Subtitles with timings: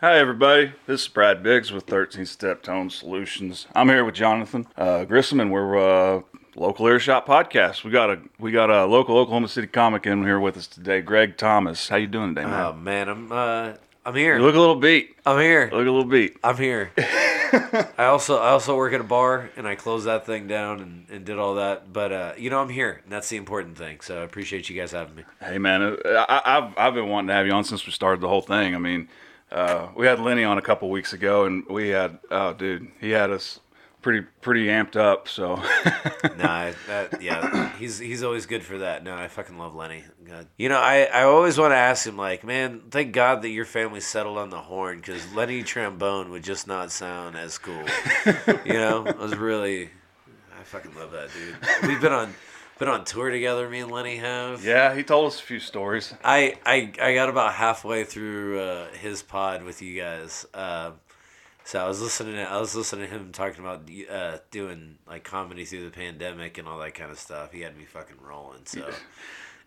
[0.00, 0.74] Hi, everybody.
[0.86, 3.66] This is Brad Biggs with 13 Step Tone Solutions.
[3.74, 6.22] I'm here with Johnathan uh, Grissom, and we're uh,
[6.54, 7.82] local earshot podcast.
[7.82, 11.00] We got a we got a local Oklahoma City comic in here with us today,
[11.00, 11.88] Greg Thomas.
[11.88, 12.60] How you doing today, man?
[12.60, 13.72] Oh man, I'm uh,
[14.06, 14.36] I'm here.
[14.36, 15.16] you look a little beat.
[15.26, 15.64] I'm here.
[15.64, 16.36] Look a little beat.
[16.44, 16.92] I'm here.
[17.98, 21.06] I also I also work at a bar and I closed that thing down and,
[21.10, 21.92] and did all that.
[21.92, 23.98] But uh, you know I'm here and that's the important thing.
[24.02, 25.24] So I appreciate you guys having me.
[25.40, 25.96] Hey, man, uh,
[26.28, 28.76] I, I've I've been wanting to have you on since we started the whole thing.
[28.76, 29.08] I mean,
[29.50, 33.10] uh, we had Lenny on a couple weeks ago, and we had oh, dude, he
[33.10, 33.60] had us
[34.02, 35.28] pretty pretty amped up.
[35.28, 35.56] So
[36.36, 39.04] nah, that yeah, he's he's always good for that.
[39.04, 40.04] No, I fucking love Lenny.
[40.24, 40.46] God.
[40.56, 43.64] You know, I, I always want to ask him like, man, thank God that your
[43.64, 47.84] family settled on the horn because Lenny trombone would just not sound as cool.
[48.64, 49.90] you know, I was really,
[50.58, 51.88] I fucking love that dude.
[51.88, 52.34] We've been on
[52.78, 53.68] been on tour together.
[53.68, 54.64] Me and Lenny have.
[54.64, 56.14] yeah, he told us a few stories.
[56.24, 60.46] I, I I got about halfway through uh, his pod with you guys.
[60.54, 60.92] Uh,
[61.64, 62.36] so I was listening.
[62.36, 66.56] To, I was listening to him talking about uh, doing like comedy through the pandemic
[66.58, 67.52] and all that kind of stuff.
[67.52, 68.62] He had me fucking rolling.
[68.64, 68.88] So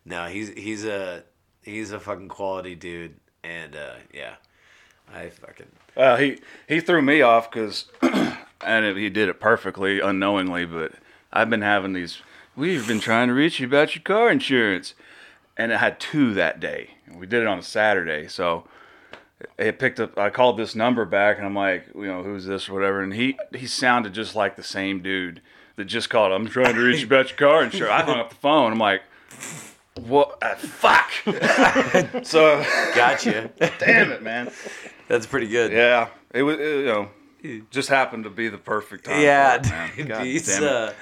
[0.06, 1.24] no, he's he's a
[1.62, 3.16] he's a fucking quality dude.
[3.44, 4.36] And uh, yeah,
[5.14, 10.00] I fucking Well, he he threw me off because, and it, he did it perfectly,
[10.00, 10.66] unknowingly.
[10.66, 10.94] But
[11.32, 12.22] I've been having these.
[12.56, 14.94] We've been trying to reach you about your car insurance,
[15.58, 16.92] and it had two that day.
[17.14, 18.66] We did it on a Saturday, so
[19.58, 20.18] it picked up.
[20.18, 23.02] I called this number back, and I'm like, you know, who's this or whatever.
[23.02, 25.42] And he he sounded just like the same dude
[25.78, 26.34] that just called.
[26.34, 27.92] I'm trying to reach you about your car insurance.
[27.92, 28.74] I hung up the phone.
[28.74, 29.02] I'm like.
[30.00, 30.38] What?
[30.42, 31.12] Uh, fuck!
[32.26, 32.64] so,
[32.96, 33.52] gotcha.
[33.78, 34.50] damn it, man.
[35.10, 35.74] That's pretty good.
[35.74, 36.58] Yeah, it was.
[36.60, 37.10] It, you know,
[37.72, 39.22] just happened to be the perfect time.
[39.22, 39.92] Yeah, it, man.
[39.96, 40.70] dude, God he's damn it.
[40.70, 40.94] uh,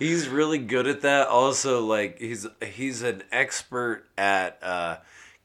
[0.00, 1.28] he's really good at that.
[1.28, 4.96] Also, like he's he's an expert at uh,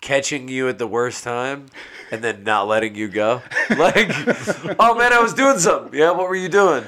[0.02, 1.68] catching you at the worst time
[2.10, 3.44] and then not letting you go.
[3.78, 4.10] Like,
[4.80, 6.00] oh man, I was doing something.
[6.00, 6.86] Yeah, what were you doing?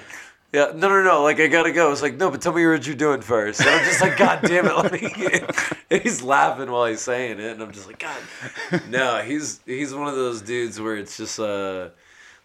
[0.54, 1.24] Yeah, no, no, no.
[1.24, 1.92] Like I gotta go.
[1.92, 3.60] It's like no, but tell me what you're doing first.
[3.60, 4.74] And I'm just like, God damn it!
[4.78, 8.22] Like, and he's laughing while he's saying it, and I'm just like, God,
[8.90, 9.22] no.
[9.22, 11.90] He's he's one of those dudes where it's just uh,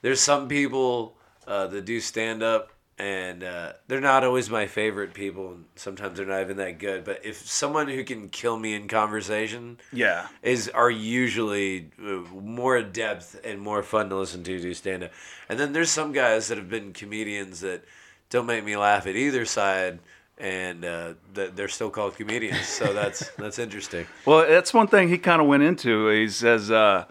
[0.00, 1.14] there's some people
[1.46, 5.52] uh, that do stand up and uh, they're not always my favorite people.
[5.52, 7.04] And sometimes they're not even that good.
[7.04, 12.82] But if someone who can kill me in conversation yeah, is are usually uh, more
[12.82, 15.10] depth and more fun to listen to do stand up
[15.52, 17.84] and then there's some guys that have been comedians that
[18.30, 19.98] don't make me laugh at either side.
[20.38, 22.66] And uh, they're still called comedians.
[22.66, 24.06] So that's that's interesting.
[24.24, 26.08] Well, that's one thing he kind of went into.
[26.08, 27.04] He says, uh,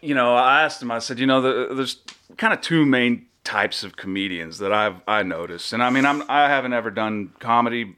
[0.00, 0.90] you know, I asked him.
[0.90, 1.98] I said, you know, the, there's
[2.36, 6.22] kind of two main types of comedians that I've I noticed, and I mean, I'm
[6.28, 7.96] I haven't ever done comedy.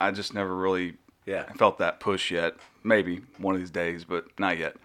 [0.00, 0.94] I just never really
[1.26, 2.54] yeah felt that push yet.
[2.84, 4.76] Maybe one of these days, but not yet.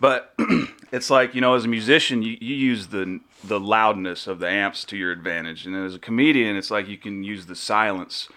[0.00, 0.34] But
[0.92, 4.48] it's like you know, as a musician, you, you use the the loudness of the
[4.48, 8.30] amps to your advantage, and as a comedian, it's like you can use the silence.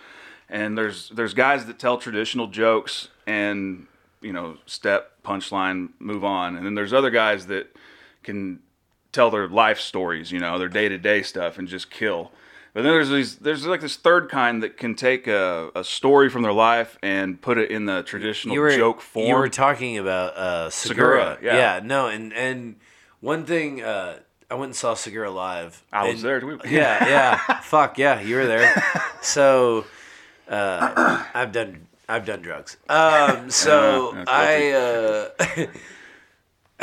[0.49, 3.87] And there's there's guys that tell traditional jokes and
[4.21, 7.73] you know step punchline move on, and then there's other guys that
[8.23, 8.59] can
[9.13, 12.31] tell their life stories, you know, their day to day stuff, and just kill.
[12.73, 16.27] But then there's these, there's like this third kind that can take a, a story
[16.29, 19.27] from their life and put it in the traditional were, joke form.
[19.27, 21.55] You were talking about uh, Segura, Segura.
[21.55, 21.79] yeah.
[21.83, 22.77] no, and and
[23.21, 24.17] one thing uh,
[24.49, 25.83] I went and saw Segura live.
[25.93, 26.39] I was and- there.
[26.39, 26.59] Too.
[26.65, 27.59] Yeah, yeah.
[27.61, 28.83] Fuck yeah, you were there.
[29.21, 29.85] So
[30.49, 32.77] uh, I've done I've done drugs.
[32.89, 35.67] Um, so Yeah, I.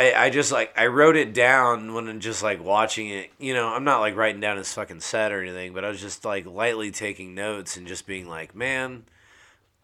[0.00, 3.30] I, I just like I wrote it down when I'm just like watching it.
[3.38, 6.00] You know, I'm not like writing down his fucking set or anything, but I was
[6.00, 9.04] just like lightly taking notes and just being like, man,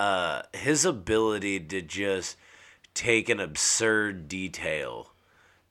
[0.01, 2.39] uh, his ability to just
[2.95, 5.11] take an absurd detail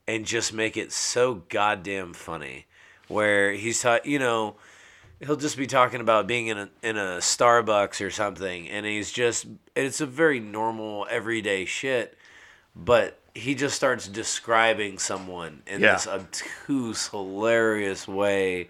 [0.06, 2.66] and just make it so goddamn funny.
[3.08, 4.54] Where he's ta- you know,
[5.18, 9.10] he'll just be talking about being in a in a Starbucks or something, and he's
[9.10, 12.16] just it's a very normal everyday shit,
[12.76, 15.92] but he just starts describing someone in Yeah.
[15.94, 18.68] this obtuse, hilarious way.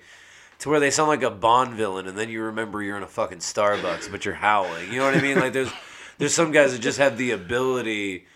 [0.61, 3.07] To where they sound like a Bond villain, and then you remember you're in a
[3.07, 4.91] fucking Starbucks, but you're howling.
[4.91, 5.39] You know what I mean?
[5.39, 5.71] Like there's,
[6.19, 8.27] there's some guys that just have the ability,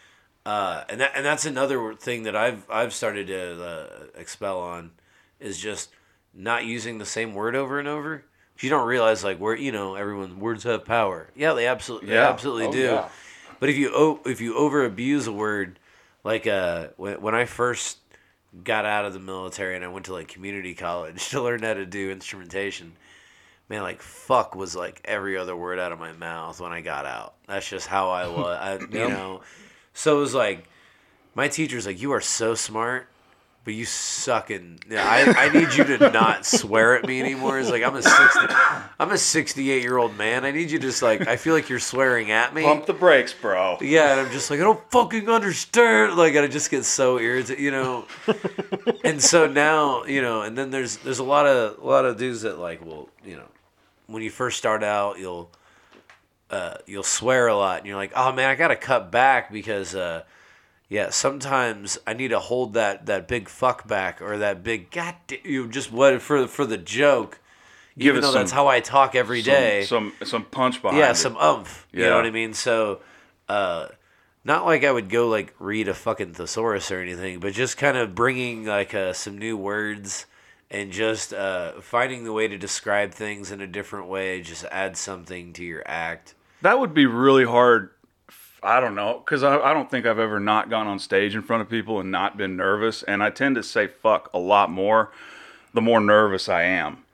[0.44, 3.86] uh, and that and that's another thing that I've I've started to uh,
[4.16, 4.90] expel on,
[5.40, 5.88] is just
[6.34, 8.24] not using the same word over and over.
[8.58, 11.30] You don't realize like where you know everyone words have power.
[11.34, 12.78] Yeah, they absolutely they absolutely Oh, do.
[12.82, 13.08] yeah.
[13.60, 15.78] But if you o- if you over abuse a word,
[16.24, 17.98] like uh when when I first
[18.64, 21.74] got out of the military and I went to like community college to learn how
[21.74, 22.92] to do instrumentation,
[23.68, 27.06] man, like fuck was like every other word out of my mouth when I got
[27.06, 27.34] out.
[27.46, 28.58] That's just how I was.
[28.60, 29.42] I, you know,
[29.92, 30.68] so it was like
[31.34, 33.08] my teacher's like, "You are so smart."
[33.64, 34.78] But you suck in.
[34.88, 37.60] Yeah, I, I need you to not swear at me anymore.
[37.60, 38.46] It's like I'm a sixty,
[38.98, 40.44] I'm a sixty-eight year old man.
[40.44, 42.62] I need you to just like I feel like you're swearing at me.
[42.62, 43.78] Pump the brakes, bro.
[43.80, 46.16] Yeah, and I'm just like I don't fucking understand.
[46.16, 48.06] Like I just get so irritated, you know.
[49.04, 52.16] and so now, you know, and then there's there's a lot of a lot of
[52.16, 53.48] dudes that like, well, you know,
[54.06, 55.50] when you first start out, you'll
[56.50, 59.94] uh, you'll swear a lot, and you're like, oh man, I gotta cut back because.
[59.94, 60.22] Uh,
[60.90, 65.14] yeah, sometimes I need to hold that, that big fuck back or that big god
[65.44, 67.38] you just what for for the joke.
[67.96, 69.84] Give even though that's how I talk every day.
[69.84, 71.14] Some some, some punch behind yeah, it.
[71.14, 71.86] some umph.
[71.92, 72.10] You Yeah.
[72.10, 72.54] know what I mean?
[72.54, 73.00] So,
[73.48, 73.86] uh,
[74.44, 77.96] not like I would go like read a fucking thesaurus or anything, but just kind
[77.96, 80.26] of bringing like uh, some new words
[80.72, 84.40] and just uh, finding the way to describe things in a different way.
[84.40, 86.34] Just add something to your act.
[86.62, 87.90] That would be really hard.
[88.62, 91.42] I don't know, because I, I don't think I've ever not gone on stage in
[91.42, 93.02] front of people and not been nervous.
[93.02, 95.10] And I tend to say fuck a lot more
[95.72, 97.04] the more nervous I am.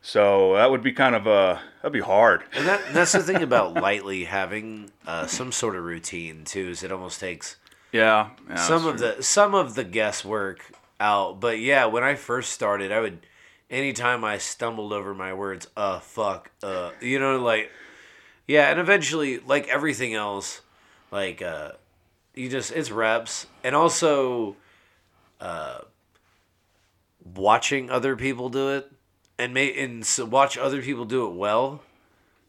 [0.00, 2.42] So that would be kind of a, that'd be hard.
[2.54, 6.68] And that that's the thing about lightly having uh, some sort of routine too.
[6.70, 7.56] Is it almost takes
[7.92, 8.30] Yeah.
[8.48, 9.14] yeah some of true.
[9.16, 11.40] the some of the guesswork out.
[11.40, 13.26] But yeah, when I first started, I would
[13.70, 17.70] anytime I stumbled over my words, uh, fuck, uh, you know, like
[18.46, 20.62] yeah, and eventually, like everything else,
[21.10, 21.72] like uh,
[22.34, 24.56] you just it's reps, and also
[25.40, 25.78] uh,
[27.34, 28.90] watching other people do it,
[29.38, 31.82] and may and so watch other people do it well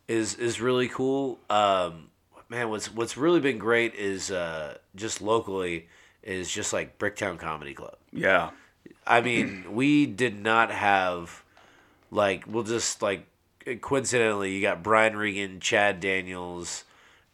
[0.08, 1.40] is is really cool.
[1.50, 2.10] Um,
[2.50, 5.88] man, what's what's really been great is uh, just locally
[6.24, 7.96] is just like Bricktown Comedy Club.
[8.12, 8.50] Yeah.
[9.08, 11.44] I mean, we did not have
[12.12, 13.26] like we'll just like
[13.82, 16.84] coincidentally you got Brian Regan, Chad Daniels,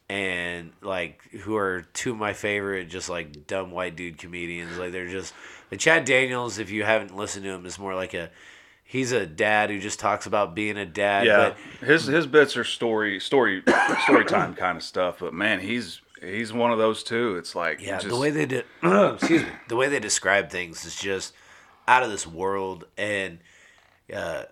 [0.10, 4.78] and like who are two of my favorite just like dumb white dude comedians.
[4.78, 5.34] Like they're just
[5.70, 6.60] the Chad Daniels.
[6.60, 8.30] If you haven't listened to him, is more like a
[8.84, 11.26] he's a dad who just talks about being a dad.
[11.26, 11.54] Yeah.
[11.80, 13.64] but His his bits are story story
[14.04, 17.36] story time kind of stuff, but man, he's he's one of those too.
[17.38, 20.86] It's like Yeah, just, the way they did, excuse me, the way they describe things
[20.86, 21.34] is just
[21.88, 23.40] out of this world, and
[24.14, 24.44] uh,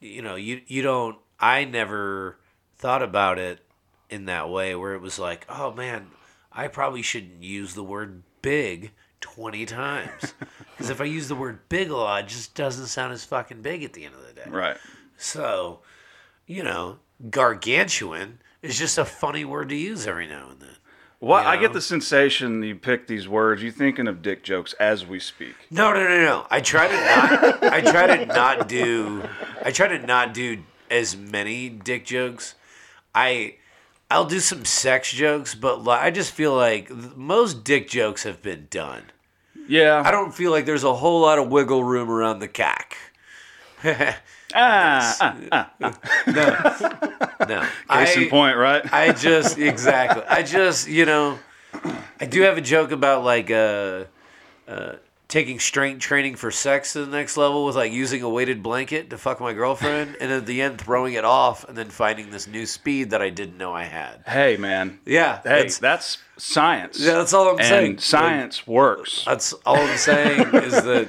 [0.00, 1.18] you know, you you don't.
[1.40, 2.36] I never
[2.78, 3.60] thought about it
[4.10, 6.08] in that way, where it was like, oh man,
[6.52, 10.34] I probably shouldn't use the word big twenty times
[10.70, 13.62] because if I use the word big a lot, it just doesn't sound as fucking
[13.62, 14.48] big at the end of the day.
[14.50, 14.76] right.
[15.16, 15.80] So,
[16.46, 16.98] you know,
[17.30, 20.76] gargantuan is just a funny word to use every now and then.
[21.20, 23.60] Well, You I get the sensation you pick these words.
[23.60, 25.54] You're thinking of dick jokes as we speak.
[25.70, 26.46] No, no, no, no.
[26.48, 27.64] I try to not.
[27.72, 29.28] I try to not do.
[29.64, 32.54] I try to not do as many dick jokes.
[33.12, 33.56] I,
[34.10, 38.66] I'll do some sex jokes, but I just feel like most dick jokes have been
[38.70, 39.02] done.
[39.68, 40.02] Yeah.
[40.04, 42.96] I don't feel like there's a whole lot of wiggle room around the cack.
[44.54, 45.98] Ah, ah, ah.
[47.46, 48.82] No, Case I, in point, right?
[48.92, 50.22] I just exactly.
[50.26, 51.38] I just you know,
[52.18, 54.04] I do have a joke about like uh,
[54.66, 54.92] uh,
[55.28, 59.10] taking strength training for sex to the next level with like using a weighted blanket
[59.10, 62.46] to fuck my girlfriend, and at the end throwing it off, and then finding this
[62.46, 64.22] new speed that I didn't know I had.
[64.26, 64.98] hey, man.
[65.04, 66.98] Yeah, Hey, that's, that's science.
[66.98, 67.98] yeah, that's all I'm and saying.
[67.98, 69.24] science works.
[69.26, 71.08] That's all I'm saying is that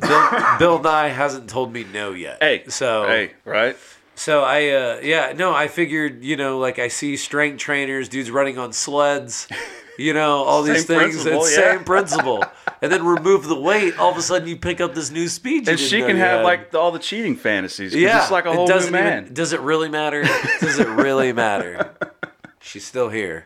[0.00, 2.38] Bill, Bill Nye hasn't told me no yet.
[2.42, 3.76] hey, so hey, right?
[4.14, 8.30] So I, uh, yeah, no, I figured, you know, like I see strength trainers, dudes
[8.30, 9.46] running on sleds,
[9.98, 11.14] you know, all these Same things.
[11.16, 11.72] principle, It's yeah.
[11.72, 12.44] same principle.
[12.80, 15.66] And then remove the weight, all of a sudden you pick up this new speed.
[15.66, 16.44] You And she can have had.
[16.44, 17.94] like all the cheating fantasies.
[17.94, 19.24] yeah, it's like a whole new man.
[19.24, 20.22] Even, does it really matter?
[20.60, 21.94] does it really matter?
[22.60, 23.44] She's still here.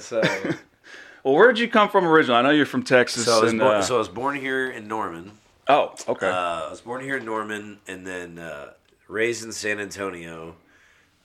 [0.00, 0.20] So,
[1.24, 2.38] well, where'd you come from originally?
[2.38, 3.26] I know you're from Texas.
[3.26, 5.32] so, I was born, uh, so I was born here in Norman.
[5.68, 6.28] oh, okay.
[6.28, 8.72] Uh, I was born here in Norman and then uh,
[9.08, 10.56] raised in San Antonio.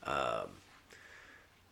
[0.04, 0.50] Um,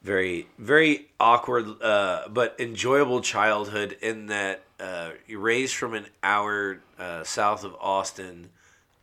[0.06, 7.24] very, very awkward, uh, but enjoyable childhood in that uh, raised from an hour uh,
[7.24, 8.50] south of Austin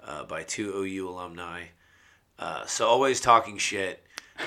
[0.04, 1.66] uh, by two OU alumni.
[2.40, 4.02] Uh, so always talking shit,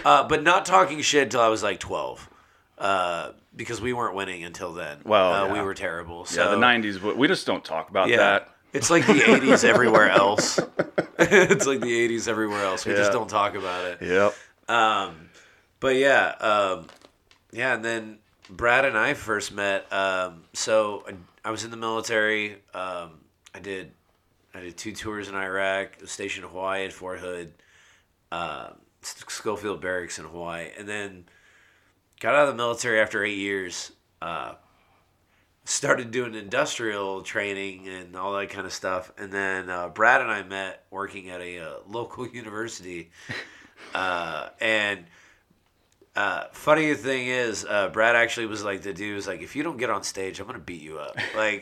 [0.05, 2.31] uh, but not talking shit until I was like 12.
[2.79, 4.99] Uh, because we weren't winning until then.
[5.05, 5.53] Well, uh, yeah.
[5.53, 6.27] we were terrible.
[6.27, 7.01] So yeah, the '90s.
[7.01, 8.19] but We just don't talk about yeah.
[8.19, 8.55] that.
[8.75, 10.59] It's like the 80s everywhere else.
[11.19, 12.85] it's like the 80s everywhere else.
[12.85, 14.03] We just don't talk about it.
[14.03, 14.35] Yep.
[14.69, 15.25] Um,
[15.80, 16.87] but yeah, um,
[17.52, 18.18] yeah, and then
[18.50, 19.90] Brad and I first met.
[19.92, 22.54] Um, so I, I was in the military.
[22.75, 23.21] Um,
[23.54, 23.92] I did
[24.54, 27.52] I did two tours in Iraq, stationed in Hawaii at Fort Hood,
[28.33, 28.71] uh,
[29.02, 31.25] Schofield Barracks in Hawaii, and then
[32.21, 33.92] got out of the military after eight years.
[34.23, 34.54] Uh,
[35.66, 39.12] started doing industrial training and all that kind of stuff.
[39.18, 43.11] And then uh, Brad and I met working at a uh, local university.
[43.92, 45.04] Uh, and
[46.17, 49.63] uh, funny thing is, uh, Brad actually was like the dude was like, if you
[49.63, 51.17] don't get on stage, I'm gonna beat you up.
[51.37, 51.61] like,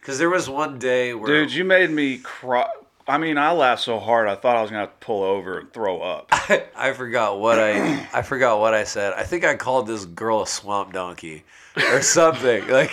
[0.00, 2.68] because there was one day where Dude, you made me cry.
[3.08, 6.00] I mean, I laughed so hard I thought I was gonna pull over and throw
[6.00, 6.28] up.
[6.30, 9.14] I, I forgot what I I forgot what I said.
[9.14, 11.44] I think I called this girl a swamp donkey
[11.90, 12.68] or something.
[12.68, 12.92] like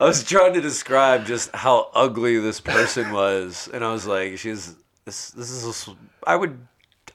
[0.00, 4.38] I was trying to describe just how ugly this person was, and I was like,
[4.38, 5.92] she's this this is a,
[6.28, 6.58] I would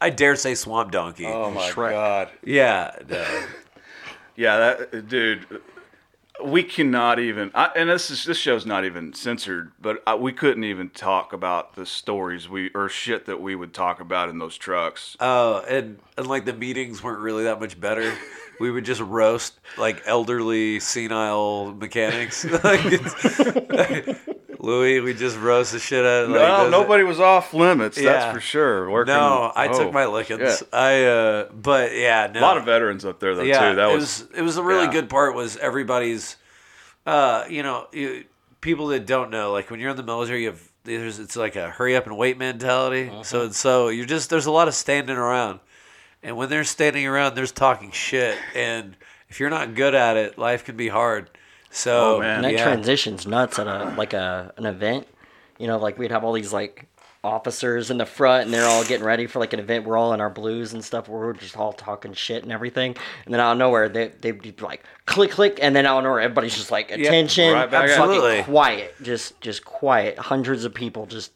[0.04, 1.26] I dare say swamp donkey.
[1.26, 1.92] Oh my Shrek.
[1.92, 2.30] god.
[2.44, 3.46] Yeah, no.
[4.36, 5.46] Yeah, that dude.
[6.44, 7.52] We cannot even.
[7.54, 11.32] I, and this is this show's not even censored, but I, we couldn't even talk
[11.34, 15.16] about the stories we or shit that we would talk about in those trucks.
[15.20, 18.12] Oh, and and like the meetings weren't really that much better.
[18.60, 22.44] We would just roast like elderly, senile mechanics.
[22.64, 24.20] like it's,
[24.64, 26.24] Louis, we just roast the shit out.
[26.24, 27.98] of like, no, does it- nobody was off limits.
[27.98, 28.14] Yeah.
[28.14, 28.90] That's for sure.
[28.90, 30.60] Working, No, I oh, took my lickings.
[30.60, 30.70] shit.
[30.72, 32.40] I uh, but yeah, no.
[32.40, 33.76] A lot of veterans up there though yeah, too.
[33.76, 34.92] That it was, was it was a really yeah.
[34.92, 35.36] good part.
[35.36, 36.38] Was everybody's,
[37.06, 38.24] uh, you know, you,
[38.62, 41.58] people that don't know, like when you're in the military, you have there's it's like
[41.58, 43.10] a hurry up and wait mentality.
[43.10, 43.24] Uh-huh.
[43.24, 45.60] So so you're just there's a lot of standing around,
[46.24, 48.96] and when they're standing around, there's talking shit, and
[49.28, 51.30] if you're not good at it, life can be hard.
[51.74, 52.36] So Oh, man.
[52.38, 52.64] And that yeah.
[52.64, 55.08] transition's nuts at a like a an event.
[55.58, 56.88] You know, like we'd have all these like
[57.24, 59.86] officers in the front and they're all getting ready for like an event.
[59.86, 61.08] We're all in our blues and stuff.
[61.10, 62.96] Where we're just all talking shit and everything.
[63.26, 66.04] And then out of nowhere, they they'd be like click click, and then out of
[66.04, 67.98] nowhere, everybody's just like attention, right back at it.
[67.98, 68.44] fucking Absolutely.
[68.44, 70.20] quiet, just just quiet.
[70.20, 71.32] Hundreds of people just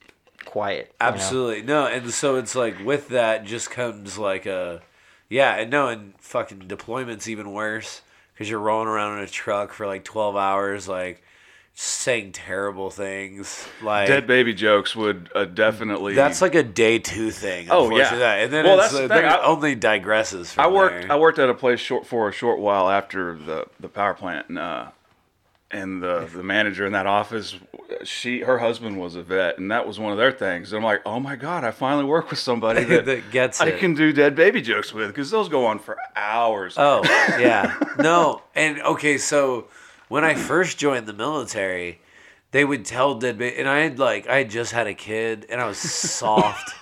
[0.45, 0.93] quiet.
[1.01, 1.13] you know?
[1.13, 4.81] Absolutely no, and so it's like with that just comes like a,
[5.29, 8.01] yeah, and no, and fucking deployment's even worse
[8.37, 11.23] because you're rolling around in a truck for like twelve hours, like
[11.73, 16.13] saying terrible things, like dead baby jokes would uh, definitely.
[16.15, 17.67] that's like a day two thing.
[17.69, 18.03] Oh, yeah.
[18.03, 18.43] unfortunately.
[18.43, 20.53] and then Well, it's, the uh, then it I- only digresses.
[20.53, 21.01] From I worked.
[21.03, 21.11] there.
[21.11, 24.49] I worked at a place short for a short while after the the power plant,
[24.49, 24.87] and uh,
[25.71, 27.55] and the the manager in that office,
[28.03, 30.71] she her husband was a vet, and that was one of their things.
[30.71, 33.67] And I'm like, oh my god, I finally work with somebody that, That gets I
[33.67, 33.79] it.
[33.79, 36.75] can do dead baby jokes with because those go on for hours.
[36.77, 37.01] Oh,
[37.39, 37.77] yeah.
[37.99, 39.67] No, and okay, so
[40.07, 41.99] when I first joined the military,
[42.51, 45.45] they would tell dead baby, and I had like I had just had a kid,
[45.49, 46.73] and I was soft,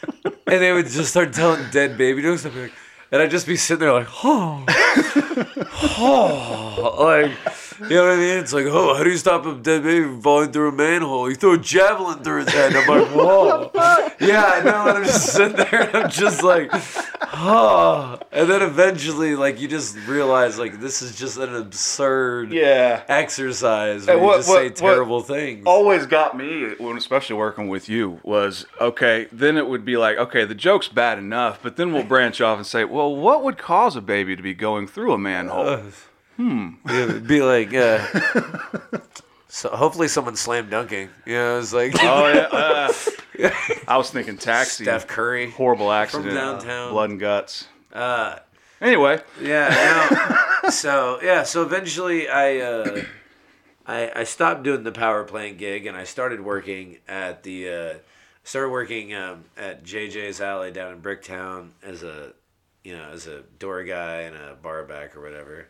[0.24, 2.72] and they would just start telling dead baby jokes, and, I'd be like,
[3.12, 4.64] and I'd just be sitting there like, oh,
[5.98, 7.32] oh, like.
[7.80, 8.36] You know what I mean?
[8.36, 11.30] It's like, oh, how do you stop a dead baby from falling through a manhole?
[11.30, 12.76] You throw a javelin through his head.
[12.76, 13.70] I'm like, whoa.
[14.20, 14.86] Yeah, I know.
[14.88, 16.70] And I'm just sitting there and I'm just like,
[17.32, 18.18] oh.
[18.32, 23.02] And then eventually, like, you just realize, like, this is just an absurd yeah.
[23.08, 25.62] exercise where And you what- just what- say what- terrible things.
[25.66, 30.16] always got me when especially working with you was okay then it would be like
[30.16, 33.58] okay the joke's bad enough but then we'll branch off and say well what would
[33.58, 35.80] cause a baby to be going through a manhole
[36.36, 36.70] Hmm.
[36.88, 37.98] it'd be like, uh,
[39.50, 41.10] so hopefully someone slam dunking.
[41.26, 42.48] You know, it's like oh yeah
[43.46, 43.50] uh,
[43.88, 45.50] i was thinking taxi Steph Curry.
[45.50, 46.92] horrible accident From downtown.
[46.92, 48.38] blood and guts Uh,
[48.80, 50.08] anyway Yeah.
[50.62, 50.70] No.
[50.70, 51.42] so yeah.
[51.42, 53.02] So eventually, I, uh,
[53.86, 57.94] I I stopped doing the power plant gig, and I started working at the uh,
[58.44, 62.32] started working um, at JJ's Alley down in Bricktown as a
[62.84, 65.66] you know as a door guy and a bar back or whatever.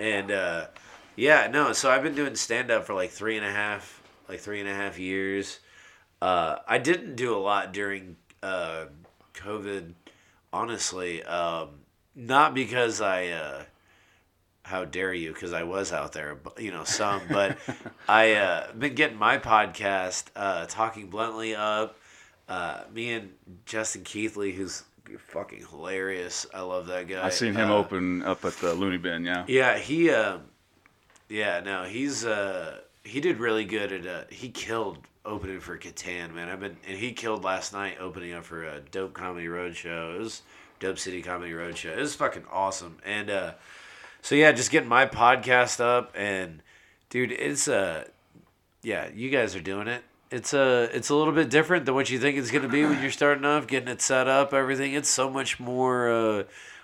[0.00, 0.66] And uh,
[1.16, 1.72] yeah, no.
[1.72, 4.68] So I've been doing stand up for like three and a half like three and
[4.68, 5.60] a half years.
[6.20, 8.86] Uh, I didn't do a lot during uh,
[9.34, 9.92] COVID,
[10.52, 11.22] honestly.
[11.24, 11.68] Um,
[12.14, 13.62] not because I, uh,
[14.62, 15.32] how dare you?
[15.32, 17.22] Because I was out there, you know, some.
[17.28, 17.58] But
[18.08, 21.98] I uh, been getting my podcast, uh, talking bluntly up.
[22.48, 23.32] Uh, me and
[23.66, 24.84] Justin Keithley, who's
[25.28, 26.46] fucking hilarious.
[26.54, 27.24] I love that guy.
[27.24, 30.10] i seen him Uh, open up at the looney bin yeah yeah, he.
[30.10, 30.38] Uh,
[31.32, 32.24] yeah, no, he's.
[32.24, 34.06] Uh, he did really good at.
[34.06, 36.48] Uh, he killed opening for Catan, man.
[36.48, 40.16] I've been and he killed last night opening up for a Dope Comedy Roadshow.
[40.16, 40.42] It was
[40.78, 41.96] Dope City Comedy Roadshow.
[41.96, 42.98] It was fucking awesome.
[43.04, 43.52] And uh,
[44.20, 46.62] so yeah, just getting my podcast up and
[47.08, 48.04] dude, it's uh,
[48.82, 50.02] yeah, you guys are doing it.
[50.30, 53.00] It's a it's a little bit different than what you think it's gonna be when
[53.00, 54.92] you're starting off, getting it set up, everything.
[54.92, 56.42] It's so much more uh,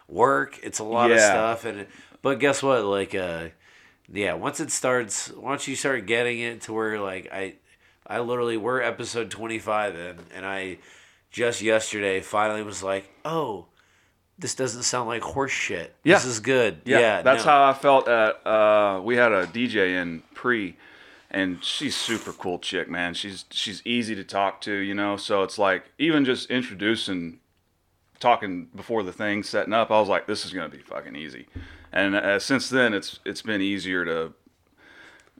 [0.08, 0.58] work.
[0.62, 1.86] It's a lot of stuff, and
[2.22, 2.84] but guess what?
[2.84, 3.48] Like uh,
[4.12, 7.54] yeah, once it starts, once you start getting it to where like I,
[8.06, 10.78] I literally we're episode twenty five in, and I
[11.30, 13.66] just yesterday finally was like, oh,
[14.38, 15.94] this doesn't sound like horse shit.
[16.04, 16.14] Yeah.
[16.14, 16.80] This is good.
[16.84, 17.50] Yeah, Yeah, that's no.
[17.50, 18.46] how I felt at.
[18.46, 20.76] Uh, we had a DJ in pre,
[21.30, 23.14] and she's super cool chick, man.
[23.14, 25.16] She's she's easy to talk to, you know.
[25.16, 27.40] So it's like even just introducing,
[28.20, 31.46] talking before the thing setting up, I was like, this is gonna be fucking easy.
[31.92, 34.32] And uh, since then, it's it's been easier to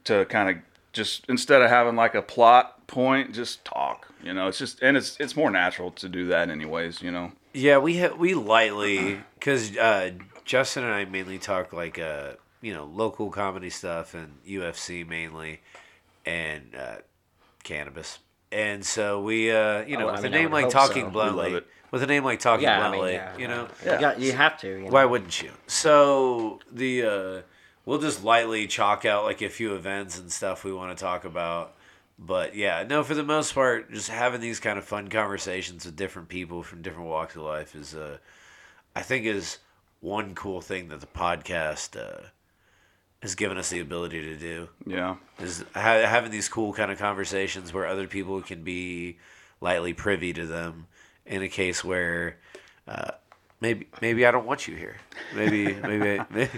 [0.04, 0.56] to kind of
[0.92, 4.08] just instead of having like a plot point, just talk.
[4.22, 7.02] You know, it's just and it's it's more natural to do that anyways.
[7.02, 7.32] You know.
[7.52, 10.12] Yeah, we ha- we lightly because uh,
[10.44, 15.60] Justin and I mainly talk like uh, you know local comedy stuff and UFC mainly,
[16.24, 16.96] and uh,
[17.64, 18.18] cannabis.
[18.50, 21.04] And so we, uh, you know, Oh, I with mean, a I name like Talking
[21.06, 21.10] so.
[21.10, 21.66] Bluntly, love it.
[21.90, 24.32] With a name like Talking Yeah, I mean, Bluntly, yeah, you know, You, got, you
[24.32, 24.68] have to.
[24.68, 24.90] You know?
[24.90, 25.50] why wouldn't you?
[25.66, 27.40] So the uh,
[27.84, 31.24] we'll just lightly chalk out like a few events and stuff we want to talk
[31.24, 31.74] about.
[32.18, 35.96] But yeah, no, for the most part, just having these kind of fun conversations with
[35.96, 38.18] different people from different walks of life is, uh,
[38.96, 39.58] I think, is
[40.00, 42.26] one cool thing that the podcast uh,
[43.22, 44.68] has given us the ability to do.
[44.84, 45.16] Yeah.
[45.40, 49.18] Is ha- having these cool kind of conversations where other people can be
[49.60, 50.88] lightly privy to them
[51.28, 52.36] in a case where
[52.88, 53.12] uh,
[53.60, 54.96] maybe maybe I don't want you here.
[55.34, 56.50] Maybe maybe maybe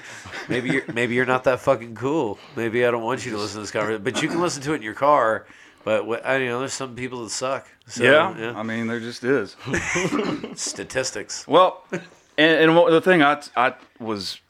[0.48, 2.38] maybe you're maybe you're not that fucking cool.
[2.56, 4.72] Maybe I don't want you to listen to this conversation, but you can listen to
[4.72, 5.46] it in your car.
[5.82, 7.66] But what, I you know, there's some people that suck.
[7.86, 8.52] So, yeah.
[8.54, 9.56] I mean, there just is.
[10.54, 11.48] statistics.
[11.48, 12.02] Well, and,
[12.36, 14.40] and what, the thing I, I was,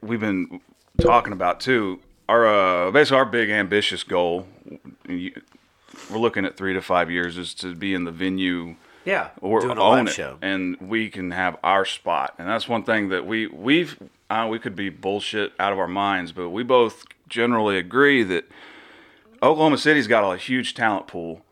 [0.00, 0.60] we've been
[0.98, 4.46] talking about too, our uh, basically our big ambitious goal,
[5.06, 5.32] we're
[6.10, 8.76] looking at three to five years, is to be in the venue
[9.08, 10.36] Yeah, or doing own it, show.
[10.42, 12.34] and we can have our spot.
[12.38, 13.98] And that's one thing that we we've
[14.30, 18.44] uh, we could be bullshit out of our minds, but we both generally agree that
[19.42, 21.42] Oklahoma City's got a huge talent pool,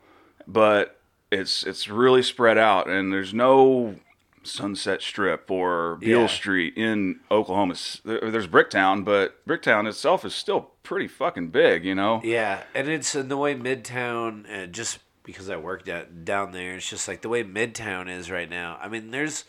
[0.47, 0.99] but
[1.31, 3.97] it's it's really spread out, and there's no
[4.43, 6.27] Sunset Strip or Beale Yeah.
[6.27, 7.75] Street in Oklahoma.
[8.05, 12.21] There's Bricktown, but Bricktown itself is still pretty fucking big, you know.
[12.23, 16.77] Yeah, and it's in the way Midtown, and just because I worked at, down there,
[16.77, 18.79] it's just like the way Midtown is right now.
[18.81, 19.45] I mean, there's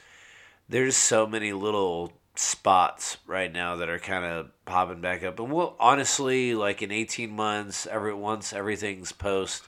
[0.67, 5.51] there's so many little spots right now that are kind of popping back up, and
[5.51, 9.63] we'll honestly, like in eighteen months, every once everything's post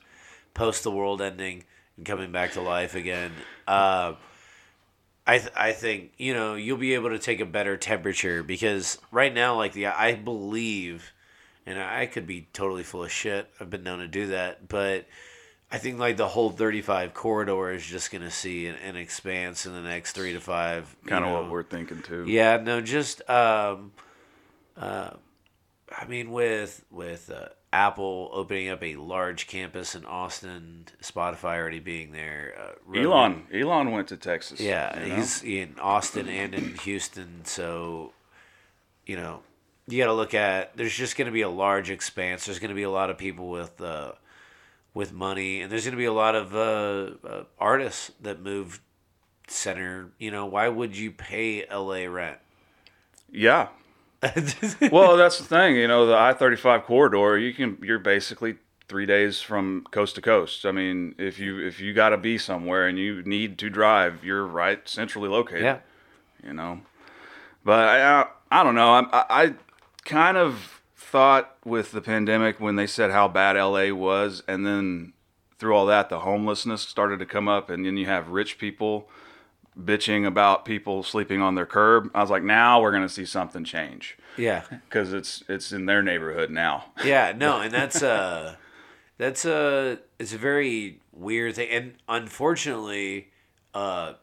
[0.55, 1.63] post the world ending
[1.95, 3.31] and coming back to life again.
[3.67, 4.15] Uh,
[5.27, 8.97] I th- I think you know you'll be able to take a better temperature because
[9.11, 11.13] right now, like the I believe,
[11.67, 13.47] and I could be totally full of shit.
[13.59, 15.05] I've been known to do that, but
[15.71, 19.73] I think like the whole 35 corridor is just gonna see an, an expanse in
[19.73, 20.95] the next three to five.
[21.05, 22.25] Kind of what we're thinking too.
[22.27, 23.91] Yeah, no, just um,
[24.75, 25.11] uh,
[25.95, 31.79] I mean, with with uh, Apple opening up a large campus in Austin, Spotify already
[31.79, 34.59] being there, uh, Elon, Elon went to Texas.
[34.59, 35.15] yeah, you know?
[35.15, 38.11] he's in Austin and in Houston, so
[39.05, 39.41] you know
[39.87, 40.75] you got to look at.
[40.77, 42.45] There's just going to be a large expanse.
[42.45, 44.13] There's going to be a lot of people with uh,
[44.99, 48.81] with money, and there's going to be a lot of uh, uh, artists that move
[49.47, 50.11] center.
[50.19, 52.07] You know, why would you pay L.A.
[52.07, 52.37] rent?
[53.31, 53.69] yeah.
[54.91, 55.77] well, that's the thing.
[55.77, 57.37] You know, the I thirty five corridor.
[57.37, 57.77] You can.
[57.81, 58.57] You're basically
[58.89, 60.65] three days from coast to coast.
[60.65, 64.25] I mean, if you if you got to be somewhere and you need to drive,
[64.25, 65.63] you're right centrally located.
[65.63, 65.77] yeah,
[66.45, 66.81] You know,
[67.63, 68.89] but I I, I don't know.
[68.89, 69.53] I, I I
[70.03, 70.78] kind of
[71.09, 75.13] thought with the pandemic when they said how bad LA was, and then
[75.57, 79.09] through all that, the homelessness started to come up, and then you have rich people
[79.77, 82.09] bitching about people sleeping on their curb.
[82.13, 84.63] I was like, now we're gonna see something change yeah.
[84.69, 86.85] because it's it's in their neighborhood now.
[87.03, 88.55] Yeah, no, and that's uh
[89.17, 93.29] that's a it's a very weird thing, and unfortunately,
[93.73, 94.13] uh,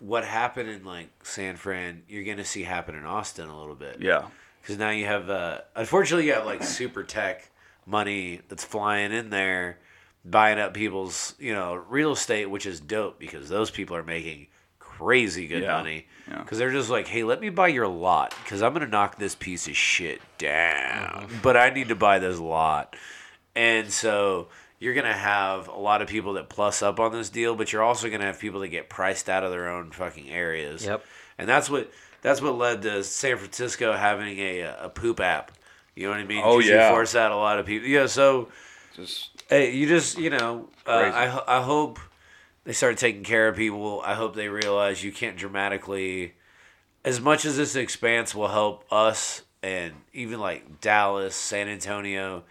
[0.00, 3.98] what happened in like San Fran, you're gonna see happen in Austin a little bit.
[4.00, 4.28] Yeah,
[4.64, 7.50] because now you have uh, unfortunately you have like super tech
[7.86, 9.78] money that's flying in there,
[10.24, 14.46] buying up people's you know real estate, which is dope because those people are making
[14.78, 16.38] crazy good Yeah, money yeah.
[16.38, 19.34] because they're just like, hey, let me buy your lot because I'm gonna knock this
[19.34, 22.96] piece of shit down, but I need to buy this lot,
[23.54, 24.48] and so.
[24.80, 27.82] You're gonna have a lot of people that plus up on this deal, but you're
[27.82, 30.84] also gonna have people that get priced out of their own fucking areas.
[30.84, 31.02] Yep.
[31.38, 31.90] And that's what
[32.24, 35.52] that's what led to San Francisco having a a poop app.
[35.94, 36.42] You know what I mean?
[36.42, 36.88] Oh yeah.
[36.88, 37.86] You force out a lot of people.
[37.86, 38.06] Yeah.
[38.06, 38.48] So
[38.96, 42.00] just hey, you just you know, uh, I I hope
[42.64, 44.00] they start taking care of people.
[44.04, 46.34] I hope they realize you can't dramatically,
[47.04, 52.44] as much as this expanse will help us and even like Dallas, San Antonio.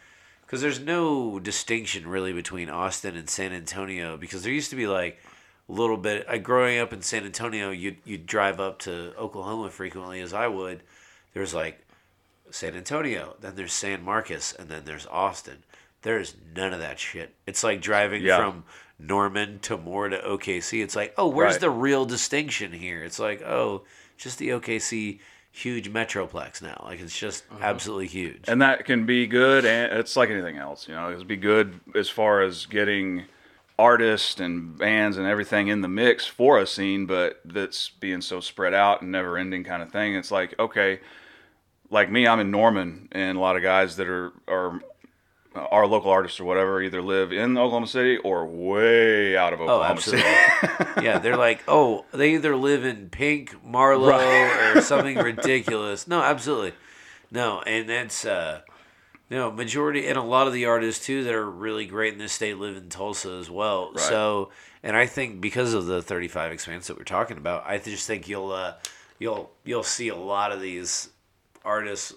[0.46, 4.86] Because there's no distinction really between Austin and San Antonio because there used to be
[4.86, 5.20] like,
[5.67, 6.26] little bit.
[6.30, 10.47] I growing up in San Antonio, you you drive up to Oklahoma frequently, as I
[10.47, 10.84] would.
[11.34, 11.86] There's like
[12.52, 15.63] San Antonio, then there's San Marcos, and then there's Austin.
[16.04, 17.34] There's none of that shit.
[17.47, 18.38] It's like driving Yeah.
[18.38, 18.65] from
[18.99, 20.84] Norman to Moore to OKC.
[20.84, 21.62] It's like, oh, where's Right.
[21.62, 23.04] the real distinction here?
[23.04, 23.84] It's like, oh,
[24.17, 25.19] just the OKC
[25.52, 26.82] huge metroplex now.
[26.86, 27.60] Like it's just uh-huh.
[27.63, 28.41] absolutely huge.
[28.47, 31.38] and that can be good and it's like anything else you know it can be
[31.38, 33.23] good as far as getting
[33.80, 38.40] artists and bands and everything in the mix for a scene but that's being so
[38.40, 41.00] spread out and never ending kind of thing it's like okay
[41.90, 44.80] like me i'm in norman and a lot of guys that are are
[45.56, 49.66] our local artists or whatever either live in Oklahoma City or way out of Oh,
[49.66, 50.24] Oklahoma City.
[50.24, 51.04] absolutely.
[51.04, 54.18] yeah, they're like, oh, they either live in Pink, Marlow,
[54.74, 56.08] or something ridiculous.
[56.08, 56.74] No, absolutely.
[57.30, 58.62] No, and that's uh
[59.36, 62.34] know, majority and a lot of the artists too that are really great in this
[62.34, 63.91] state live in Tulsa as well.
[63.93, 64.00] Right.
[64.00, 64.50] So
[64.84, 68.08] and I think because of the thirty five expanse that we're talking about, I just
[68.08, 68.74] think you'll uh
[69.19, 71.10] you'll you'll see a lot of these
[71.63, 72.13] artists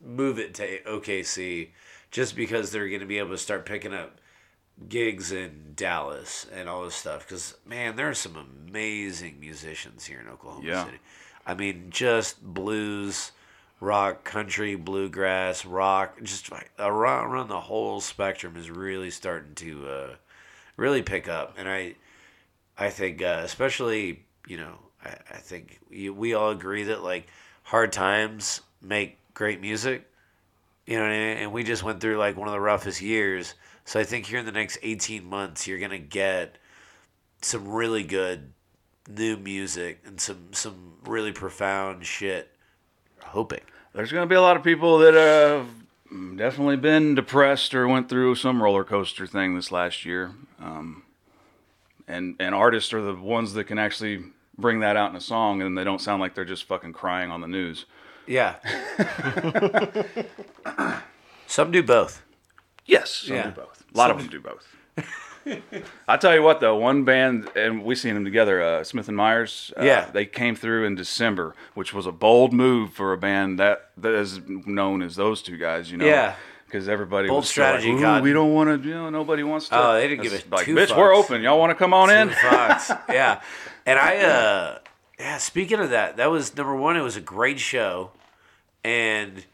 [0.00, 1.70] move it to OKC
[2.10, 4.20] just because they're going to be able to start picking up
[4.88, 7.26] gigs in Dallas and all this stuff.
[7.26, 10.84] Because man, there are some amazing musicians here in Oklahoma Yeah.
[10.84, 10.98] City.
[11.44, 13.32] I mean, just blues,
[13.80, 20.14] rock, country, bluegrass, rock, just around, around the whole spectrum is really starting to uh,
[20.76, 21.54] really pick up.
[21.58, 21.94] And I,
[22.78, 27.26] I think uh, especially you know I, I think we, all agree that like
[27.62, 30.10] hard times make great music.
[30.86, 31.36] You know, I mean?
[31.38, 33.54] and we just went through like one of the roughest years.
[33.84, 36.58] So I think here in the next 18 months, you're gonna get
[37.42, 38.52] some really good
[39.08, 42.55] new music and some some really profound shit.
[43.28, 43.60] Hoping.
[43.92, 45.66] There's going to be a lot of people that have
[46.36, 50.32] definitely been depressed or went through some roller coaster thing this last year.
[50.60, 51.02] Um,
[52.08, 54.22] and and artists are the ones that can actually
[54.58, 57.30] bring that out in a song, and they don't sound like they're just fucking crying
[57.30, 57.84] on the news.
[58.26, 58.56] Yeah.
[61.46, 62.22] some do both.
[62.86, 63.50] Yes, some Yeah.
[63.50, 63.84] do both.
[63.94, 64.66] A lot of them do both.
[66.08, 69.16] I tell you what, though, one band, and we seen them together, uh, Smith and
[69.16, 69.72] Myers.
[69.78, 70.10] Uh, Yeah.
[70.12, 74.12] they came through in December, which was a bold move for a band that that
[74.14, 75.90] is known as those two guys.
[75.90, 76.34] You know, Yeah.
[76.66, 78.88] because everybody Bold was still like, strategy, "Ooh, we don't want to.
[78.88, 79.78] You know, nobody wants to.
[79.78, 81.42] Oh, they didn't give It's a like, two bitch, we're open.
[81.42, 82.30] Y'all want to come on in?
[82.30, 82.90] Fox.
[83.08, 83.40] yeah.
[83.88, 84.78] And I uh
[85.16, 88.10] yeah, speaking of that, that was number one, it was a great show.
[88.82, 89.44] And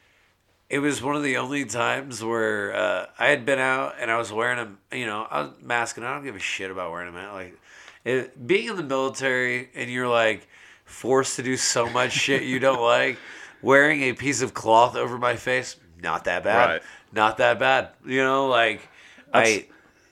[0.72, 4.16] it was one of the only times where uh, I had been out and I
[4.16, 4.58] was wearing
[4.90, 6.02] a, you know, I was masking.
[6.02, 7.32] I don't give a shit about wearing a mask.
[7.34, 7.60] Like,
[8.06, 10.48] it, being in the military and you're like
[10.86, 13.18] forced to do so much shit you don't like,
[13.60, 16.70] wearing a piece of cloth over my face, not that bad.
[16.70, 16.82] Right.
[17.12, 17.90] Not that bad.
[18.06, 18.88] You know, like,
[19.30, 19.66] I,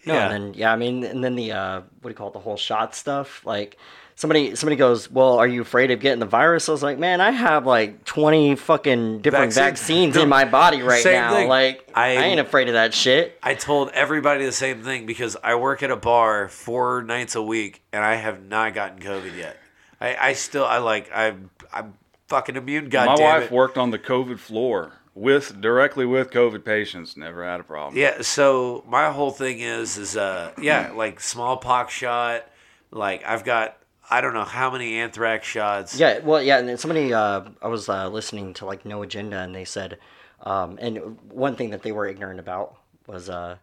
[0.04, 0.30] No, yeah.
[0.30, 2.32] and then yeah, I mean, and then the uh, what do you call it?
[2.34, 3.46] The whole shot stuff.
[3.46, 3.78] Like
[4.20, 7.20] somebody, somebody goes, "Well, are you afraid of getting the virus?" I was like, "Man,
[7.20, 11.34] I have like twenty fucking different Vaccine- vaccines in my body right Same now.
[11.34, 11.48] thing.
[11.48, 15.36] Like I- I, ain't afraid of that shit." I told everybody the same thing because
[15.42, 19.36] I work at a bar four nights a week and I have not gotten COVID
[19.36, 19.56] yet.
[20.00, 21.94] I, I still I like I'm I'm
[22.28, 22.88] fucking immune.
[22.90, 23.52] God My damn wife it.
[23.52, 27.16] worked on the COVID floor with directly with COVID patients.
[27.16, 27.98] Never had a problem.
[27.98, 28.20] Yeah.
[28.22, 32.46] So my whole thing is is uh yeah like smallpox shot.
[32.90, 33.76] Like I've got
[34.10, 35.98] I don't know how many anthrax shots.
[35.98, 39.38] Yeah, well, yeah, and then somebody, uh, I was uh, listening to like No Agenda,
[39.38, 39.98] and they said,
[40.42, 43.56] um, and one thing that they were ignorant about was, uh,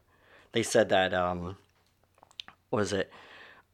[0.54, 1.58] they said that, um,
[2.72, 3.12] was it?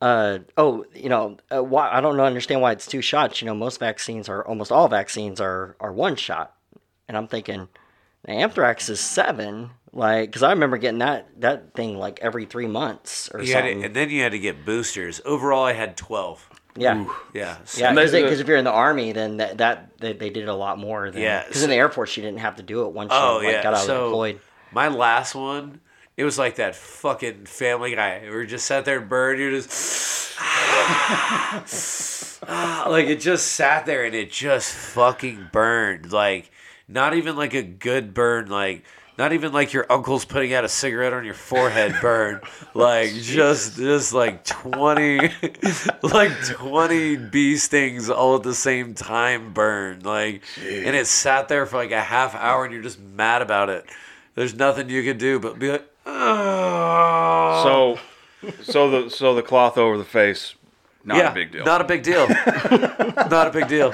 [0.02, 3.42] Uh, oh, you know, uh, why I don't understand why it's two shots.
[3.42, 6.56] You know, most vaccines are almost all vaccines are are one shot,
[7.08, 7.70] and I'm thinking,
[8.26, 9.70] anthrax is seven.
[9.94, 13.80] Like, because I remember getting that that thing like every three months or You something.
[13.80, 15.22] to, and then you had to get boosters.
[15.24, 16.50] Overall, I had twelve.
[16.76, 17.06] Yeah.
[17.34, 17.58] Yeah.
[17.78, 20.80] Yeah, because if you're in the army, then that, that they, they did a lot
[20.80, 21.12] more.
[21.12, 23.12] Than, Yeah, because so- in the Air Force you didn't have to do it once
[23.14, 23.64] Oh you like, yeah.
[23.64, 24.40] got out so deployed.
[24.72, 25.80] my last one,
[26.18, 28.28] it was like that fucking Family Guy.
[28.34, 29.40] We just sat there and burned.
[29.40, 30.38] You're just
[32.48, 36.12] like it just sat there and it just fucking burned.
[36.12, 36.52] Like
[36.88, 38.48] not even like a good burn.
[38.50, 38.84] Like
[39.17, 42.41] not even like your uncle's putting out a cigarette on your forehead burn.
[42.76, 45.19] Like oh, just just like twenty,
[46.02, 49.99] like twenty bee stings all at the same time burn.
[49.99, 53.69] Like and it sat there for like a half hour and you're just mad about
[53.69, 53.86] it.
[54.34, 57.97] There's nothing you can do but be like, oh.
[58.43, 60.56] So, so the so the cloth over the face,
[61.04, 61.63] not yeah, a big deal.
[61.63, 62.28] Not a big deal.
[62.28, 63.93] not a big deal.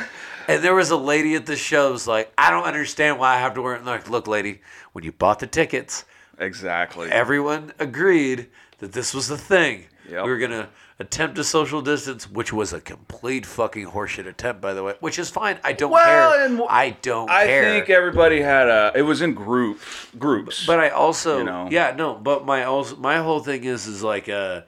[0.49, 3.39] And there was a lady at the show was like, I don't understand why I
[3.39, 3.77] have to wear it.
[3.77, 4.61] And like, look, lady,
[4.93, 6.05] when you bought the tickets,
[6.39, 7.09] exactly.
[7.11, 8.47] everyone agreed
[8.79, 9.85] that this was the thing.
[10.09, 10.23] Yep.
[10.25, 14.73] We were gonna attempt a social distance, which was a complete fucking horseshit attempt, by
[14.73, 14.95] the way.
[15.01, 15.59] Which is fine.
[15.63, 16.45] I don't Well, care.
[16.47, 17.63] and I don't I care.
[17.65, 18.91] think everybody had a.
[18.95, 19.79] It was in group
[20.17, 20.65] groups.
[20.65, 21.67] but I also, You know.
[21.69, 22.15] yeah, no.
[22.15, 24.61] But my also my whole thing is is like uh,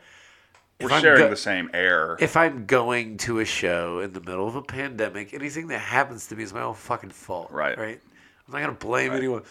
[0.84, 2.18] we're I'm sharing go- the same air.
[2.20, 6.28] if I'm going to a show in the middle of a pandemic, anything that happens
[6.28, 7.52] to me is my own fucking fault.
[7.52, 7.78] Right.
[7.78, 8.00] Right.
[8.48, 9.44] I'm not gonna blame anyone.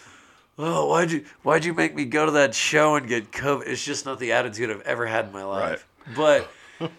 [0.58, 3.62] Oh, why'd you why'd you make me go to that show and get COVID?
[3.66, 5.86] It's just not the attitude I've ever had in my life.
[6.14, 6.50] But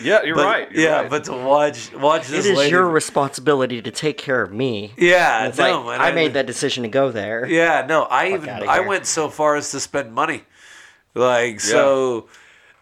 [0.00, 0.70] yeah, you're but- right.
[0.72, 1.10] you're yeah, right.
[1.10, 2.70] but to watch watch this is lady.
[2.70, 4.92] your responsibility to take care of me.
[4.96, 7.46] yeah, It's no, like, man, I made that decision to go there.
[7.46, 10.44] Yeah, no, I even I went so far as to spend money,
[11.14, 12.28] like so.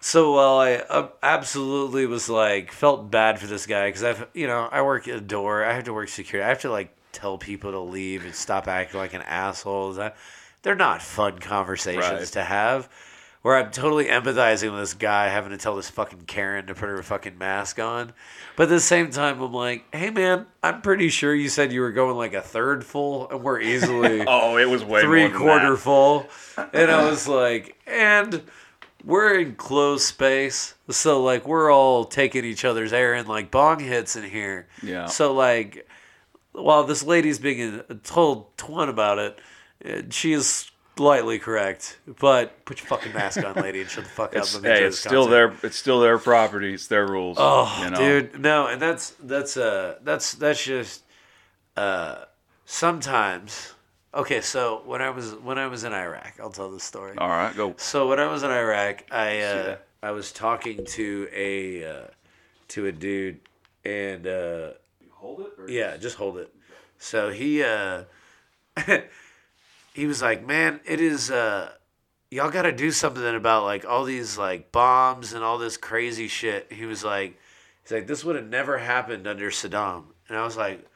[0.07, 4.47] So while I uh, absolutely was like felt bad for this guy because I've you
[4.47, 6.91] know I work at a door, I have to work security, I have to like
[7.13, 9.95] tell people to leave and stop acting like an asshole.
[9.95, 10.19] That
[10.61, 12.27] they're not fun conversations Right.
[12.33, 12.91] to have.
[13.41, 16.91] Where I'm totally empathizing with this guy having to tell this fucking Karen to put
[16.91, 18.13] her fucking mask on.
[18.57, 21.81] But at the same time, I'm like, hey man, I'm pretty sure you said you
[21.81, 25.79] were going like a third full, and we're easily oh, it was way three quarter
[25.79, 26.27] full.
[26.75, 28.43] And I was like, and
[29.05, 30.75] we're in closed space.
[30.91, 34.67] So like we're all taking each other's air and like bong hits in here.
[34.83, 35.07] Yeah.
[35.07, 35.87] So like
[36.53, 41.99] while this lady's being told twin about it, she is slightly correct.
[42.21, 44.47] But put your fucking mask on, lady, and shut the fuck up.
[44.63, 45.31] Hey, it's still concert.
[45.31, 46.75] their it's still their property.
[46.75, 47.37] It's their rules.
[47.41, 47.97] Oh, you know?
[47.97, 51.03] dude, no, and that's that's uh that's that's just
[51.77, 52.25] uh
[52.65, 53.74] sometimes.
[54.15, 57.19] Okay, so when I was when I was in Iraq, I'll tell the story.
[57.19, 57.75] All right, go.
[57.79, 59.77] So when I was in Iraq, I uh.
[60.03, 62.07] I was talking to a uh,
[62.69, 63.41] to a dude,
[63.85, 64.73] and uh,
[65.25, 65.53] Hold it.
[65.59, 66.55] Or yeah, just hold it.
[66.99, 68.05] So he uh,
[69.95, 71.73] he was like, "Man, it is uh,
[72.31, 76.29] y'all got to do something about like all these like bombs and all this crazy
[76.29, 77.41] shit." He was like,
[77.83, 80.87] "He's like this would have never happened under Saddam," and I was like,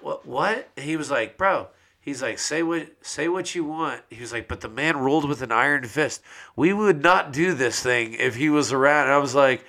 [0.00, 0.24] "What?
[0.24, 1.66] What?" And he was like, "Bro."
[2.04, 4.02] He's like, say what say what you want.
[4.10, 6.20] He was like, but the man ruled with an iron fist.
[6.54, 9.04] We would not do this thing if he was around.
[9.04, 9.64] And I was like,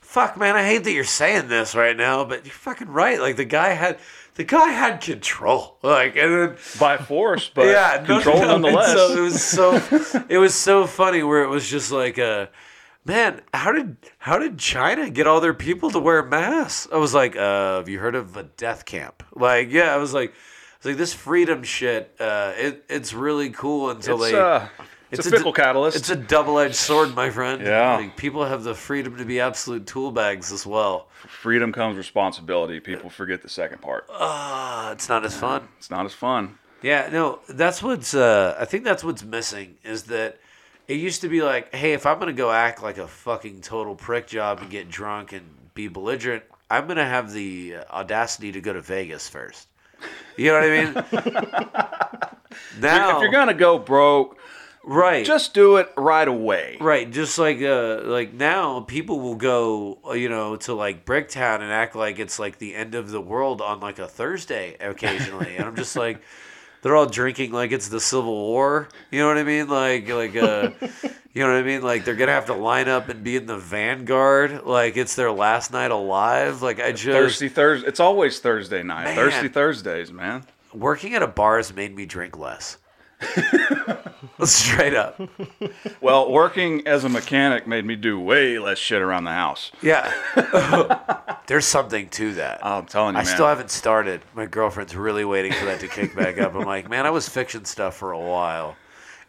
[0.00, 3.20] fuck man, I hate that you're saying this right now, but you're fucking right.
[3.20, 3.98] Like the guy had
[4.36, 5.76] the guy had control.
[5.82, 8.94] Like and then by force, but yeah, control no, and nonetheless.
[8.94, 12.46] So it was so it was so funny where it was just like uh
[13.04, 16.88] man, how did how did China get all their people to wear masks?
[16.90, 19.22] I was like, uh, have you heard of a death camp?
[19.34, 20.32] Like, yeah, I was like
[20.84, 24.66] I was like this freedom shit, uh, it it's really cool until it's, they uh,
[25.10, 25.96] it's, a d- fickle catalyst.
[25.96, 27.62] It's a double edged sword, my friend.
[27.62, 27.96] Yeah.
[27.96, 31.08] Like, people have the freedom to be absolute tool bags as well.
[31.26, 32.80] Freedom comes responsibility.
[32.80, 34.06] People forget the second part.
[34.10, 35.68] Ah, it's not as fun.
[35.78, 36.58] It's not as fun.
[36.82, 38.12] Yeah, no, that's what's.
[38.12, 40.38] Uh, I think that's what's missing is that
[40.86, 43.94] it used to be like, hey, if I'm gonna go act like a fucking total
[43.94, 48.60] prick job and get drunk and be belligerent, I'm gonna have the uh, audacity to
[48.60, 49.68] go to Vegas first.
[50.36, 52.80] You know what I mean?
[52.80, 54.38] now, If you're gonna go broke,
[54.82, 56.76] right, just do it right away.
[56.80, 61.60] Right, just like uh, like now, people will go, uh, you know, to like Bricktown
[61.60, 65.56] and act like it's like the end of the world on like a Thursday occasionally,
[65.56, 66.20] and I'm just like,
[66.84, 68.88] they're all drinking like it's the Civil War.
[69.10, 69.68] You know what I mean?
[69.68, 70.70] Like like uh,
[71.32, 71.80] you know what I mean?
[71.80, 75.32] Like they're gonna have to line up and be in the vanguard, like it's their
[75.32, 76.60] last night alive.
[76.60, 77.88] Like I just Thirsty Thursday.
[77.88, 79.04] It's always Thursday night.
[79.04, 79.16] Man.
[79.16, 80.44] Thirsty Thursdays, man.
[80.74, 82.76] working at a bar has made me drink less.
[84.50, 85.20] Straight up.
[86.00, 89.72] Well, working as a mechanic made me do way less shit around the house.
[89.80, 90.12] Yeah.
[91.46, 92.60] There's something to that.
[92.62, 93.34] Oh, I'm telling you, I man.
[93.34, 94.20] still haven't started.
[94.34, 96.54] My girlfriend's really waiting for that to kick back up.
[96.54, 98.76] I'm like, man, I was fixing stuff for a while.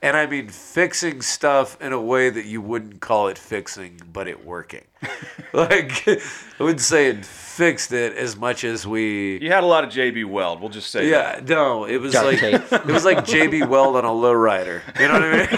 [0.06, 4.28] And I mean, fixing stuff in a way that you wouldn't call it fixing, but
[4.28, 4.84] it working.
[5.54, 6.20] like, I
[6.60, 9.40] wouldn't say it fixed it as much as we.
[9.42, 10.62] You had a lot of JB Weld.
[10.62, 12.62] We'll just say Yeah, no, it was Duct like tape.
[12.72, 14.84] it was like JB Weld on a lowrider.
[15.00, 15.48] You know what I mean?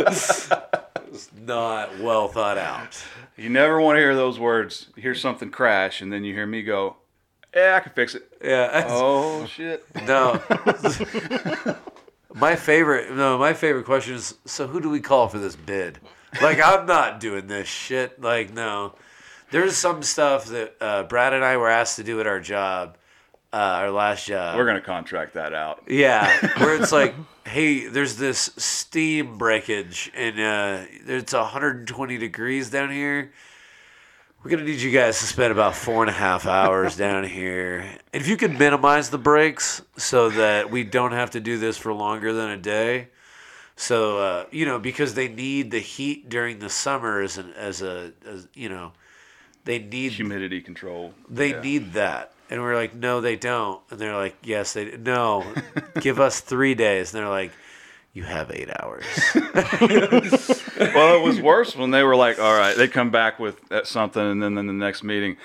[0.00, 0.50] It's-
[1.12, 3.00] it's not well thought out.
[3.36, 4.88] You never want to hear those words.
[4.96, 6.96] You hear something crash, and then you hear me go,
[7.54, 8.86] "Yeah, I can fix it." Yeah.
[8.88, 9.84] Oh shit!
[10.04, 10.42] No.
[12.38, 15.98] My favorite no, my favorite question is so who do we call for this bid?
[16.40, 18.20] Like I'm not doing this shit.
[18.20, 18.94] Like no.
[19.50, 22.98] There's some stuff that uh, Brad and I were asked to do at our job,
[23.50, 24.56] uh, our last job.
[24.56, 25.84] We're gonna contract that out.
[25.88, 27.14] Yeah, where it's like,
[27.46, 33.32] hey, there's this steam breakage, and uh, it's 120 degrees down here.
[34.48, 37.80] We're gonna need you guys to spend about four and a half hours down here.
[38.14, 41.76] And if you could minimize the breaks so that we don't have to do this
[41.76, 43.08] for longer than a day,
[43.76, 47.82] So uh, you know because they need the heat during the summer as an as
[47.82, 48.92] a as, you know
[49.66, 51.12] they need Humidity control.
[51.28, 51.60] they Yeah.
[51.60, 52.32] need that.
[52.48, 53.82] And we're like, no, they don't.
[53.90, 55.44] And they're like, yes, they no.
[56.00, 57.12] Give us three days.
[57.12, 57.52] And they're like,
[58.18, 59.04] you have eight hours.
[59.34, 63.84] well, it was worse when they were like, "All right," they come back with uh,
[63.84, 65.36] something, and then in the next meeting,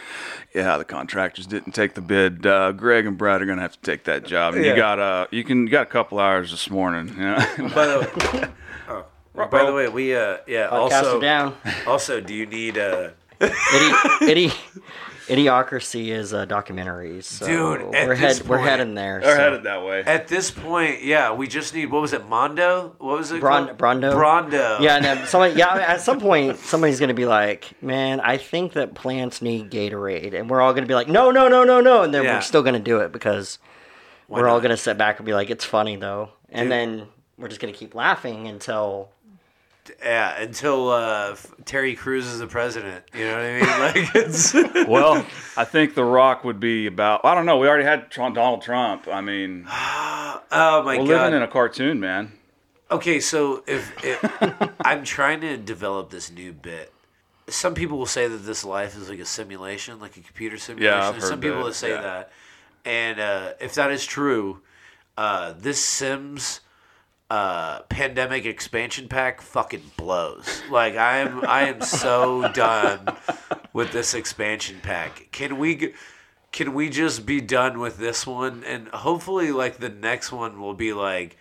[0.56, 2.48] yeah, the contractors didn't take the bid.
[2.48, 4.56] Uh, Greg and Brad are gonna have to take that job.
[4.56, 4.72] And Yeah.
[4.72, 7.10] You got uh, you can you got a couple hours this morning.
[7.10, 7.36] You know?
[7.76, 8.48] by the way,
[8.90, 9.06] oh,
[9.36, 10.70] by the way, we uh, yeah.
[10.70, 11.56] Podcast also, down.
[11.86, 14.58] also, do you need uh, Idi, Idi,
[15.28, 17.22] Idiocracy is a documentary.
[17.22, 19.22] So Dude, at we're this head, we're heading there.
[19.22, 19.42] They're so.
[19.42, 20.02] headed that way.
[20.06, 21.04] at this point?
[21.04, 22.96] Yeah, we just need what was it, Mondo?
[23.00, 23.40] What was it?
[23.40, 23.78] Bron- called?
[23.78, 24.14] Brawndo?
[24.14, 24.80] Brawndo.
[24.82, 28.74] Yeah, and then somebody, yeah, at some point, somebody's gonna be like, "Man, I think
[28.74, 32.04] that plants need Gatorade," and we're all gonna be like, "No, no, no, no, no,"
[32.04, 32.36] and then Yeah.
[32.36, 33.60] we're still gonna do it because
[34.28, 36.72] Why we're all gonna sit back and be like, "It's funny though," and Dude.
[36.72, 37.08] then
[37.38, 39.10] we're just gonna keep laughing until
[40.02, 43.04] Yeah, until uh, Terry Crews is the president.
[43.14, 43.64] You know what I mean?
[44.04, 44.54] Like it's.
[44.88, 45.26] well,
[45.58, 47.26] I think The Rock would be about.
[47.26, 47.58] I don't know.
[47.58, 49.08] We already had Trump, Donald Trump.
[49.08, 51.08] I mean, oh my we're god.
[51.08, 52.32] living in a cartoon, man.
[52.92, 54.24] Okay, so if, if
[54.86, 56.94] I'm trying to develop this new bit,
[57.50, 61.00] some people will say that this life is like a simulation, like a computer simulation.
[61.00, 62.02] Yeah, I've heard some people that say yeah.
[62.02, 62.32] that,
[62.86, 64.62] and uh, if that is true,
[65.18, 66.62] uh, this Sims
[67.34, 70.62] uh, pandemic expansion pack fucking blows.
[70.70, 73.08] Like I am, I am so done
[73.74, 75.30] with this expansion pack.
[75.32, 75.94] Can we?
[76.52, 78.64] Can we just be done with this one?
[78.64, 81.38] And hopefully, like the next one will be like.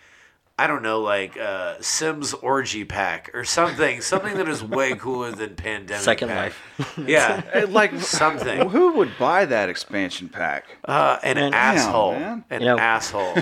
[0.55, 5.31] I don't know, like uh, Sims Orgy Pack or something, something that is way cooler
[5.31, 6.53] than Pandemic Second Pack.
[6.77, 6.99] Life.
[7.07, 8.69] Yeah, Like something.
[8.69, 10.65] Who would buy that expansion pack?
[10.85, 12.45] Uh, an Man, asshole, man.
[12.51, 13.33] an You know- asshole.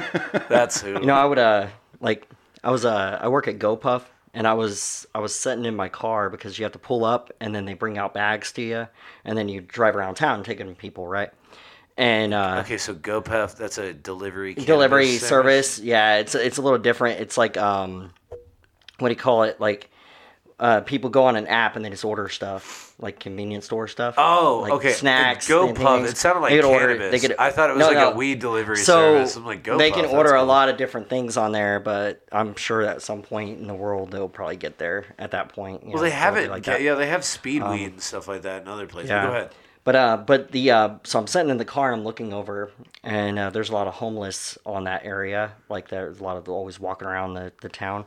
[0.48, 0.92] That's who.
[0.94, 1.68] You know, I would uh
[2.00, 2.30] like
[2.63, 5.89] I was uh I work at GoPuff and I was I was sitting in my
[5.89, 8.88] car because you have to pull up and then they bring out bags to you
[9.26, 11.32] and then you drive around town taking people right?
[11.97, 16.62] And uh okay, so GoPuff, that's a delivery delivery cannabis service yeah it's it's a
[16.62, 17.19] little different.
[17.19, 18.12] It's like um
[19.00, 19.60] what do you call it?
[19.60, 19.89] Like
[20.62, 24.13] uh, people go on an app and they just order stuff like convenience store stuff.
[24.17, 24.91] Oh, like okay.
[24.93, 25.47] Snacks.
[25.47, 26.12] Go and things.
[26.12, 27.12] It sounded like They could order- cannabis.
[27.21, 28.12] they could- I thought it was No, like no.
[28.12, 29.36] a weed delivery so service.
[29.36, 32.56] I'm like, Go they can order a lot of different things on there, but I'm
[32.56, 35.82] sure at some point in the world they'll probably get there at that point.
[35.84, 36.52] you Well, know, they have it.
[36.52, 36.76] like yeah.
[36.76, 39.10] Um, yeah, they have speed weed and stuff like that in other places.
[39.10, 39.26] Yeah.
[39.26, 39.52] Go ahead.
[39.84, 42.69] But uh, but the uh, so I'm sitting in the car, I'm looking over,
[43.04, 45.54] and uh, there's a lot of homeless on that area.
[45.69, 48.06] Like there's a lot of always walking around the, the town,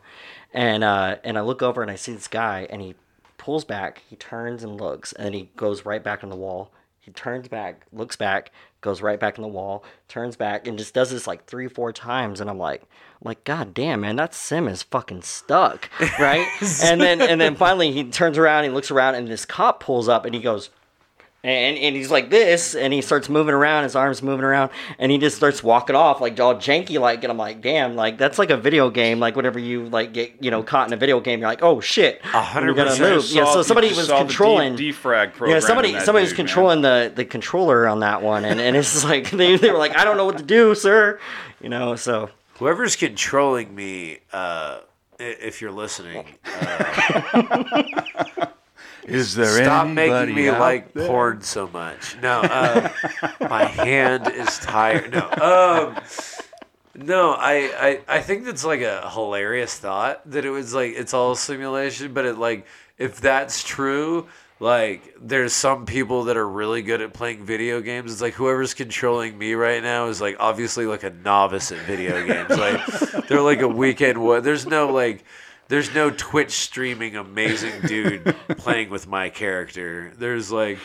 [0.54, 2.94] and uh, and I look over and I see this guy, and he
[3.36, 6.72] pulls back, he turns and looks, and then he goes right back on the wall.
[7.00, 10.94] He turns back, looks back, goes right back on the wall, turns back, and just
[10.94, 12.40] does this like three, four times.
[12.40, 12.84] And I'm like,
[13.22, 16.46] like, God damn, man, that sim is fucking stuck, right?
[16.82, 20.08] and then and then finally he turns around, he looks around, and this cop pulls
[20.08, 20.70] up, and he goes,
[21.44, 25.12] and, and he's like this, and he starts moving around, his arms moving around, and
[25.12, 28.38] he just starts walking off like all janky like, and I'm like, damn, like that's
[28.38, 31.20] like a video game, like whenever you like get you know caught in a video
[31.20, 33.14] game, you're like, oh shit, hundred percent.
[33.14, 33.30] move.
[33.30, 34.74] Yeah, so somebody was controlling.
[34.74, 35.50] the defrag program.
[35.50, 36.46] Yeah, somebody somebody was dude, man.
[36.46, 39.96] controlling the the controller on that one, and, and it's like they, they were like,
[39.96, 41.20] I don't know what to do, sir,
[41.60, 41.94] you know.
[41.94, 44.80] So Whoever's controlling me, uh,
[45.18, 47.82] if you're listening, uh,
[49.04, 51.06] Is there stop anybody making me like there?
[51.06, 52.16] porn so much.
[52.22, 52.88] No, uh,
[53.40, 55.12] my hand is tired.
[55.12, 56.02] No, um,
[56.94, 61.12] no, I, I, I think that's like a hilarious thought that it was like it's
[61.12, 62.66] all simulation, but it like
[62.98, 64.26] if that's true.
[64.60, 68.12] Like, there's some people that are really good at playing video games.
[68.12, 72.24] It's like whoever's controlling me right now is like obviously like a novice at video
[72.24, 72.50] games.
[72.50, 74.22] Like, they're like a weekend.
[74.22, 74.44] What?
[74.44, 75.24] There's no like,
[75.74, 80.12] there's no Twitch streaming amazing dude playing with my character.
[80.16, 80.78] There's like,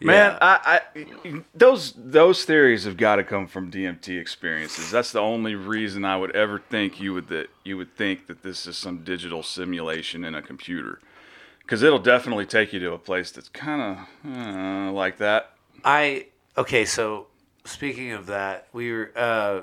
[0.00, 0.38] Man, yeah.
[0.40, 4.92] I, I those those theories have got to come from DMT experiences.
[4.92, 8.44] That's the only reason I would ever think you would that you would think that
[8.44, 11.00] this is some digital simulation in a computer,
[11.62, 13.82] because it'll definitely take you to a place that's kind
[14.24, 15.50] of uh, like that.
[15.84, 16.84] I okay.
[16.84, 17.26] So
[17.64, 19.62] speaking of that, we were uh,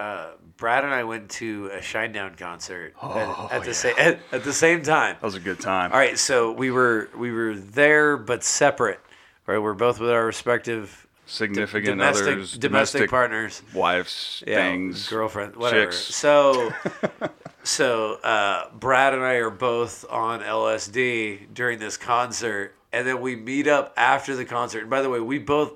[0.00, 4.44] uh, Brad and I went to a Shinedown concert at, at the same at, at
[4.44, 5.14] the same time.
[5.14, 5.92] That was a good time.
[5.92, 9.00] All right, so we were we were there but separate.
[9.46, 15.08] Right, we're both with our respective Significant domestic others, domestic, domestic partners, wives, yeah, things,
[15.08, 15.84] girlfriend, whatever.
[15.84, 15.98] chicks.
[15.98, 16.72] So,
[17.62, 23.36] so uh, Brad and I are both on LSD during this concert, and then we
[23.36, 24.80] meet up after the concert.
[24.80, 25.74] And by the way, we both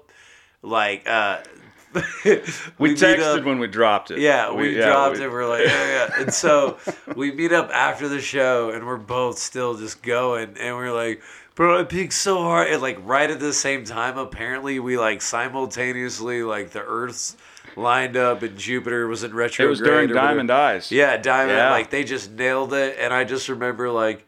[0.63, 1.43] like uh,
[2.79, 4.19] We, meet texted up- when we dropped it.
[4.19, 5.31] Yeah, we, dropped we- it.
[5.31, 6.21] We're like, yeah, yeah.
[6.23, 6.79] And so
[7.17, 11.23] we meet up after the show, and we're both still just going, and we're like,
[11.55, 15.21] bro, I peaked so hard, and like right at the same time, apparently we like
[15.23, 17.37] simultaneously like the Earth's
[17.77, 19.67] lined up, and Jupiter was in retrograde.
[19.67, 20.09] It was during.
[20.13, 20.91] Diamond Eyes.
[20.91, 21.59] Yeah, Diamond.
[21.59, 21.71] Yeah.
[21.71, 24.27] Like they just nailed it, and I just remember like,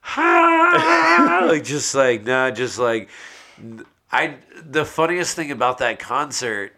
[0.00, 3.08] ha, like just like nah, just like
[4.10, 4.36] I.
[4.64, 6.72] The funniest thing about that concert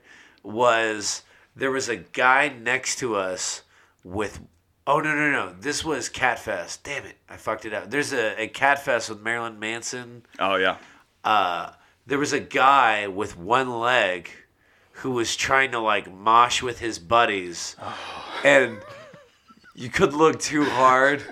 [0.44, 1.22] was
[1.56, 3.62] there was a guy next to us
[4.04, 4.40] with.
[4.86, 5.54] Oh no no no!
[5.58, 6.82] This was Catfest.
[6.82, 7.90] Damn it, I fucked it up.
[7.90, 10.76] There's a, a Catfest with Marilyn Manson Oh yeah.
[11.24, 11.70] uh,
[12.06, 14.28] there was a guy with one leg
[14.98, 17.76] who was trying to like mosh with his buddies,
[18.44, 18.78] and
[19.74, 21.22] you could look too hard,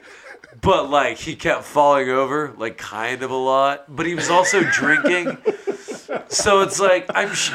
[0.62, 3.94] but like he kept falling over, like kind of a lot.
[3.94, 5.36] But he was also drinking,
[6.28, 7.34] so it's like I'm.
[7.34, 7.52] Sh-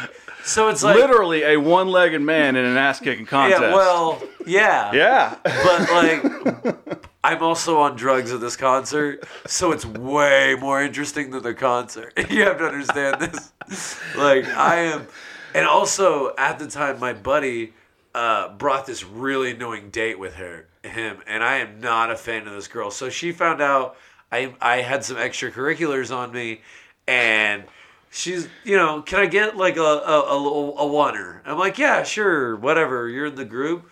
[0.47, 3.61] so it's like Literally a one-legged man in an ass-kicking contest.
[3.61, 5.35] yeah, well, yeah, Yeah.
[5.43, 6.77] but like
[7.23, 12.13] I'm also on drugs at this concert, so it's way more interesting than the concert.
[12.29, 13.99] You have to understand this.
[14.15, 15.07] Like I am,
[15.53, 17.73] and also at the time, my buddy
[18.15, 22.47] uh, brought this really annoying date with her, him, and I am not a fan
[22.47, 22.91] of this girl.
[22.91, 23.97] So she found out
[24.31, 26.61] I I had some extracurriculars on me,
[27.07, 27.63] and.
[28.09, 31.41] She's, you know, can I get like a, a, a, little- a oneer?
[31.45, 33.07] I'm like, yeah, sure, whatever.
[33.07, 33.89] You're in the group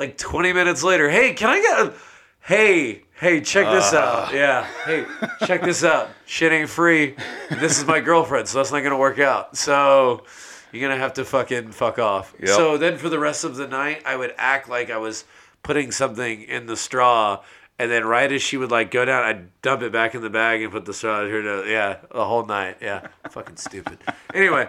[0.00, 1.92] like 20 minutes later, hey, can I get a,
[2.40, 4.26] hey, hey, check this ah.
[4.26, 4.34] out.
[4.34, 5.04] Yeah, hey,
[5.46, 6.08] check this out.
[6.24, 7.14] Shit ain't free.
[7.50, 9.56] This is my girlfriend, so that's not gonna work out.
[9.58, 10.24] So
[10.72, 12.34] you're gonna have to fucking fuck off.
[12.40, 12.48] Yep.
[12.48, 15.24] So then for the rest of the night, I would act like I was
[15.62, 17.42] putting something in the straw.
[17.80, 20.28] And then right as she would like go down, I'd dump it back in the
[20.28, 22.76] bag and put the straw in her to yeah, the whole night.
[22.82, 23.06] Yeah.
[23.30, 23.96] Fucking stupid.
[24.34, 24.68] Anyway,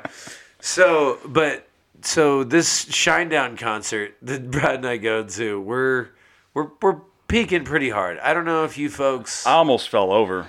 [0.62, 1.68] so but
[2.02, 6.08] so this Shinedown concert that Brad and I go to, we're
[6.54, 8.18] we're we're peaking pretty hard.
[8.20, 10.48] I don't know if you folks, I almost fell over.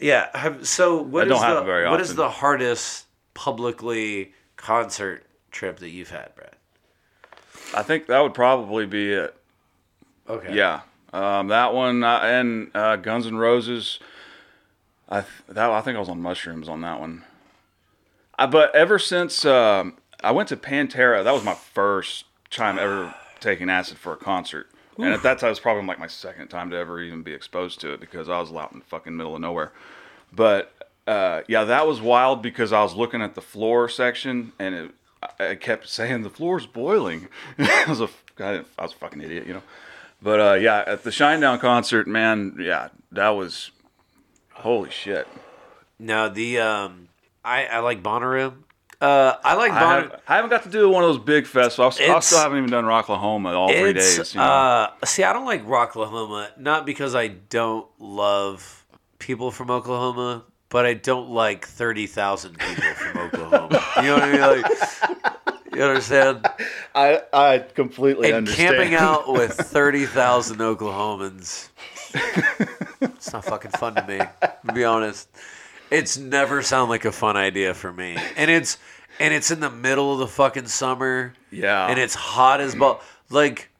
[0.00, 0.36] yeah.
[0.36, 4.32] Have, so what I don't is have the it very what is the hardest publicly
[4.56, 6.56] concert trip that you've had, Brad?
[7.72, 9.36] I think that would probably be it.
[10.28, 10.56] Okay.
[10.56, 10.80] Yeah.
[11.14, 14.00] Um, that one uh, and uh, Guns N' Roses.
[15.08, 17.24] I th- that I think I was on mushrooms on that one.
[18.38, 23.14] I, but ever since um, I went to Pantera, that was my first time ever
[23.38, 24.68] taking acid for a concert.
[24.96, 27.32] And at that time, it was probably like my second time to ever even be
[27.32, 29.72] exposed to it because I was out in the fucking middle of nowhere.
[30.32, 30.72] But
[31.06, 34.90] uh, yeah, that was wild because I was looking at the floor section and it,
[35.40, 37.28] I- kept saying the floor's boiling.
[37.58, 38.08] I was a
[38.38, 39.62] I was a fucking idiot, you know.
[40.24, 43.70] But uh, yeah, at the Shinedown concert, man, yeah, that was
[44.54, 45.28] holy shit.
[45.98, 47.08] No, the um,
[47.44, 48.54] I I like Bonnaroo.
[49.02, 50.10] Uh, I like I, Bonnaroo.
[50.10, 52.00] have, I haven't got to do one of those big festivals.
[52.00, 54.32] I, still haven't even done Rocklahoma all three days.
[54.32, 54.46] You know?
[54.46, 58.86] uh, see, I don't like Rocklahoma, not because I don't love
[59.18, 63.84] people from Oklahoma, but I don't like 30,000 people from Oklahoma.
[63.98, 64.62] You know what I mean?
[64.62, 65.33] Like,
[65.74, 66.46] you understand?
[66.94, 71.68] I I completely And camping out with 30,000 Oklahomans,
[73.00, 75.28] it's not fucking fun to me, to be honest.
[75.90, 78.16] It's never sound like a fun idea for me.
[78.36, 78.78] And it's
[79.20, 81.86] and it's in the middle of the fucking summer Yeah.
[81.88, 83.00] and it's hot as ball.
[83.30, 83.70] Like,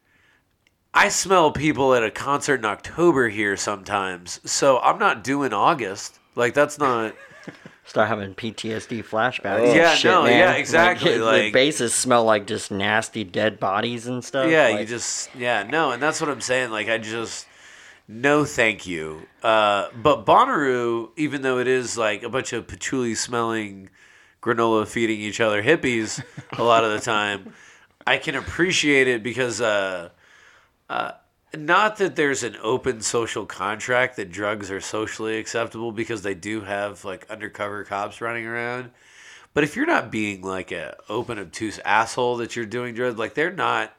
[0.93, 6.19] I smell people at a concert in October here sometimes, so I'm not doing August.
[6.37, 7.15] Like, that's not.
[7.87, 9.61] Start having PTSD flashbacks.
[9.61, 10.39] Oh, Yeah, shit, no, man.
[10.39, 14.51] yeah, exactly, the like- bases smell like just nasty dead bodies and stuff.
[14.51, 15.35] Yeah, you just.
[15.35, 16.71] Yeah, no, and that's what I'm saying.
[16.71, 17.47] Like, I just.
[18.09, 19.27] No, thank you.
[19.43, 23.89] Uh, but Bonnaroo, even though it is like a bunch of patchouli smelling,
[24.43, 26.23] granola feeding each other hippies
[26.59, 27.53] a lot of the time,
[28.07, 29.61] I can appreciate it because.
[29.61, 30.11] Uh,
[31.57, 36.63] not that there's an open social contract that drugs are socially acceptable because they do
[36.63, 38.91] have like undercover cops running around.
[39.55, 43.35] But if you're not being like a open obtuse asshole that you're doing drugs, like
[43.35, 43.93] they're not.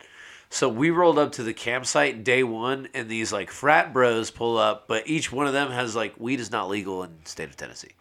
[0.49, 4.57] So we rolled up to the campsite day one, and these like frat bros pull
[4.57, 7.49] up, but each one of them has like weed is not legal in the state
[7.49, 7.93] of Tennessee.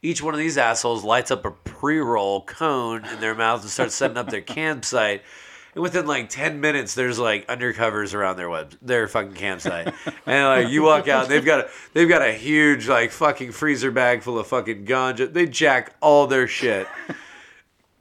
[0.00, 3.94] Each one of these assholes lights up a pre-roll cone in their mouth and starts
[3.94, 5.22] setting up their campsite.
[5.74, 9.92] And within like ten minutes, there's like undercovers around their web, their fucking campsite,
[10.26, 13.90] and like you walk out, they've got a they've got a huge like fucking freezer
[13.90, 15.32] bag full of fucking ganja.
[15.32, 16.86] They jack all their shit,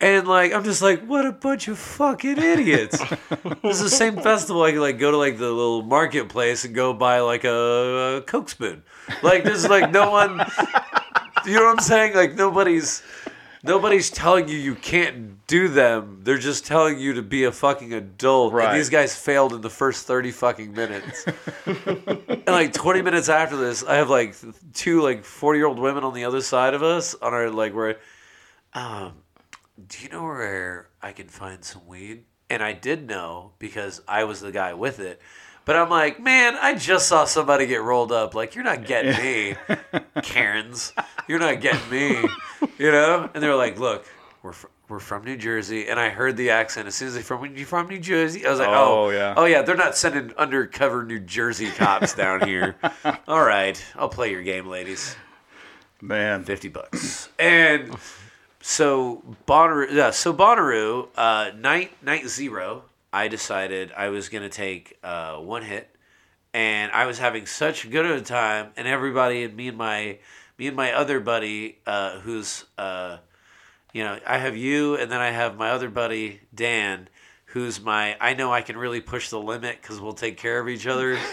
[0.02, 2.98] and like I'm just like, what a bunch of fucking idiots.
[3.62, 6.76] this is the same festival I could like go to like the little marketplace and
[6.76, 8.84] go buy like a, a Coke spoon.
[9.22, 10.42] Like this is like no one.
[11.46, 12.16] You know what I'm saying?
[12.16, 13.02] Like nobody's
[13.64, 16.22] Nobody's telling you you can't do them.
[16.24, 18.54] They're just telling you to be a fucking adult.
[18.54, 18.70] Right.
[18.70, 21.26] And these guys failed in the first 30 fucking minutes.
[21.66, 24.36] and like 20 minutes after this, I have like
[24.74, 27.76] two like 40 year old women on the other side of us on our like
[27.76, 28.00] where
[28.74, 29.14] um
[29.88, 32.26] do you know where I can find some weed?
[32.50, 35.22] And I did know because I was the guy with it.
[35.72, 38.36] But I'm like, man, I just saw somebody get rolled up.
[38.36, 39.56] Like, you're not getting me,
[40.22, 40.92] Karens.
[41.30, 42.28] You're not getting me,
[42.78, 43.30] you know?
[43.34, 44.06] And they're like, look,
[44.44, 47.22] we're fr- we're from New Jersey, and I heard the accent as soon as they
[47.22, 48.46] from you from New Jersey.
[48.46, 49.34] I was like, oh, Oh, yeah.
[49.38, 52.76] oh yeah, they're not sending undercover New Jersey cops down here.
[53.30, 55.16] All right, I'll play your game, ladies.
[56.02, 56.44] Man.
[56.44, 57.30] 50 bucks.
[57.40, 57.96] And
[58.60, 62.84] so Bonnaroo, yeah, so Bonnaroo, uh, night night zero,
[63.14, 65.94] I decided I was gonna take uh, one hit,
[66.54, 70.20] and I was having such good of a time, and everybody and me and my
[70.58, 73.18] me and my other buddy, uh, who's uh,
[73.94, 77.10] you know, I have you, and then I have my other buddy Dan,
[77.46, 80.70] who's my I know I can really push the limit because we'll take care of
[80.70, 81.18] each other.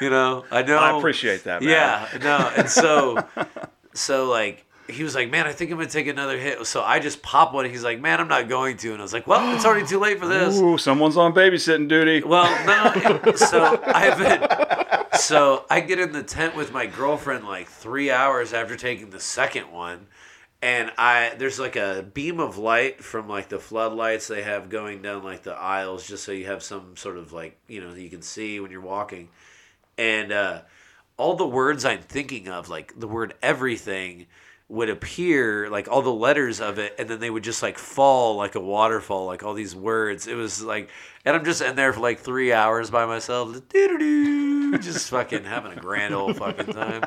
[0.00, 0.78] You know, I know.
[0.78, 1.70] I appreciate that, man.
[1.70, 3.24] Yeah, no, and so
[3.94, 6.98] so like he was like, "Man, I think I'm gonna take another hit." So I
[6.98, 7.64] just pop one.
[7.64, 9.98] He's like, "Man, I'm not going to," and I was like, "Well, it's already too
[9.98, 12.22] late for this." Ooh, someone's on babysitting duty.
[12.22, 12.44] Well,
[13.24, 13.32] no.
[13.34, 15.18] So I've been.
[15.18, 19.20] So I get in the tent with my girlfriend like three hours after taking the
[19.20, 20.06] second one,
[20.62, 25.02] and I there's like a beam of light from like the floodlights they have going
[25.02, 28.08] down like the aisles, just so you have some sort of like you know you
[28.08, 29.28] can see when you're walking,
[29.98, 30.62] and uh,
[31.16, 34.26] all the words I'm thinking of, like the word everything.
[34.68, 38.36] Would appear like all the letters of it, and then they would just like fall
[38.36, 40.26] like a waterfall, like all these words.
[40.26, 40.88] It was like,
[41.26, 45.76] and I'm just in there for like three hours by myself, just fucking having a
[45.80, 47.02] grand old fucking time.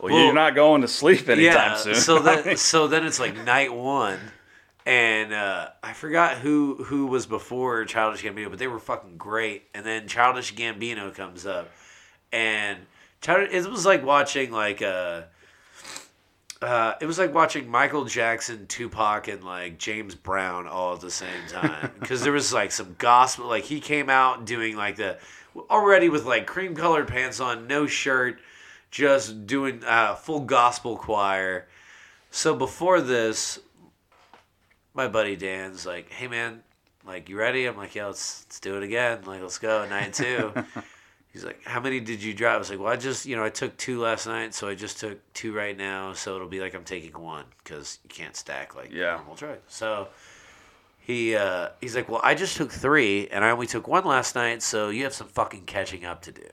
[0.00, 1.94] Well, you're not going to sleep anytime yeah, soon.
[1.94, 4.20] so then so then it's like night one,
[4.86, 9.64] and uh, I forgot who who was before Childish Gambino, but they were fucking great.
[9.74, 11.70] And then Childish Gambino comes up,
[12.30, 12.80] and
[13.20, 15.22] Child- it was like watching like uh
[16.62, 21.10] uh, it was like watching Michael Jackson, Tupac, and like James Brown all at the
[21.10, 23.46] same time because there was like some gospel.
[23.46, 25.18] Like he came out doing like the
[25.70, 28.40] already with like cream colored pants on, no shirt,
[28.90, 31.66] just doing uh, full gospel choir.
[32.30, 33.58] So before this,
[34.94, 36.62] my buddy Dan's like, "Hey man,
[37.06, 39.20] like you ready?" I'm like, "Yeah, let's let's do it again.
[39.24, 40.52] Like let's go night two.
[41.34, 43.44] He's like, "How many did you drive?" I was like, "Well, I just you know
[43.44, 46.12] I took two last night, so I just took two right now.
[46.14, 49.16] So it'll be like I'm taking one because you can't stack like Yeah.
[49.16, 50.08] normal drive." So
[51.00, 54.36] he uh, he's like, "Well, I just took three, and I only took one last
[54.36, 56.46] night, so you have some fucking catching up to do."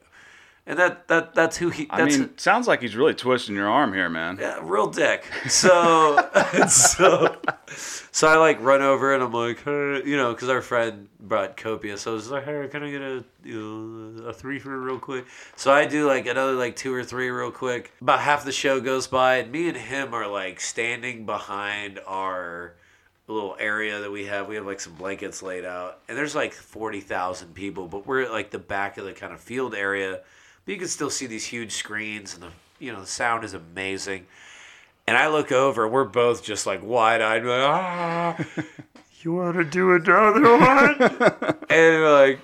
[0.64, 1.86] And that that that's who he.
[1.86, 4.38] That's I mean, sounds like he's really twisting your arm here, man.
[4.40, 5.24] yeah, real dick.
[5.48, 6.16] So,
[6.68, 7.36] so,
[7.66, 11.56] so I like run over and I'm like, hey, you know, because our friend brought
[11.56, 13.60] copia, so I was like, hey, can I get a you
[14.22, 15.26] know, a three for real quick?
[15.56, 17.92] So I do like another like two or three real quick.
[18.00, 22.74] About half the show goes by, and me and him are like standing behind our
[23.26, 24.46] little area that we have.
[24.46, 28.22] We have like some blankets laid out, and there's like forty thousand people, but we're
[28.22, 30.20] at like the back of the kind of field area.
[30.64, 33.54] But you can still see these huge screens, and the you know the sound is
[33.54, 34.26] amazing.
[35.06, 38.44] And I look over, and we're both just like wide eyed, like ah,
[39.22, 41.56] you want to do another one?
[41.70, 42.40] and like,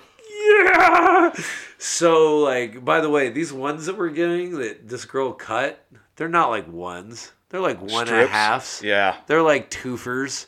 [0.47, 1.33] yeah.
[1.77, 5.85] So like, by the way, these ones that we're getting that this girl cut,
[6.17, 7.31] they're not like ones.
[7.49, 8.31] They're like one and a Strips?
[8.31, 8.81] halves.
[8.83, 9.15] Yeah.
[9.27, 10.47] They're like twofers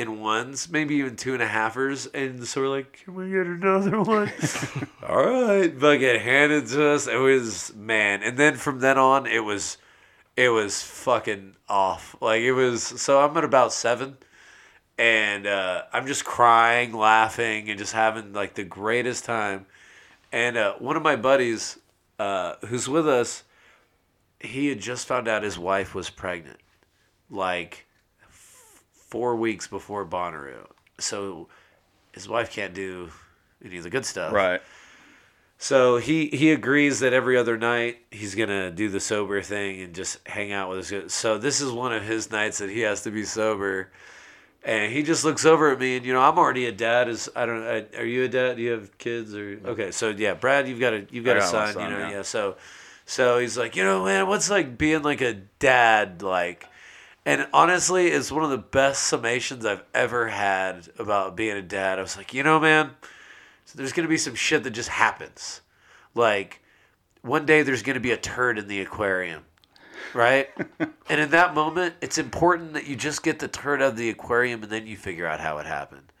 [0.00, 2.12] in ones, maybe even two and a halfers.
[2.14, 4.32] And so we're like, can we get another one?
[5.08, 5.72] All right.
[5.78, 7.06] Fucking handed to us.
[7.06, 8.22] It was, man.
[8.22, 9.76] And then from then on, it was,
[10.36, 12.16] it was fucking off.
[12.20, 14.16] Like it was, so I'm at about seven.
[14.98, 19.66] And uh, I'm just crying, laughing, and just having like the greatest time.
[20.32, 21.78] And uh, one of my buddies
[22.18, 23.44] uh, who's with us,
[24.40, 26.58] he had just found out his wife was pregnant.
[27.30, 27.86] Like,
[29.10, 30.66] four weeks before Bonnaroo.
[30.98, 31.48] So
[32.12, 33.10] his wife can't do
[33.64, 34.32] any of the good stuff.
[34.32, 34.62] Right.
[35.58, 39.94] So he he agrees that every other night he's gonna do the sober thing and
[39.94, 40.90] just hang out with his.
[40.90, 43.90] good- So this is one of his nights that he has to be sober,
[44.64, 47.08] and he just looks over at me and you know I'm already a dad.
[47.10, 48.56] Is I don't I, are you a dad?
[48.56, 49.90] Do you have kids or okay?
[49.90, 51.74] So yeah, Brad, you've got a you've got got a son.
[51.74, 52.10] son, you know yeah.
[52.10, 52.22] yeah.
[52.22, 52.56] So
[53.04, 56.66] so he's like you know man, what's like being like a dad like.
[57.26, 61.98] And honestly, it's one of the best summations I've ever had about being a dad.
[61.98, 62.92] I was like, you know, man,
[63.74, 65.60] there's gonna be some shit that just happens.
[66.14, 66.62] Like
[67.22, 69.44] one day there's gonna be a turd in the aquarium.
[70.14, 70.48] right?
[70.78, 74.08] and in that moment, it's important that you just get the turd out of the
[74.08, 76.12] aquarium and then you figure out how it happened.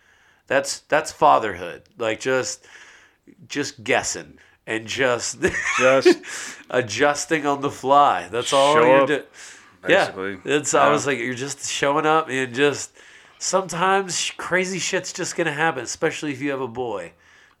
[0.46, 1.84] That's that's fatherhood.
[1.96, 2.66] Like just
[3.48, 5.40] just guessing and just
[5.78, 6.18] Just
[6.70, 8.28] adjusting on the fly.
[8.28, 9.22] That's all you're doing.
[9.82, 10.32] Basically.
[10.44, 10.74] Yeah, it's.
[10.74, 12.92] I was like, you're just showing up and just
[13.38, 17.12] sometimes crazy shit's just gonna happen, especially if you have a boy.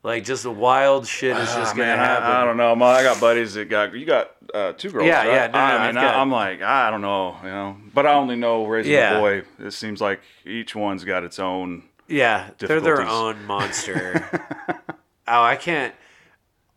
[0.02, 2.30] Like just the wild shit is just Ah, gonna man, I- happen.
[2.30, 2.72] I, don't know.
[2.86, 5.06] I got buddies that got you got uh, two girls.
[5.06, 5.26] Yeah, right?
[5.26, 8.06] yeah, no, no, I mean, got- I, am like, I don't know, you know, but
[8.06, 9.18] I only know raising Yeah.
[9.18, 9.42] a boy.
[9.58, 11.82] It seems like each one's got its own.
[12.08, 14.26] Yeah, they're their own monster.
[15.28, 15.94] oh, I can't.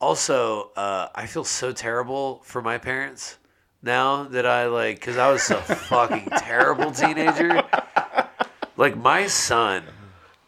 [0.01, 3.37] Also, uh, I feel so terrible for my parents
[3.83, 7.61] now that I like, because I was a fucking terrible teenager.
[8.77, 9.83] Like, my son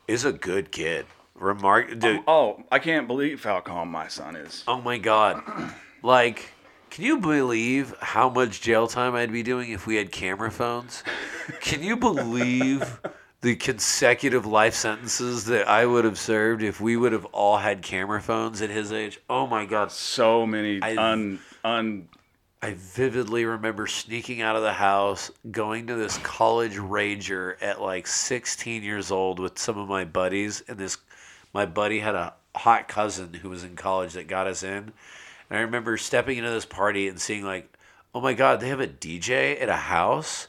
[0.07, 1.05] is a good kid.
[1.35, 2.21] Remark, dude.
[2.27, 4.63] Oh, oh, I can't believe how calm my son is.
[4.67, 5.43] Oh my god.
[6.01, 6.49] Like,
[6.89, 11.03] can you believe how much jail time I'd be doing if we had camera phones?
[11.59, 13.01] Can you believe
[13.41, 17.81] the consecutive life sentences that I would have served if we would have all had
[17.81, 19.19] camera phones at his age?
[19.29, 19.91] Oh my god.
[19.91, 22.07] So many I- un un.
[22.65, 28.07] I vividly remember sneaking out of the house, going to this college rager at like
[28.07, 30.97] 16 years old with some of my buddies, and this
[31.53, 34.91] my buddy had a hot cousin who was in college that got us in.
[35.47, 37.71] And I remember stepping into this party and seeing like,
[38.15, 40.47] oh my god, they have a DJ at a house.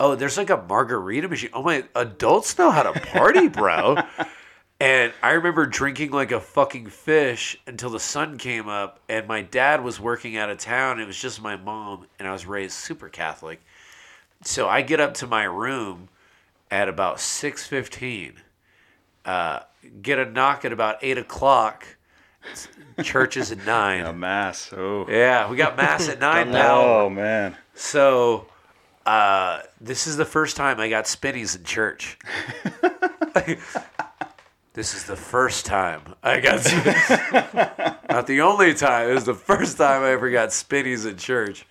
[0.00, 1.50] Oh, there's like a margarita machine.
[1.52, 3.98] Oh my, adults know how to party, bro.
[4.80, 9.40] And I remember drinking like a fucking fish until the sun came up, and my
[9.40, 11.00] dad was working out of town.
[11.00, 13.62] It was just my mom, and I was raised super Catholic.
[14.42, 16.08] So I get up to my room
[16.70, 18.34] at about six fifteen.
[19.24, 19.60] Uh,
[20.02, 21.86] get a knock at about eight o'clock.
[23.02, 24.04] Church is at nine.
[24.04, 24.70] A mass.
[24.76, 25.06] Oh.
[25.08, 26.82] Yeah, we got mass at nine now.
[26.82, 27.56] Oh man.
[27.74, 28.46] So,
[29.06, 32.18] uh, this is the first time I got spinnies in church.
[34.74, 36.64] this is the first time I got.
[38.10, 39.10] Not the only time.
[39.10, 41.66] It was the first time I ever got spinnies in church.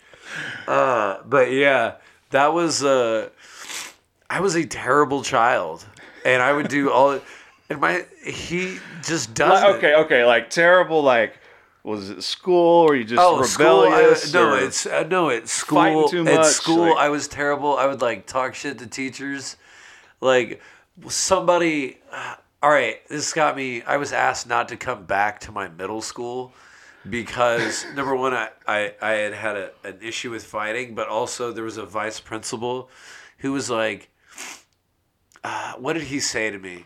[0.67, 1.95] Uh, but yeah,
[2.31, 2.83] that was.
[2.83, 3.29] Uh,
[4.29, 5.85] I was a terrible child,
[6.25, 7.19] and I would do all.
[7.69, 9.61] And my he just does.
[9.61, 11.01] Like, okay, okay, like terrible.
[11.03, 11.37] Like,
[11.83, 13.81] was it school or you just Oh, school!
[13.81, 14.33] I, rebellious?
[14.33, 16.07] no, it's uh, no, it's school.
[16.09, 17.77] Too At school, like- I was terrible.
[17.77, 19.57] I would like talk shit to teachers.
[20.19, 20.61] Like
[21.07, 21.99] somebody.
[22.63, 23.81] All right, this got me.
[23.81, 26.53] I was asked not to come back to my middle school
[27.09, 31.51] because number one, I I, I had had a, an issue with fighting, but also
[31.51, 32.89] there was a vice principal
[33.39, 34.09] who was like,
[35.43, 36.85] uh, "What did he say to me?"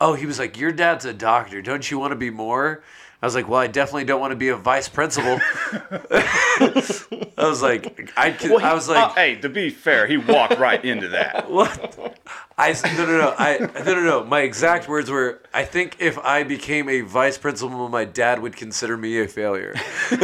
[0.00, 1.60] Oh, he was like, "Your dad's a doctor.
[1.60, 2.84] Don't you want to be more?"
[3.22, 5.40] I was like, "Well, I definitely don't want to be a vice principal."
[5.72, 10.06] I was like, I, could, Well, he- I was like, uh, hey, to be fair,
[10.06, 11.50] he walked right into that.
[11.50, 12.18] what?
[12.58, 14.24] I s- no no no I no no no.
[14.24, 18.56] My exact words were, I think if I became a vice principal, my dad would
[18.56, 19.74] consider me a failure.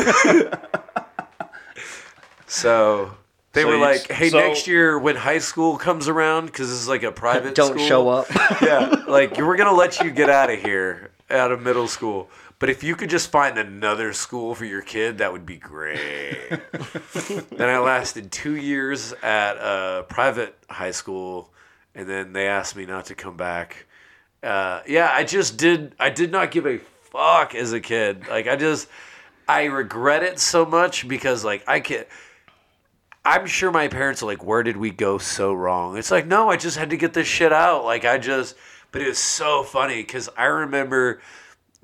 [2.47, 3.13] so.
[3.55, 6.79] They So were like, "Hey, so- next year when high school comes around, because this
[6.79, 7.69] is like a private, school.
[7.69, 8.27] Don't school, show up.
[8.63, 12.31] yeah, like we're gonna let you get out of here out of middle school.
[12.63, 15.99] But if you could just find another school for your kid, that would be great.
[17.51, 21.53] then I lasted two years at a private high school,
[21.97, 23.87] and then they asked me not to come back.
[24.45, 25.97] Uh, yeah, I just did.
[25.99, 28.29] I did not give a fuck as a kid.
[28.29, 28.87] Like I just,
[29.49, 32.07] I regret it so much because like I can't.
[33.25, 35.99] I'm sure my parents are like, where did we go so wrong?
[35.99, 37.85] It's like, no, I just had to get this shit out.
[37.85, 38.55] Like, I just,
[38.93, 41.21] but it was so funny because I remember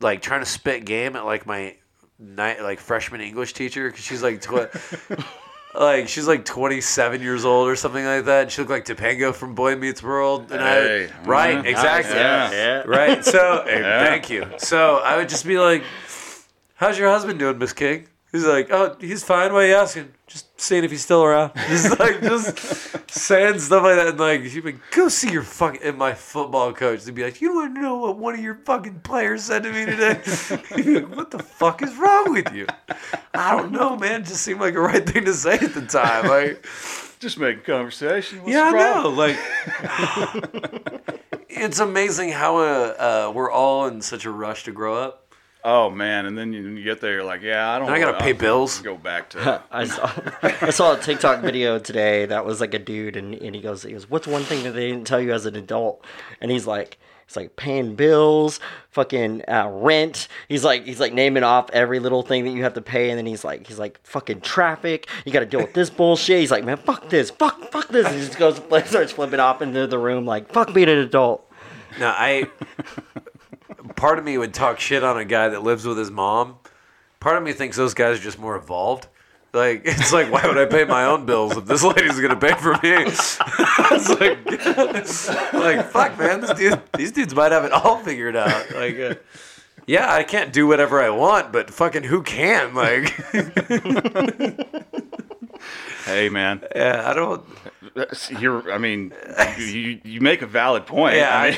[0.00, 1.76] like trying to spit game at like my
[2.18, 4.68] night, like freshman English teacher because she's like, tw-
[5.74, 8.42] like she's like 27 years old or something like that.
[8.42, 10.50] And she looked like Topanga from Boy Meets World.
[10.52, 11.64] And Hey, I, right, mhm.
[11.66, 12.14] exactly.
[12.16, 12.50] Yeah.
[12.50, 12.82] yeah.
[12.86, 13.24] Right.
[13.24, 14.04] So, hey, Yeah.
[14.06, 14.46] thank you.
[14.58, 15.82] So I would just be like,
[16.74, 19.54] "How's your husband doing, Miss King?" He's like, "Oh, he's fine.
[19.54, 20.12] Why are you asking?
[20.26, 24.44] Just seeing if he's still around." Just like just saying stuff like that, and like
[24.44, 27.48] she'd be like, "Go see your fucking." And my football coach would be like, "You
[27.48, 30.20] don't want to know what one of your fucking players said to me today."
[30.70, 32.66] Like, "What the fuck is wrong with you?"
[33.32, 34.20] I don't know, man.
[34.20, 36.28] It just seemed like the right thing to say at the time.
[36.28, 36.66] Like.
[37.20, 38.38] Just making conversation.
[38.42, 39.08] What's Yeah, I know.
[39.08, 39.36] Like,
[41.48, 42.94] it's amazing how uh,
[43.28, 45.27] uh, we're all in such a rush to grow up.
[45.64, 47.88] Oh man, and then you, you get there, you're like, yeah, I don't.
[47.88, 48.80] Now I gotta pay I'll bills.
[48.80, 49.62] Go back to.
[49.70, 50.10] I saw
[50.42, 53.82] I saw a TikTok video today that was like a dude and, and he goes
[53.82, 56.04] he goes, What's one thing that they didn't tell you as an adult?
[56.40, 56.98] And he's like
[57.28, 60.28] He's like paying bills, fucking uh, rent.
[60.48, 63.18] He's like he's like naming off every little thing that you have to pay, and
[63.18, 65.08] then he's like he's like fucking traffic.
[65.26, 66.40] You got to deal with this bullshit.
[66.40, 68.06] He's like man, fuck this, fuck fuck this.
[68.06, 68.56] And he just goes
[68.88, 71.46] starts flipping off into the room like fuck being an adult.
[72.00, 72.48] No, I.
[73.96, 76.56] part of me would talk shit on a guy that lives with his mom.
[77.20, 79.06] Part of me thinks those guys are just more evolved.
[79.52, 82.52] Like it's like, why would I pay my own bills if this lady's gonna pay
[82.54, 82.78] for me?
[82.84, 83.38] it's
[84.10, 84.44] like,
[85.54, 88.70] like fuck, man, this dude, these dudes might have it all figured out.
[88.74, 89.14] Like, uh,
[89.86, 92.74] yeah, I can't do whatever I want, but fucking who can?
[92.74, 93.08] Like,
[96.04, 96.62] Hey, man.
[96.76, 97.44] yeah, I don't.
[97.94, 98.70] That's- You're.
[98.72, 99.12] I mean,
[99.58, 101.16] you you make a valid point.
[101.16, 101.50] Yeah, I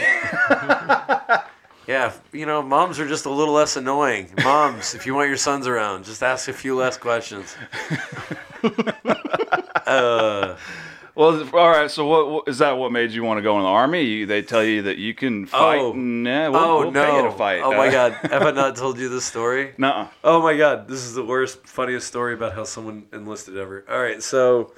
[1.32, 1.40] mean,
[1.90, 4.30] Yeah, you know, moms are just a little less annoying.
[4.44, 7.56] Moms, if you want your sons around, just ask a few less questions.
[9.88, 10.56] uh,
[11.16, 11.90] well, all right.
[11.90, 12.78] So, what, what is that?
[12.78, 14.02] What made you want to go in the army?
[14.02, 15.80] You, they tell you that you can fight.
[15.80, 15.92] Oh.
[15.92, 17.24] and, yeah, we'll, oh we'll no!
[17.24, 17.60] to fight.
[17.60, 18.12] Oh my Uh, god!
[18.30, 19.74] Have I not told you this story?
[19.76, 20.06] Nuh-uh.
[20.22, 20.86] Oh my god!
[20.86, 23.84] This is the worst, funniest story about how someone enlisted ever.
[23.90, 24.72] All right, so,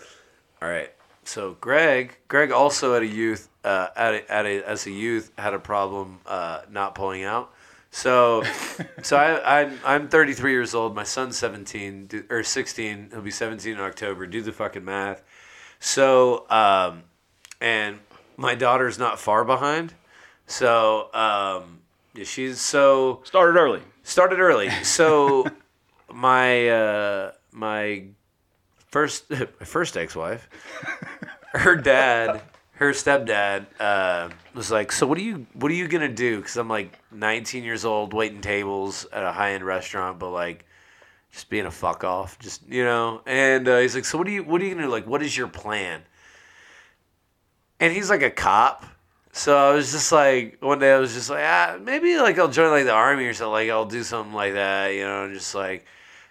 [0.62, 0.90] all right,
[1.25, 5.31] so Greg, Greg also at a youth, uh, at a, at a, as a youth
[5.39, 7.53] had a problem uh, not pulling out.
[7.91, 8.43] So,
[9.03, 10.95] so I, I'm I'm 33 years old.
[10.95, 13.09] My son's 17 do- or 16.
[13.12, 14.27] He'll be 17 in October.
[14.27, 15.23] Do the fucking math.
[15.79, 17.03] So, um,
[17.61, 17.99] and
[18.37, 19.95] my daughter's not far behind.
[20.47, 21.81] So, um,
[22.14, 23.83] yeah, she's so Started early.
[24.03, 24.70] started early.
[24.83, 25.47] So
[26.12, 28.05] my uh, my
[28.93, 29.24] first
[29.64, 30.49] first ex wife,
[31.55, 32.43] her dad,
[32.74, 36.57] her stepdad uh, was like, "So what are you what are you gonna do?" Because
[36.57, 40.64] I'm like 19 years old, waiting tables at a high end restaurant, but like
[41.32, 43.22] just being a fuck off, just you know.
[43.26, 44.93] And uh, he's like, "So what are you what are you gonna do?
[44.93, 46.03] Like, what is your plan?"
[47.80, 48.84] And he's like a cop.
[49.34, 52.49] So I was just like, one day I was just like, ah, maybe like I'll
[52.49, 53.51] join like the army or something.
[53.51, 55.86] Like I'll do something like that, you know, just like,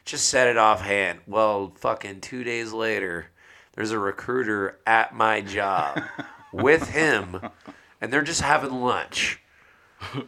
[0.05, 1.19] just said it offhand.
[1.27, 3.27] Well, fucking two days later,
[3.73, 6.01] there's a recruiter at my job
[6.53, 7.39] with him,
[7.99, 9.39] and they're just having lunch.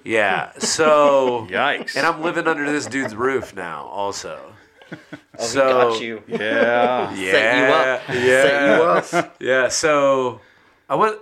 [0.04, 0.52] Yeah.
[0.60, 1.48] So.
[1.50, 1.96] Yikes.
[1.96, 4.54] And I'm living under this dude's roof now, also.
[5.40, 6.24] Oh, so, he got you.
[6.28, 7.16] yeah.
[7.16, 7.32] Yeah.
[7.32, 8.02] Set you up.
[8.10, 8.44] Yeah.
[8.44, 9.36] Set you up.
[9.40, 10.42] Yeah, so
[10.88, 11.18] I would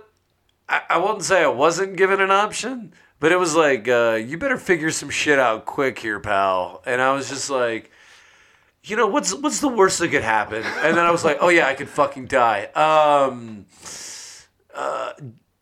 [0.68, 4.38] I, I wouldn't say I wasn't given an option, but it was like, uh, you
[4.38, 6.82] better figure some shit out quick here, pal.
[6.86, 7.90] And I was just like,
[8.84, 10.62] you know, what's what's the worst that could happen?
[10.62, 12.64] And then I was like, oh yeah, I could fucking die.
[12.74, 13.66] Um
[14.74, 15.12] uh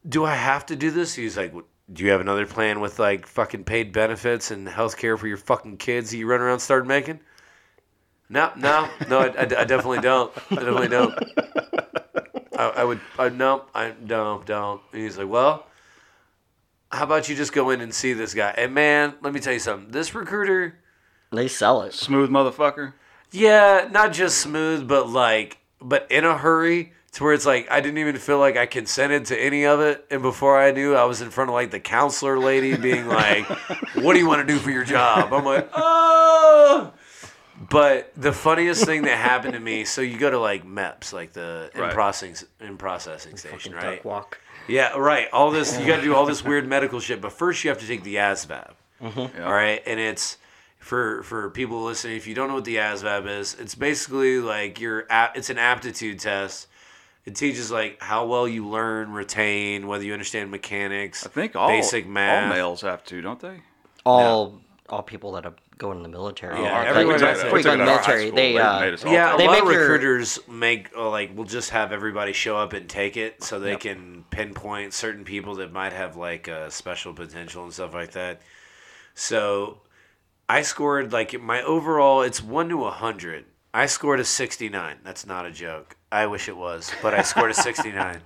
[0.08, 1.14] do I have to do this?
[1.14, 1.52] He's like,
[1.92, 5.36] do you have another plan with like fucking paid benefits and health care for your
[5.36, 7.20] fucking kids that you run around and start making?
[8.28, 10.32] No, no, no, I, I, I definitely don't.
[10.52, 11.12] I definitely don't.
[12.56, 14.80] I, I would, I, no, I don't, don't.
[14.92, 15.66] And he's like, well,
[16.92, 18.54] how about you just go in and see this guy?
[18.56, 19.90] And man, let me tell you something.
[19.90, 20.78] This recruiter,
[21.32, 21.92] They sell it.
[21.92, 22.92] Smooth motherfucker.
[23.32, 27.80] Yeah, not just smooth, but like, but in a hurry to where it's like I
[27.80, 30.04] didn't even feel like I consented to any of it.
[30.10, 33.44] And before I knew, I was in front of like the counselor lady being like,
[33.94, 36.92] "What do you want to do for your job?" I'm like, "Oh."
[37.68, 41.32] But the funniest thing that happened to me, so you go to like MEPS, like
[41.34, 41.92] the in Right.
[41.92, 43.96] processing in processing station, Fucking right?
[43.96, 44.40] duck walk.
[44.66, 45.28] Yeah, right.
[45.32, 47.78] All this you got to do all this weird medical shit, but first you have
[47.80, 48.70] to take the ASVAB.
[49.02, 49.38] Mm-hmm.
[49.38, 49.44] Yeah.
[49.44, 50.38] All right, and it's
[50.80, 52.16] for for people listening.
[52.16, 55.36] If you don't know what the ASVAB is, it's basically like your app.
[55.36, 56.66] It's an aptitude test.
[57.26, 61.24] It teaches like how well you learn, retain, whether you understand mechanics.
[61.24, 62.44] I think all basic math.
[62.50, 63.60] all males have to, don't they?
[64.04, 65.44] All all people that
[65.78, 66.60] go in the military.
[66.62, 67.46] Yeah, are- everyone like, does before that.
[67.50, 69.04] you We go took in the at our high military, they They uh, made us
[69.04, 71.92] all Yeah, a They lot make of your- recruiters make uh, like will just have
[71.92, 73.80] everybody show up and take it, so they Yep.
[73.80, 78.40] can pinpoint certain people that might have like uh, special potential and stuff like that.
[79.14, 79.78] So
[80.50, 82.22] I scored like my overall.
[82.22, 83.44] It's one to a hundred.
[83.72, 84.96] I scored a sixty-nine.
[85.04, 85.96] That's not a joke.
[86.10, 88.20] I wish it was, but I scored a sixty-nine,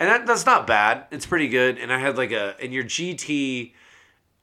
[0.00, 1.04] and that, that's not bad.
[1.10, 1.76] It's pretty good.
[1.76, 3.72] And I had like a in your GT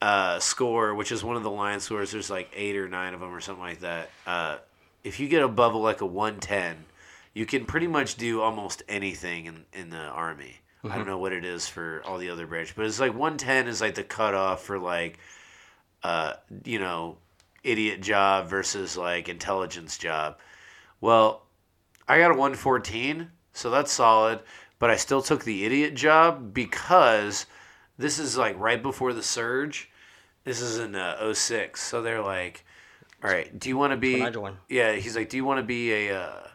[0.00, 2.12] uh, score, which is one of the line scores.
[2.12, 4.08] There's like eight or nine of them or something like that.
[4.24, 4.58] Uh,
[5.02, 6.84] if you get above like a 110,
[7.34, 10.58] you can pretty much do almost anything in, in the army.
[10.84, 13.66] I don't know what it is for all the other branches, but it's like 110
[13.66, 15.18] is like the cutoff for like,
[16.02, 16.34] uh,
[16.64, 17.18] you know,
[17.64, 20.38] idiot job versus like intelligence job.
[21.00, 21.42] Well,
[22.08, 24.40] I got a 114, so that's solid,
[24.78, 27.46] but I still took the idiot job because
[27.98, 29.90] this is like right before the surge.
[30.44, 31.82] This is in uh, 06.
[31.82, 32.64] So they're like,
[33.24, 34.14] all right, do you want to be.
[34.14, 34.56] when I joined.
[34.68, 36.48] Yeah, he's like, do you want to be a, uh,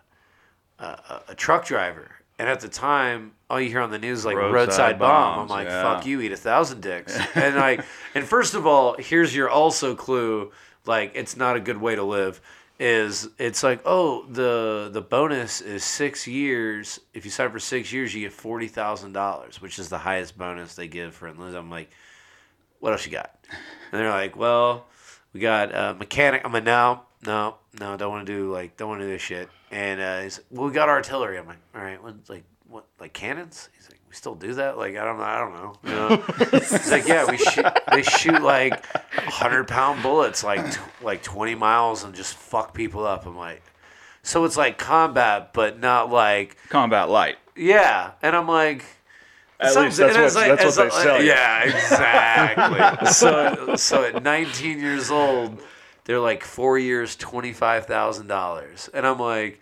[0.79, 2.11] a, a, a truck driver?
[2.41, 5.41] And at the time, all you hear on the news is like Roadside roadside, bomb.
[5.41, 5.83] I'm like, yeah.
[5.83, 7.15] fuck you, eat a thousand dicks.
[7.35, 7.85] and like,
[8.15, 10.51] and first of all, here's your also clue.
[10.87, 12.41] Like, it's not a good way to live.
[12.79, 16.99] Is it's like, oh, the the bonus is six years.
[17.13, 20.35] If you sign for six years, you get forty thousand dollars, which is the highest
[20.35, 21.55] bonus they give for enlist.
[21.55, 21.91] I'm like,
[22.79, 23.35] what else you got?
[23.91, 24.87] And they're like, well,
[25.31, 26.41] we got uh, mechanic.
[26.43, 29.22] I'm like, no, no, no, don't want to do like, don't want to do this
[29.22, 29.49] shit.
[29.72, 31.38] And uh, he's, well, we got artillery.
[31.38, 33.69] I'm like, all right, what's like, what, like cannons?
[33.76, 34.78] He's like, we still do that?
[34.78, 35.76] Like, I don't know, I don't know.
[35.84, 36.59] You know?
[36.59, 37.65] he's like, yeah, we shoot.
[37.91, 43.05] They shoot like hundred pound bullets, like tw- like twenty miles, and just fuck people
[43.05, 43.26] up.
[43.26, 43.61] I'm like,
[44.24, 47.38] so it's like combat, but not like, Combat light.
[47.55, 48.11] yeah.
[48.22, 48.84] And I'm like.
[49.59, 51.28] At Some- least that's what, like- that's what they like- sell you.
[51.28, 53.07] Yeah, exactly.
[53.11, 55.61] so, so at 19 years old,
[56.06, 59.62] they're like four years, twenty five thousand dollars, and I'm like,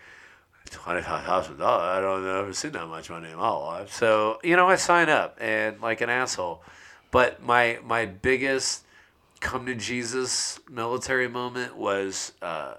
[0.69, 1.97] twenty five thousand dollars.
[1.97, 2.47] I don't know.
[2.47, 3.93] I've seen that much money in my life.
[3.93, 6.63] So you know, I sign up and like an asshole.
[7.11, 8.83] But my my biggest
[9.39, 12.75] come to Jesus military moment was uh,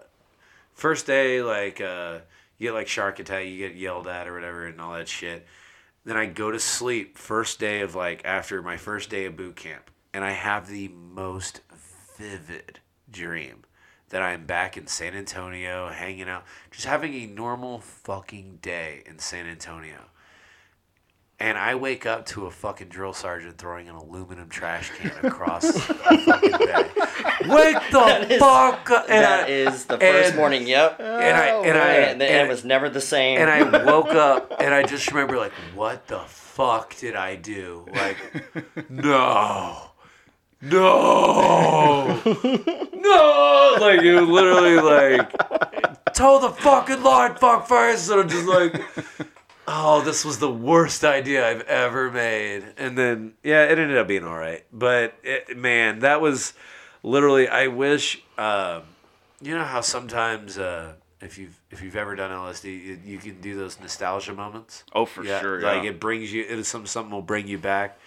[0.74, 2.20] first day like uh,
[2.58, 5.46] you get like shark attack, you get yelled at or whatever, and all that shit.
[6.04, 9.56] Then I go to sleep first day of like after my first day of boot
[9.56, 11.60] camp, and I have the most
[12.16, 12.80] vivid
[13.10, 13.64] dream
[14.10, 19.18] that I'm back in San Antonio hanging out, just having a normal fucking day in
[19.18, 20.06] San Antonio.
[21.38, 25.62] And I wake up to a fucking drill sergeant throwing an aluminum trash can across
[25.62, 26.90] the fucking bay.
[27.48, 29.04] Wake the is- fuck up!
[29.08, 30.66] And That I- is the first and- morning.
[30.66, 31.00] Yep.
[31.00, 33.38] and I and I oh, and, and, it was never the same.
[33.38, 37.86] and I woke up and I just remember like, what the fuck did I do?
[37.90, 38.18] Like,
[38.90, 39.89] no,
[40.62, 43.76] no, no!
[43.80, 45.32] Like it was literally like,
[46.12, 48.82] tell the fucking Lord fuck first, and I'm just like.
[49.72, 52.64] Oh, this was the worst idea I've ever made.
[52.76, 54.64] And then, yeah, it ended up being all right.
[54.72, 56.54] But it, man, that was
[57.04, 57.46] literally.
[57.46, 58.20] I wish.
[58.36, 58.82] Um,
[59.40, 63.40] you know how sometimes uh, if you've if you've ever done LSD, you, you can
[63.40, 64.84] do those nostalgia moments.
[64.92, 65.60] Oh, for sure.
[65.60, 65.72] Yeah.
[65.72, 66.42] Like it brings you.
[66.42, 67.98] It is some something will bring you back.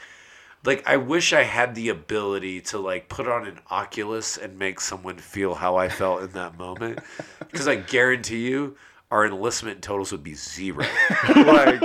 [0.66, 4.80] Like I wish I had the ability to like put on an Oculus and make
[4.80, 6.99] someone feel how I felt in that moment,
[7.39, 8.78] because I guarantee you.
[9.11, 10.84] Our enlistment totals would be zero,
[11.36, 11.80] like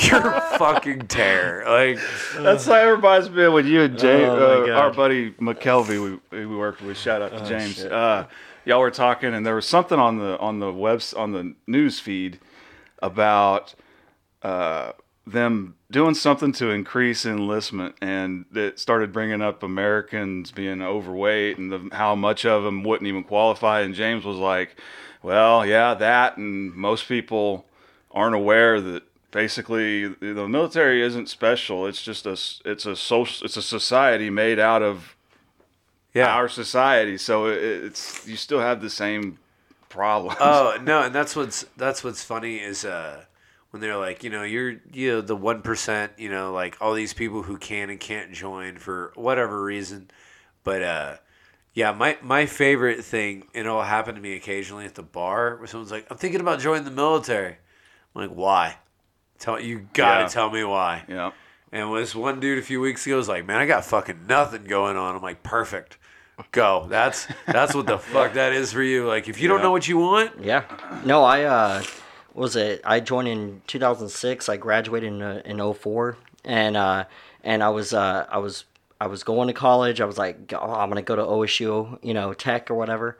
[0.00, 1.62] pure fucking terror.
[1.64, 2.00] Like,
[2.36, 4.30] That's how everybody's been with you and James.
[4.30, 6.98] Oh, uh, our buddy McKelvey, we, we worked with.
[6.98, 7.84] Shout out to James.
[7.84, 8.26] Uh,
[8.64, 12.00] y'all were talking, and there was something on the on the webs on the news
[12.00, 12.40] feed
[13.00, 13.76] about
[14.42, 14.90] uh,
[15.26, 21.72] them doing something to increase enlistment, and it started bringing up Americans being overweight and
[21.72, 23.80] the, how much of them wouldn't even qualify.
[23.80, 24.76] And James was like,
[25.22, 27.66] "Well, yeah, that, and most people
[28.10, 31.88] aren't aware that." Basically, the military isn't special.
[31.88, 35.16] It's just a it's a social it's a society made out of
[36.14, 37.18] yeah, our society.
[37.18, 39.38] So it's you still have the same
[39.88, 40.36] problems.
[40.40, 43.24] Oh no, and that's what's that's what's funny is uh,
[43.74, 46.94] when they're like, you know, you're you know the one percent, you know, like all
[46.94, 50.08] these people who can and can't join for whatever reason,
[50.62, 51.16] but uh,
[51.72, 55.66] yeah, my my favorite thing, and it'll happen to me occasionally at the bar, where
[55.66, 57.56] someone's like, I'm thinking about joining the military.
[58.14, 58.76] I'm like, why?
[59.40, 60.28] Tell you gotta Yeah.
[60.28, 61.02] tell me why.
[61.08, 61.32] yeah.
[61.72, 64.62] And this one dude a few weeks ago was like, "Man, I got fucking nothing
[64.62, 65.98] going on." I'm like, "Perfect,
[66.52, 69.08] go." That's that's what the fuck that is for you.
[69.08, 70.62] Like, if you don't know what you want, Yeah.
[71.04, 72.03] No, I uh what
[72.34, 74.48] was it I joined in 2006.
[74.48, 77.04] I graduated in uh, in 04 and uh
[77.42, 78.64] and I was uh I was
[79.00, 80.00] I was going to college.
[80.00, 83.18] I was like oh, I'm going to go to OSU, you know, tech or whatever.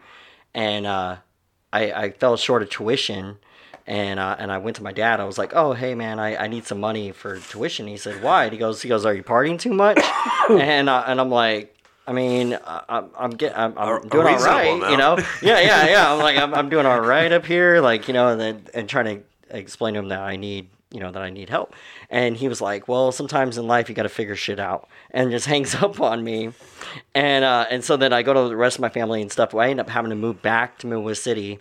[0.53, 1.17] And uh
[1.73, 3.39] I I fell short of tuition
[3.87, 5.21] and uh, and I went to my dad.
[5.21, 8.23] I was like, "Oh, hey man, I, I need some money for tuition." He said,
[8.23, 9.99] "Why?" He goes, "He goes, are you partying too much?"
[10.49, 11.74] and uh, and I'm like,
[12.07, 15.17] I mean, I, I'm I'm getting I'm, I'm A- a doing all right, you know.
[15.43, 16.13] Yeah, yeah, yeah.
[16.13, 18.89] I'm like, I'm, I'm doing all right up here, like you know, and then and
[18.89, 19.23] trying to
[19.57, 21.75] explain to him that I need, you know, that I need help.
[22.11, 25.31] And he was like, "Well, sometimes in life you got to figure shit out," and
[25.31, 26.51] just hangs up on me.
[27.15, 29.55] And uh, and so then I go to the rest of my family and stuff.
[29.55, 31.59] I end up having to move back to Midwest City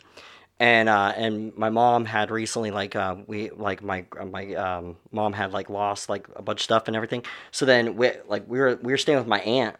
[0.60, 5.34] and uh, and my mom had recently like uh, we like my my um, mom
[5.34, 7.24] had like lost like a bunch of stuff and everything.
[7.52, 9.76] So then we like we were we were staying with my aunt,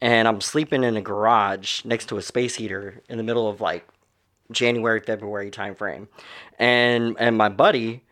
[0.00, 3.60] and I'm sleeping in a garage next to a space heater in the middle of
[3.60, 3.86] like
[4.50, 6.08] January February time frame,
[6.58, 8.04] and and my buddy.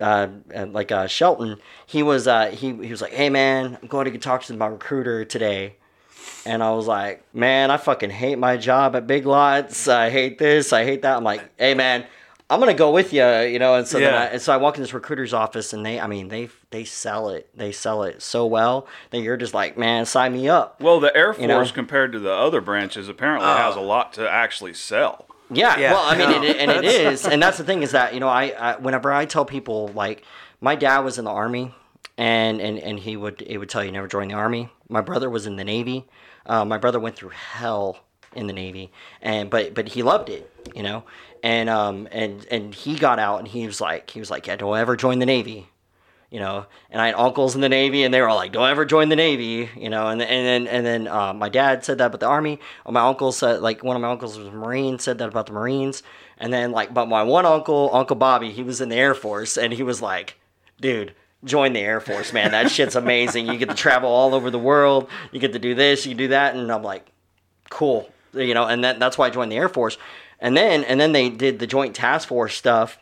[0.00, 3.86] Uh, and, like uh, Shelton, he was uh, he he was like, "Hey man, I'm
[3.86, 5.76] going to talk to my recruiter today,"
[6.46, 9.88] And I was like, man, I fucking hate my job at Big Lots.
[9.88, 10.72] I hate this.
[10.72, 11.16] I hate that.
[11.16, 12.06] I'm like, hey, man,
[12.50, 13.76] I'm gonna go with you, you know.
[13.76, 14.20] And so then Yeah.
[14.20, 16.84] I, and so I walk in this recruiter's office, and they, I mean, they they
[16.84, 20.80] sell it, they sell it so well that you're just like, man, sign me up.
[20.80, 21.64] Well, the Air Force You know?
[21.72, 25.26] compared to the other branches apparently has a lot to actually sell.
[25.52, 25.92] Yeah, Yeah.
[25.92, 26.42] well, I mean, No.
[26.42, 29.12] it, and it is, and that's the thing is that you know, I, I whenever
[29.12, 30.24] I tell people like
[30.60, 31.74] my dad was in the army,
[32.18, 34.68] and and and he would he would tell you never join the army.
[34.88, 36.06] My brother was in the navy.
[36.46, 37.98] Uh, my brother went through hell
[38.34, 38.90] in the navy,
[39.22, 41.04] and but but he loved it, you know,
[41.42, 44.56] and um and and he got out and he was like he was like yeah
[44.56, 45.68] don't ever join the navy
[46.30, 48.68] you know, and I had uncles in the Navy, and they were all like, "Don't
[48.68, 51.98] ever join the Navy," you know, and and then and then uh, my dad said
[51.98, 52.60] that about the Army.
[52.88, 55.52] My uncle said like one of my uncles was a Marine, said that about the
[55.52, 56.04] Marines,
[56.38, 59.58] and then like but my one uncle, Uncle Bobby, he was in the Air Force,
[59.58, 60.38] and he was like,
[60.80, 62.50] "Dude." Join the Air Force, man.
[62.50, 63.46] That shit's amazing.
[63.46, 65.08] You get to travel all over the world.
[65.32, 67.06] You get to do this, you do that, and I'm like,
[67.70, 69.98] cool you know and that, that's why i joined the air force
[70.40, 72.98] and then and then they did the joint task force stuff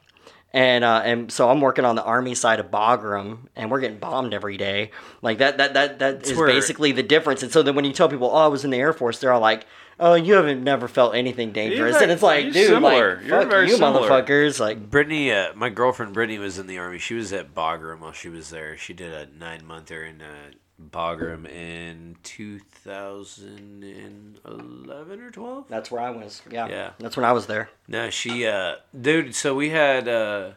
[0.53, 3.99] and uh, and so i'm working on the army side of bagram and we're getting
[3.99, 4.91] bombed every day
[5.23, 7.93] like that that that that is where- basically the difference and so then when you
[7.93, 9.67] tell people oh i was in the air force they're all like
[10.01, 13.17] oh you haven't never felt anything dangerous very- and it's like you're dude similar.
[13.17, 14.09] like You're fuck you similar.
[14.09, 16.99] motherfuckers like Brittany, uh, my girlfriend Brittany was in the army.
[16.99, 18.77] She was at Bagram while she was there.
[18.77, 25.65] She did a nine monther in uh, Bagram in 2011 or 12.
[25.69, 26.91] that's where i was yeah Yeah.
[26.99, 29.35] that's when i was there No, she, uh, dude.
[29.35, 30.51] So we had uh,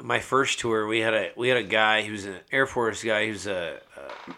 [0.00, 0.86] my first tour.
[0.86, 2.00] We had a we had a guy.
[2.02, 3.24] He was an Air Force guy.
[3.26, 4.32] He was a uh,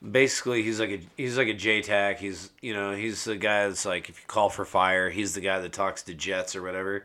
[0.00, 2.18] basically he's like a he's like a JTAC.
[2.18, 5.40] He's you know he's the guy that's like if you call for fire, he's the
[5.40, 7.04] guy that talks to jets or whatever.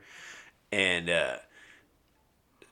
[0.72, 1.38] And uh,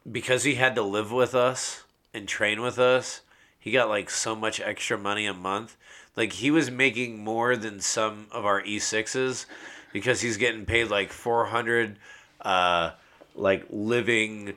[0.09, 1.83] because he had to live with us
[2.13, 3.21] and train with us,
[3.67, 5.75] he got like so much extra money a month.
[6.15, 9.45] Like he was making more than some of our E6s
[9.91, 11.99] because he's getting paid like 400
[12.43, 12.91] uh
[13.35, 14.53] like living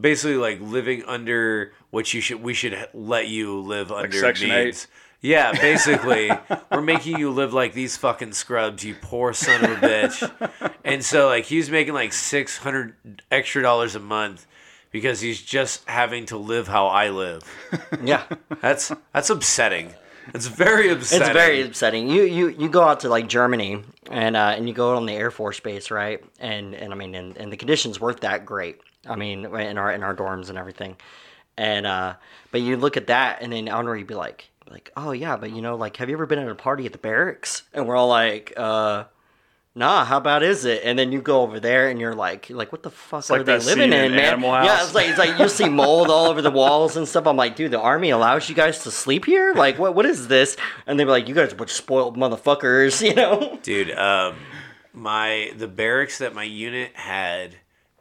[0.00, 4.86] basically like living under what you should we should let you live under Section eight?
[5.20, 6.30] Yeah, basically,
[6.70, 10.70] we're making you live like these fucking scrubs, you poor son of a bitch.
[10.84, 14.46] And so, like, he's making like six hundred extra dollars a month
[14.94, 17.42] because he's just having to live how I live.
[18.04, 18.22] yeah
[18.60, 19.92] That's that's upsetting.
[20.32, 21.26] It's very upsetting.
[21.26, 22.08] It's very upsetting.
[22.08, 25.12] You you you go out to like Germany and uh, and you go on the
[25.12, 26.24] Air Force base, right?
[26.38, 28.80] And and I mean, and, and the conditions weren't that great.
[29.04, 30.96] I mean, in our in our dorms and everything.
[31.58, 32.14] And uh,
[32.52, 35.50] but you look at that, and then Honor, you'd be like, like, oh yeah, but
[35.50, 37.64] you know, like, have you ever been at a party at the barracks?
[37.74, 39.04] And we're all like, uh.
[39.76, 40.82] Nah, how bad is it?
[40.84, 43.38] And then you go over there and you're like, you're like, what the fuck are
[43.38, 44.34] like they that living scene in, in man?
[44.34, 47.26] Animal Yeah, it's like it's like you see mold all over the walls and stuff.
[47.26, 49.52] I'm like, dude, the army allows you guys to sleep here?
[49.52, 50.56] Like, what what is this?
[50.86, 53.58] And they're like, you guys are a bunch of spoiled motherfuckers, you know?
[53.64, 54.36] Dude, um,
[54.92, 57.56] my the barracks that my unit had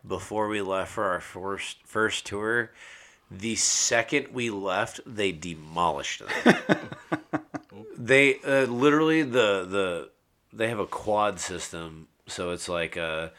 [0.08, 2.72] before we left for our first first tour,
[3.32, 6.56] the second we left, they demolished them.
[7.98, 10.10] they uh, literally the the
[10.54, 13.30] they have a quad system, so it's like uh,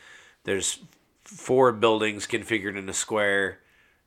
[0.45, 0.79] there's
[1.25, 3.59] four buildings configured in a square.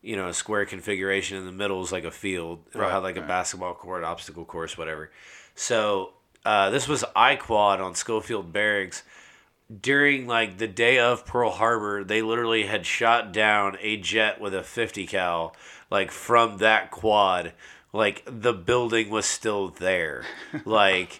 [0.02, 2.60] You know, a square configuration in the middle is like a field.
[2.70, 5.12] It'll Right, have like a basketball court, obstacle course, whatever.
[5.56, 6.14] So
[6.46, 9.04] uh, this was iQuad on Schofield Barracks.
[9.82, 14.54] During like the day of Pearl Harbor, they literally had shot down a jet with
[14.54, 15.56] a 50 cal,
[15.92, 17.52] like from that quad.
[17.92, 20.24] Like the building was still there.
[20.66, 21.20] like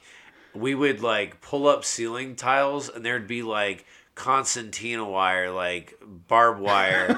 [0.60, 3.86] we would like pull up ceiling tiles and there'd be like
[4.18, 5.98] concertina wire, like
[6.28, 7.18] barbed wire,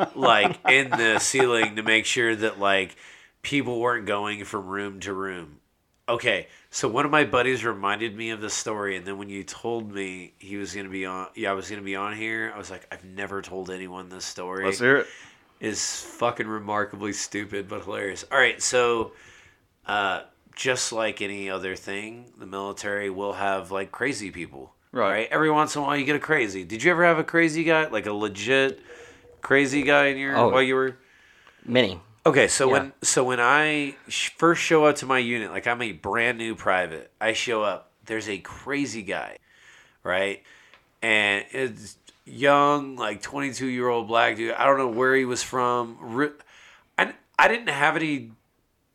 [0.14, 2.94] like in the ceiling to make sure that like
[3.42, 5.60] people weren't going from room to room.
[6.06, 9.42] Okay, so one of my buddies reminded me of the story, and then when you
[9.42, 12.52] told me he was gonna be on, yeah, I was gonna be on here.
[12.54, 14.66] I was like, I've never told anyone this story.
[14.66, 15.06] Let's hear it.
[15.60, 18.22] Is fucking remarkably stupid but hilarious.
[18.30, 19.12] All right, so
[19.86, 20.24] uh,
[20.54, 24.72] just like any other thing, the military will have like crazy people.
[24.92, 25.28] Right.
[25.30, 26.64] Every once in a while, you get a crazy.
[26.64, 28.80] Did you ever have a crazy guy, like a legit
[29.40, 30.48] crazy guy in your Oh.
[30.50, 30.96] while you were?
[31.64, 32.00] Many.
[32.26, 32.72] Okay, so Yeah.
[32.72, 36.38] when so when I sh- first show up to my unit, like I'm a brand
[36.38, 37.90] new private, I show up.
[38.06, 39.38] There's a crazy guy,
[40.02, 40.42] right?
[41.02, 44.54] And it's young, like 22 year old black dude.
[44.54, 45.98] I don't know where he was from.
[46.98, 48.30] I I didn't have any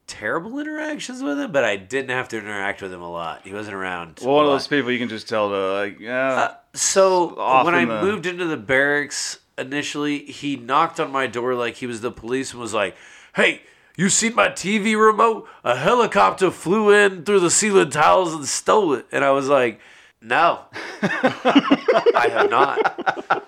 [0.10, 3.44] terrible interactions with him, but I didn't have to interact with him a lot.
[3.44, 4.20] He wasn't around.
[4.22, 6.34] Well, one of those people you can just tell to like, yeah.
[6.34, 11.54] Uh, so when I the- moved into the barracks initially, he knocked on my door
[11.56, 12.96] like he was the police and was like,
[13.36, 13.62] "Hey,
[13.98, 15.48] you seen my TV remote?
[15.64, 19.80] A helicopter flew in through the ceiling tiles and stole it." And I was like,
[20.22, 20.66] no,
[21.02, 23.00] I have not.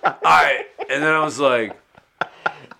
[0.03, 1.77] All right, and then I was like,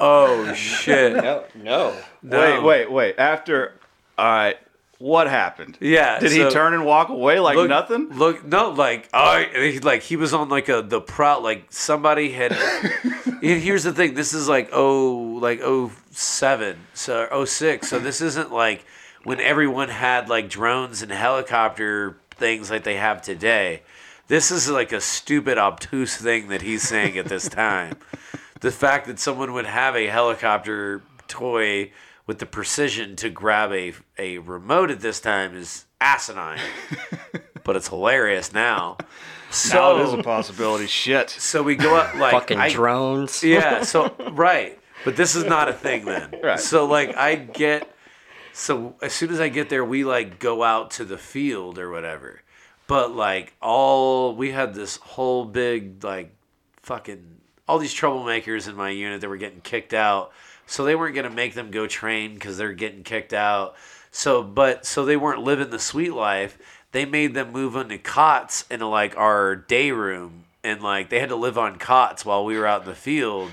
[0.02, 1.14] oh shit.
[1.14, 1.96] No, no.
[2.22, 2.40] No.
[2.40, 3.16] Wait, wait, wait.
[3.18, 3.74] After,
[4.18, 4.58] all right,
[4.98, 5.78] what happened?
[5.80, 6.20] Yeah.
[6.20, 8.10] Did so- he turn and walk away like look, nothing?
[8.10, 12.32] Look, no, like I he, like he was on like a the pro like somebody
[12.32, 12.52] had.
[13.42, 17.90] here's the thing: this is like oh like oh seven so oh six.
[17.90, 18.86] So this isn't like
[19.24, 23.82] when everyone had like drones and helicopter things like they have today.
[24.28, 27.98] This is like a stupid obtuse thing that he's saying at this time.
[28.62, 31.92] the fact that someone would have a helicopter toy
[32.28, 36.60] with the precision to grab a a remote at this time is asinine.
[37.64, 38.98] but it's hilarious now.
[39.50, 40.88] So Now it is a possibility.
[40.88, 41.30] Shit.
[41.30, 43.44] so we go up like Fucking I- drones.
[43.44, 44.80] yeah, so right.
[45.04, 46.36] But this is not a thing then.
[46.44, 46.60] Right.
[46.60, 47.88] So like I get
[48.54, 51.90] so as soon as I get there we like go out to the field or
[51.90, 52.42] whatever.
[52.88, 56.34] But like all we had this whole big like
[56.84, 57.24] fucking
[57.72, 60.34] all these troublemakers in my unit that were getting kicked out.
[60.68, 63.76] So they weren't going to make them go train cuz they're getting kicked out.
[64.12, 66.58] So but so they weren't living the sweet life.
[66.92, 71.30] They made them move into cots into like our day room and like they had
[71.30, 73.52] to live on cots while we were out in the field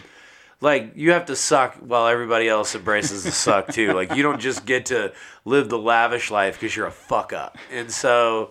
[0.60, 3.92] like you have to suck while everybody else embraces the suck too.
[3.92, 5.12] Like you don't just get to
[5.44, 7.56] live the lavish life because you're a fuck up.
[7.70, 8.50] And so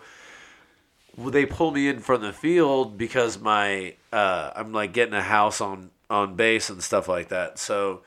[1.17, 5.61] they pull me in from the field because my uh, I'm like getting a house
[5.61, 7.57] on on base and stuff like that.
[7.59, 8.01] So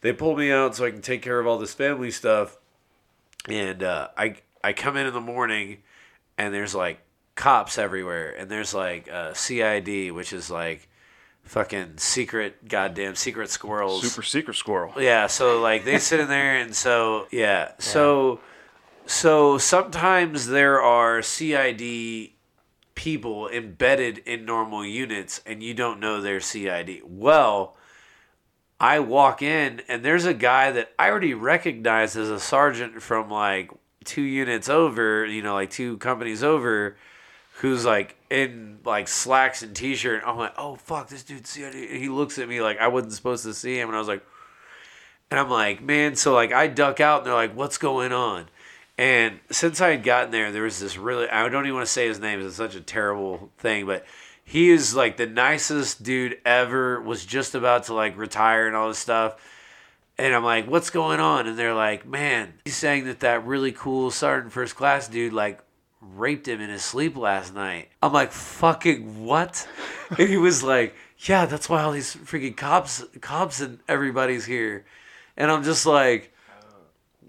[0.00, 2.56] they pull me out so I can take care of all this family stuff.
[3.48, 5.78] And uh, I I come in in the morning
[6.36, 7.00] and there's like
[7.36, 10.88] cops everywhere and there's like uh, CID which is like
[11.42, 14.92] fucking secret goddamn secret squirrels Super secret squirrel.
[15.00, 18.40] yeah so like they sit in there and so yeah so
[19.06, 21.80] so sometimes there are cid
[23.00, 27.74] people embedded in normal units and you don't know they're cid well
[28.78, 33.30] i walk in and there's a guy that i already recognize as a sergeant from
[33.30, 33.70] like
[34.04, 36.94] two units over you know like two companies over
[37.60, 40.22] who's like in like slacks and t-shirt.
[40.24, 41.74] I'm like, oh fuck, this dude's CID.
[41.74, 44.24] He looks at me like I wasn't supposed to see him, and I was like,
[45.30, 48.46] and I'm like, man, so like I duck out, and they're like, what's going on?
[49.00, 51.92] And since I had gotten there, there was this really I don't even want to
[51.92, 52.38] say his name.
[52.44, 54.04] It's such a terrible thing, but
[54.44, 57.00] he is like the nicest dude ever.
[57.00, 59.40] Was just about to like retire and all this stuff.
[60.18, 61.46] And I'm like, what's going on?
[61.46, 65.60] And they're like, man, he's saying that that really cool sergeant first class dude like
[66.02, 67.88] raped him in his sleep last night.
[68.02, 69.66] I'm like, fucking what?
[70.18, 74.84] And he was like, yeah, that's why all these freaking cops, cops and everybody's here.
[75.38, 76.34] And I'm just like,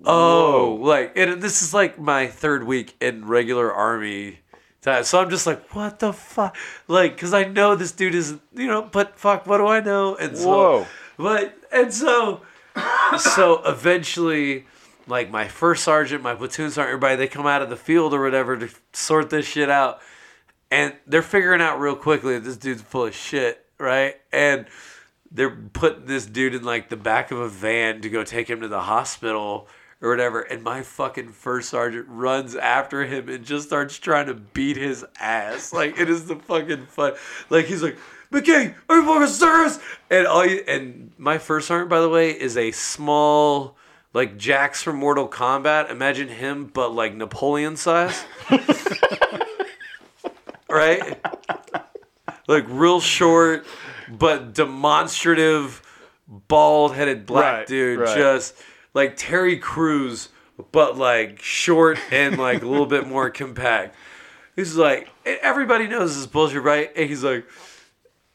[0.05, 4.39] oh, like, and this is like my third week in regular army.
[4.81, 5.03] time.
[5.03, 6.55] So I'm just like, what the fuck?
[6.87, 10.15] Like, cause I know this dude is, you know, but fuck, what do I know?
[10.15, 10.87] And so, Whoa.
[11.17, 12.41] but, and so,
[13.19, 14.65] so eventually,
[15.07, 18.23] like my first sergeant, my platoon sergeant, everybody, they come out of the field or
[18.23, 19.99] whatever to sort this shit out.
[20.71, 24.15] And they're figuring out real quickly that this dude's full of shit, right?
[24.31, 24.67] And
[25.29, 28.61] they're putting this dude in like the back of a van to go take him
[28.61, 29.67] to the hospital
[30.01, 30.41] or whatever.
[30.41, 35.05] And my fucking first sergeant runs after him and just starts trying to beat his
[35.19, 35.71] ass.
[35.73, 37.13] Like it is the fucking fun.
[37.49, 37.97] Like he's like,
[38.31, 39.79] McKay, are you fucking serious?
[40.09, 43.77] And all you, and my first sergeant, by the way, is a small
[44.13, 45.89] like Jax from Mortal Kombat.
[45.89, 48.23] Imagine him, but like Napoleon size.
[50.69, 51.19] right?
[52.47, 53.65] Like real short,
[54.09, 55.81] but demonstrative,
[56.27, 57.99] bald headed black Right, dude.
[57.99, 58.17] right.
[58.17, 58.55] Just
[58.93, 60.29] like Terry Crews,
[60.71, 63.95] but like short and like a little bit more compact.
[64.55, 66.91] He's like, everybody knows this is bullshit, right?
[66.95, 67.45] And he's like,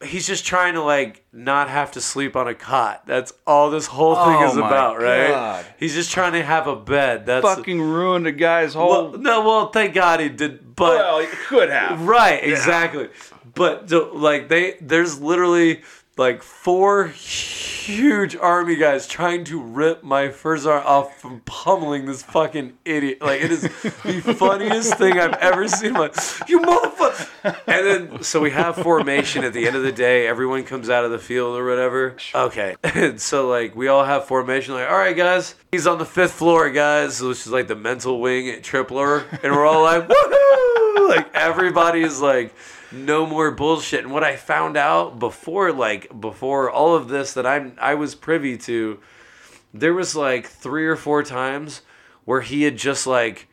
[0.03, 3.05] he's just trying to like not have to sleep on a cot.
[3.05, 5.29] That's all this whole thing Oh is about, right?
[5.29, 5.65] God.
[5.79, 7.25] He's just trying to have a bed.
[7.25, 9.11] That's Fucking ruined a guy's whole.
[9.11, 9.41] well, no.
[9.45, 12.01] Well, thank God he did, but well, you could have.
[12.05, 13.09] Right, exactly.
[13.55, 15.81] But like they, there's literally
[16.17, 22.21] like four huge army guys trying to rip my first arm off from pummeling this
[22.21, 23.21] fucking idiot.
[23.21, 23.69] Like it is the
[24.37, 25.93] funniest thing I've ever seen.
[25.93, 26.15] Like
[26.47, 27.57] you motherfucker.
[27.65, 30.27] And then so we have formation at the end of the day.
[30.27, 32.17] Everyone comes out of the field or whatever.
[32.35, 34.73] Okay, and so like we all have formation.
[34.73, 38.19] Like all right, guys, he's on the fifth floor, guys, which is like the mental
[38.19, 41.09] wing at Tripler, and we're all like woohoo!
[41.09, 42.53] Like everybody is like
[42.91, 44.03] no more bullshit.
[44.03, 48.15] And what I found out before, like before all of this that I'm I was
[48.15, 48.99] privy to,
[49.73, 51.81] there was like three or four times
[52.25, 53.47] where he had just like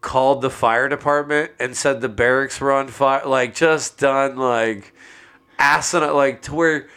[0.00, 3.26] called the fire department and said the barracks were on fire.
[3.26, 4.94] Like just done like
[5.58, 6.88] asinine, like to where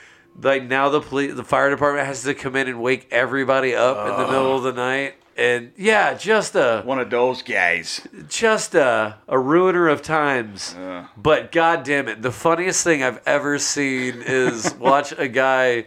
[0.42, 3.98] like now the police, the fire department has to come in and wake everybody up
[4.08, 5.16] in the middle of the night.
[5.38, 8.02] And yeah, just a One of those guys.
[8.28, 10.74] just a, a ruiner of times.
[10.74, 11.06] Uh.
[11.16, 15.86] But god damn it, the funniest thing I've ever seen is watch a guy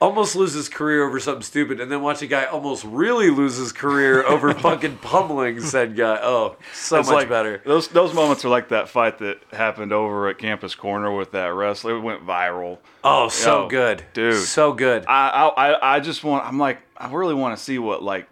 [0.00, 3.56] almost lose his career over something stupid, and then watch a guy almost really lose
[3.56, 6.18] his career over fucking pummeling said guy.
[6.20, 7.62] Oh, so It's much like better.
[7.64, 11.54] Those those moments are like that fight that happened over at Campus Corner with that
[11.54, 11.96] wrestler.
[11.96, 12.78] It went viral.
[13.02, 14.34] Oh, so Yo, good, dude.
[14.44, 15.06] So good.
[15.08, 16.44] I I- I just want.
[16.46, 18.28] I'm like I really want to see what like.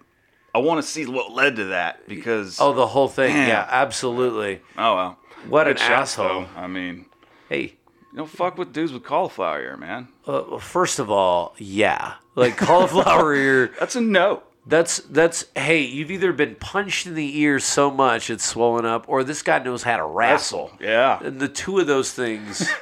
[0.55, 3.33] I want to see what led to that because oh, the whole thing.
[3.35, 3.49] Man.
[3.49, 4.61] Yeah, absolutely.
[4.77, 5.19] oh well.
[5.49, 6.29] What Good an shot, asshole.
[6.43, 6.47] though.
[6.57, 7.07] I mean,
[7.49, 7.63] Hey,
[8.13, 10.09] you don't fuck with dudes with cauliflower ear, man.
[10.27, 13.73] uh, well, first of all, yeah, like cauliflower ear.
[13.81, 14.43] That's a no.
[14.65, 19.07] That's that's hey, you've either been punched in the ear so much it's swollen up,
[19.09, 20.71] or this guy knows how to wrestle.
[20.79, 21.19] Yeah.
[21.21, 22.71] And the two of those things,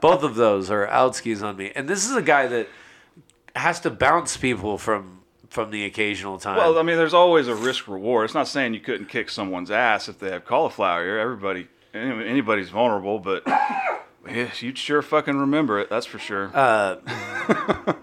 [0.00, 1.70] both of those are outskis on me.
[1.76, 2.68] And this is a guy that
[3.54, 5.20] has to bounce people from
[5.54, 6.56] from the occasional time.
[6.56, 8.24] Well, I mean, there's always a risk reward.
[8.24, 11.20] It's not saying you couldn't kick someone's ass if they have cauliflower ear.
[11.20, 13.44] Everybody, anybody's vulnerable, but
[14.28, 15.88] yes, you'd sure fucking remember it.
[15.88, 16.50] That's for sure.
[16.52, 16.96] Uh,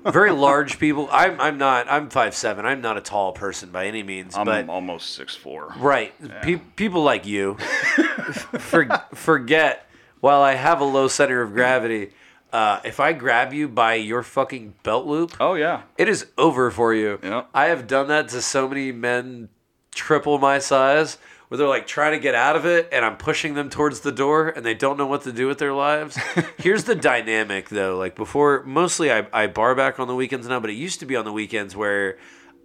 [0.11, 1.09] Very large people.
[1.11, 1.91] I'm I'm not.
[1.91, 2.65] I'm five seven.
[2.65, 4.37] I'm not a tall person by any means.
[4.37, 5.73] I'm but almost six four.
[5.77, 6.13] Right.
[6.41, 7.55] Pe- people like you
[8.59, 9.89] for- forget
[10.21, 12.11] while I have a low center of gravity,
[12.51, 15.83] uh, if I grab you by your fucking belt loop, Oh yeah.
[15.97, 17.19] it is over for you.
[17.53, 19.49] I have done that to so many men
[19.93, 21.17] triple my size
[21.47, 24.11] where they're like trying to get out of it and I'm pushing them towards the
[24.11, 26.17] door and they don't know what to do with their lives.
[26.57, 27.97] Here's the dynamic though.
[27.97, 31.05] Like before, mostly I, I bar back on the weekends now, but it used to
[31.05, 32.17] be on the weekends where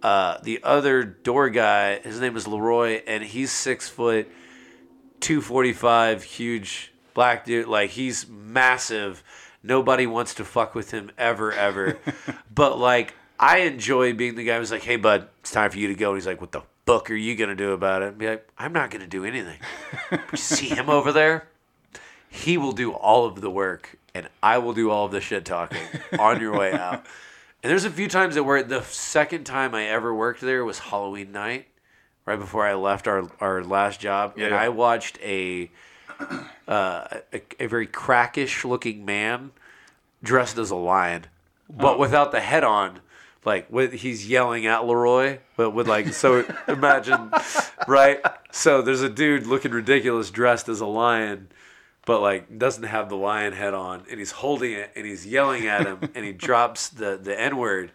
[0.03, 4.29] uh, the other door guy, his name is Leroy, and he's six foot,
[5.19, 7.67] 245, huge black dude.
[7.67, 9.23] Like he's massive.
[9.67, 11.97] Nobody wants to fuck with him ever, ever.
[12.53, 15.87] but like, I enjoy being the guy who's like, "Hey, bud, it's time for you
[15.89, 18.17] to go." And he's like, "What the fuck are you gonna do about it?" And
[18.17, 19.59] be like, "I'm not gonna do anything."
[20.31, 21.47] You see him over there?
[22.29, 25.43] He will do all of the work, and I will do all of the shit
[25.45, 25.79] talking
[26.17, 27.05] on your way out.
[27.63, 30.79] And there's a few times that where the second time I ever worked there was
[30.79, 31.67] Halloween night,
[32.25, 34.61] right before I left our our last job, and Yeah.
[34.61, 35.69] I watched a
[36.67, 39.51] uh, a, a very crackish looking man
[40.23, 41.25] dressed as a lion,
[41.69, 41.97] but Oh.
[41.97, 43.01] without the head on.
[43.45, 47.31] Like with, he's yelling at Leroy, but with like so imagine,
[47.87, 48.19] right?
[48.51, 51.47] So there's a dude looking ridiculous dressed as a lion,
[52.05, 55.65] but like doesn't have the lion head on, and he's holding it and he's yelling
[55.67, 57.91] at him, and he drops the the n word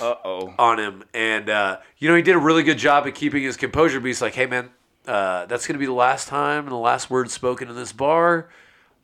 [0.00, 0.54] Uh oh.
[0.56, 1.02] on him.
[1.12, 3.98] And, uh, you know, he did a really good job at keeping his composure.
[3.98, 4.70] But he's like, hey, man,
[5.08, 8.48] uh, that's to be the last time and the last word spoken in this bar.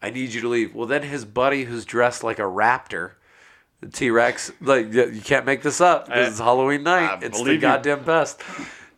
[0.03, 0.75] I need you to leave.
[0.75, 3.13] Well, then his buddy, who's dressed like a raptor,
[3.81, 6.09] the T Rex, like, you can't make this up.
[6.09, 7.11] This is Halloween night.
[7.11, 7.61] I it's the believe you.
[7.61, 8.41] goddamn best.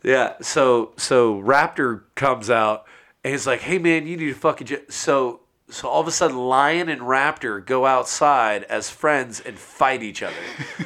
[0.03, 0.33] Yeah.
[0.41, 2.85] So, so Raptor comes out
[3.23, 4.67] and he's like, hey, man, you need to fucking.
[4.67, 4.81] J-.
[4.89, 10.03] So, so all of a sudden, Lion and Raptor go outside as friends and fight
[10.03, 10.35] each other.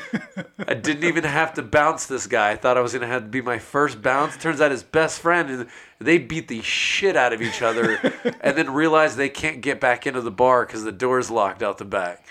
[0.68, 2.52] I didn't even have to bounce this guy.
[2.52, 4.38] I thought I was gonna have to be my first bounce.
[4.38, 5.70] Turns out his best friend, and
[6.00, 7.96] they beat the shit out of each other,
[8.42, 11.78] and then realize they can't get back into the bar because the door's locked out
[11.78, 12.26] the back.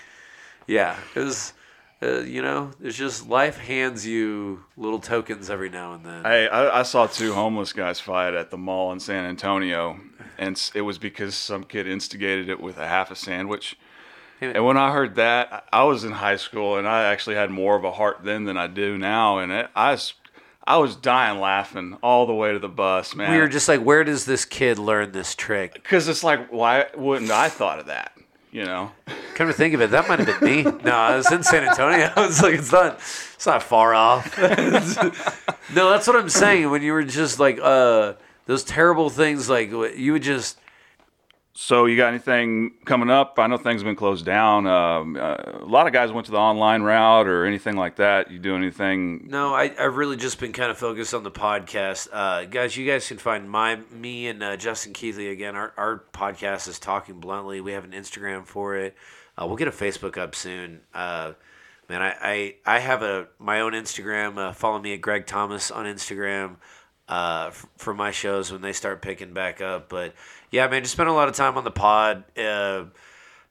[0.67, 1.53] Yeah, it was.
[2.03, 6.23] Uh, you know, it's just life hands you little tokens every now and then.
[6.23, 9.97] Hey, I, I saw two homeless guys fight at the mall in San Antonio,
[10.37, 13.77] and it was because some kid instigated it with a half a sandwich.
[14.41, 17.77] And when I heard that, I was in high school, and I actually had more
[17.77, 19.97] of a heart then than I do now, and it, I
[20.67, 23.31] I was dying laughing all the way to the bus, man.
[23.31, 25.73] we were just like, where does this kid learn this trick?
[25.73, 28.13] because it's like, why wouldn't I thought of that?
[28.51, 28.91] You know,
[29.35, 30.71] Come to think of it, that might have been me.
[30.85, 32.09] No, I was in San Antonio.
[32.17, 34.37] It's like it's not, it's not far off.
[35.75, 36.69] no, that's what I'm saying.
[36.69, 38.13] When you were just like, uh,
[38.45, 40.57] those terrible things, like you would just.
[41.57, 43.39] So you got anything coming up?
[43.39, 44.67] I know things have been closed down.
[44.67, 48.29] Um, uh, a lot of guys went to the online route or anything like that.
[48.29, 49.27] You do anything?
[49.29, 52.09] No, I, I've really just been kind of focused on the podcast.
[52.11, 55.55] Uh, guys, you guys can find my me and uh, Justin Keithley again.
[55.55, 57.61] Our, our podcast is Talking Bluntly.
[57.61, 58.93] We have an Instagram for it.
[59.37, 60.81] Uh, we'll get a Facebook up soon.
[60.93, 61.33] Uh,
[61.87, 64.37] man, I, I, I have a my own Instagram.
[64.37, 66.57] Uh, follow me at Greg Thomas on Instagram
[67.07, 69.89] uh, for my shows when they start picking back up.
[69.89, 70.13] But
[70.51, 72.23] yeah, man, just spent a lot of time on the pod.
[72.37, 72.85] Uh,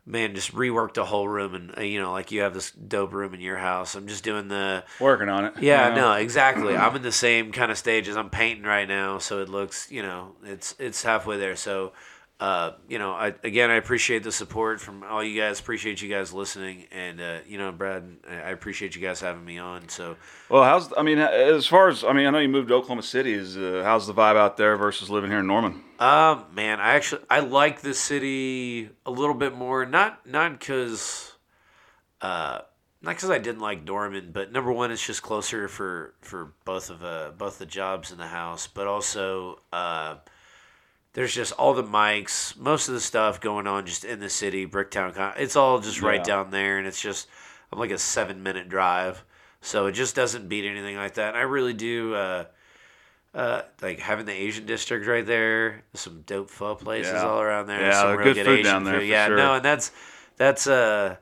[0.06, 3.12] man, just reworked the whole room, and uh, you know, like you have this dope
[3.12, 3.94] room in your house.
[3.94, 5.54] I'm just doing the Working on it.
[5.60, 6.12] yeah, you know?
[6.12, 6.76] no, exactly.
[6.76, 8.16] I'm in the same kind of stages.
[8.16, 11.56] I'm painting right now, so it looks, you know, it's it's halfway there.
[11.56, 11.92] So,
[12.40, 15.60] uh, you know, I again, I appreciate the support from all you guys.
[15.60, 19.58] Appreciate you guys listening, and uh, you know, Brad, I appreciate you guys having me
[19.58, 19.88] on.
[19.88, 20.16] So,
[20.48, 23.02] Well, how's I mean, as far as I mean, I know you moved to Oklahoma
[23.04, 23.32] City.
[23.32, 25.82] Is uh, how's the vibe out there versus living here in Norman?
[26.00, 29.86] um, man, I actually I like this city a little bit more.
[29.86, 31.32] Not not because,
[32.20, 32.58] uh,
[33.00, 36.90] not because I didn't like Norman, but number one, it's just closer for for both
[36.90, 40.16] of uh both the jobs in the house, but also uh,
[41.14, 44.66] there's just all the mics, most of the stuff going on just in the city,
[44.66, 45.34] Bricktown.
[45.38, 46.22] It's all just right Yeah.
[46.24, 47.26] down there, and it's just
[47.72, 49.24] I'm like a seven minute drive,
[49.60, 51.28] so it just doesn't beat anything like that.
[51.30, 52.14] And I really do.
[52.14, 52.44] Uh,
[53.34, 57.28] uh, like having the Asian district right there, some dope pho places Yeah.
[57.28, 57.80] all around there.
[57.80, 59.36] Yeah, some good food down there, for Yeah, sure.
[59.36, 59.90] no, and that's
[60.36, 61.16] that's uh,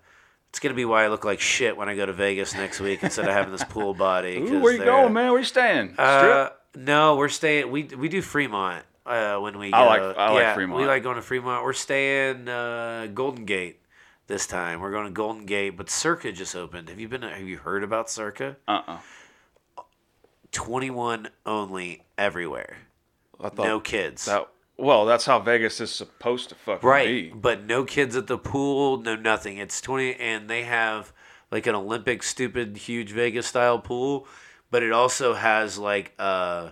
[0.51, 3.03] it's gonna be why I look like shit when I go to Vegas next week
[3.03, 4.37] instead of having this pool body.
[4.43, 5.31] Ooh, where you going, man?
[5.31, 5.95] Where you staying?
[5.97, 7.71] Uh, no, we're staying.
[7.71, 9.71] We we do Fremont uh, when we.
[9.71, 9.77] Go.
[9.77, 10.81] I like- I like yeah, Fremont.
[10.81, 11.65] We like going to Fremont.
[11.65, 13.81] We're staying uh, Golden Gate
[14.27, 14.81] this time.
[14.81, 16.89] We're going to Golden Gate, but Circa just opened.
[16.89, 17.23] Have you been?
[17.23, 18.57] Have you heard about Circa?
[18.69, 18.99] uh-uh.
[20.51, 22.77] Twenty one only everywhere.
[23.41, 24.27] I thought No kids.
[24.27, 24.49] that.
[24.77, 27.29] Well, that's how Vegas is supposed to fucking Right, be.
[27.31, 29.59] but no kids at the pool, no nothing.
[29.59, 31.13] It's twenty, and they have
[31.51, 34.27] like an Olympic, stupid, huge Vegas style pool,
[34.71, 36.71] but it also has like uh,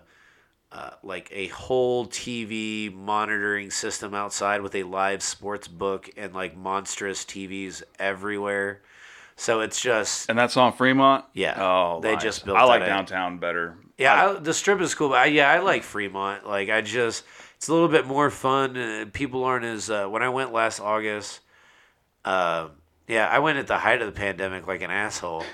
[0.72, 6.56] uh, like a whole TV monitoring system outside with a live sports book and like
[6.56, 8.80] monstrous TVs everywhere.
[9.36, 11.24] So it's just And that's on Fremont.
[11.32, 12.22] Yeah, Oh, they nice.
[12.22, 12.86] just built I like out.
[12.86, 13.76] downtown better.
[13.98, 16.46] Yeah, I, the strip is cool, but I, yeah, I like Fremont.
[16.46, 17.24] Like, I just
[17.56, 18.76] it's a little bit more fun.
[18.76, 21.40] Uh, people aren't as uh, when I went last August.
[22.24, 22.68] Uh,
[23.08, 25.44] yeah, I went at the height of the pandemic like an asshole.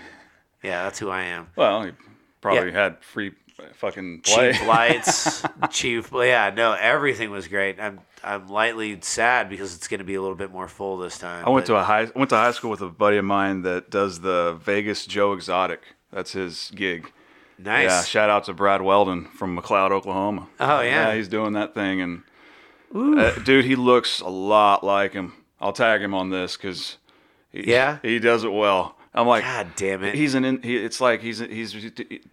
[0.63, 1.49] Yeah, that's who I am.
[1.57, 1.95] Well, you
[2.41, 2.83] probably Yeah.
[2.85, 3.33] had free
[3.75, 4.53] fucking play.
[4.53, 6.07] Cheap lights, cheap.
[6.13, 7.81] Yeah, no, everything was great.
[7.81, 11.19] I'm I'm lightly sad because it's going to be a little bit more full this
[11.19, 11.45] time.
[11.47, 13.63] I went but- to a high went to high school with a buddy of mine
[13.63, 15.83] that does the Vegas Joe Exotic.
[16.13, 17.11] That's his gig.
[17.59, 17.85] nice.
[17.91, 20.49] Yeah, shout out to Brad Weldon from McLoud, Oklahoma.
[20.61, 21.15] Oh, yeah.
[21.15, 22.23] he's doing that thing, and
[22.95, 25.33] uh, dude, he looks a lot like him.
[25.61, 26.97] I'll tag him on this because
[27.53, 27.99] Yeah?
[28.03, 28.96] he does it well.
[29.17, 30.15] I'm like, God damn it.
[30.15, 30.45] he's an.
[30.45, 31.75] In, he, it's like he's he's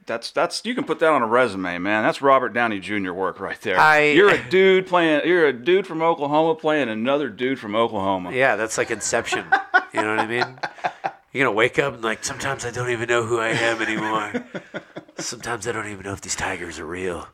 [0.05, 2.03] that's that's you can put that on a resume, man.
[2.03, 3.11] That's Robert Downey Jr.
[3.13, 3.79] work right there.
[3.79, 5.21] I- you're a dude playing.
[5.25, 8.31] You're a dude from Oklahoma playing another dude from Oklahoma.
[8.33, 9.45] Yeah, that's like Inception.
[9.93, 10.59] you know what I mean?
[11.31, 14.45] You're gonna wake up and like sometimes I don't even know who I am anymore.
[15.17, 17.27] Sometimes I don't even know if these tigers are real.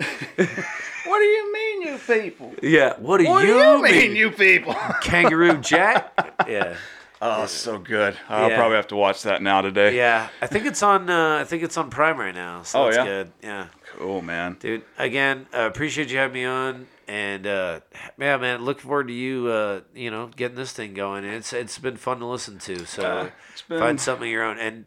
[1.05, 2.53] What do you mean, you people?
[2.61, 2.93] Yeah.
[2.99, 3.91] What do What you, do you mean?
[3.91, 4.75] mean, you people?
[5.01, 6.13] Kangaroo Jack?
[6.47, 6.75] Yeah.
[7.21, 8.17] Oh, so good.
[8.27, 8.55] I'll Yeah.
[8.57, 9.95] probably have to watch that now today.
[9.95, 10.29] Yeah.
[10.41, 12.63] I think it's on uh, I think it's on Prime right now.
[12.63, 13.03] So Oh, that's yeah?
[13.05, 13.31] good.
[13.43, 13.67] Yeah.
[13.97, 14.57] Cool, man.
[14.59, 17.79] Dude, again, uh, appreciate you having me on and uh,
[18.19, 21.23] yeah, man, look forward to you uh, you know, getting this thing going.
[21.25, 22.85] It's it's been fun to listen to.
[22.85, 24.85] So Uh, it's been- find something of your own and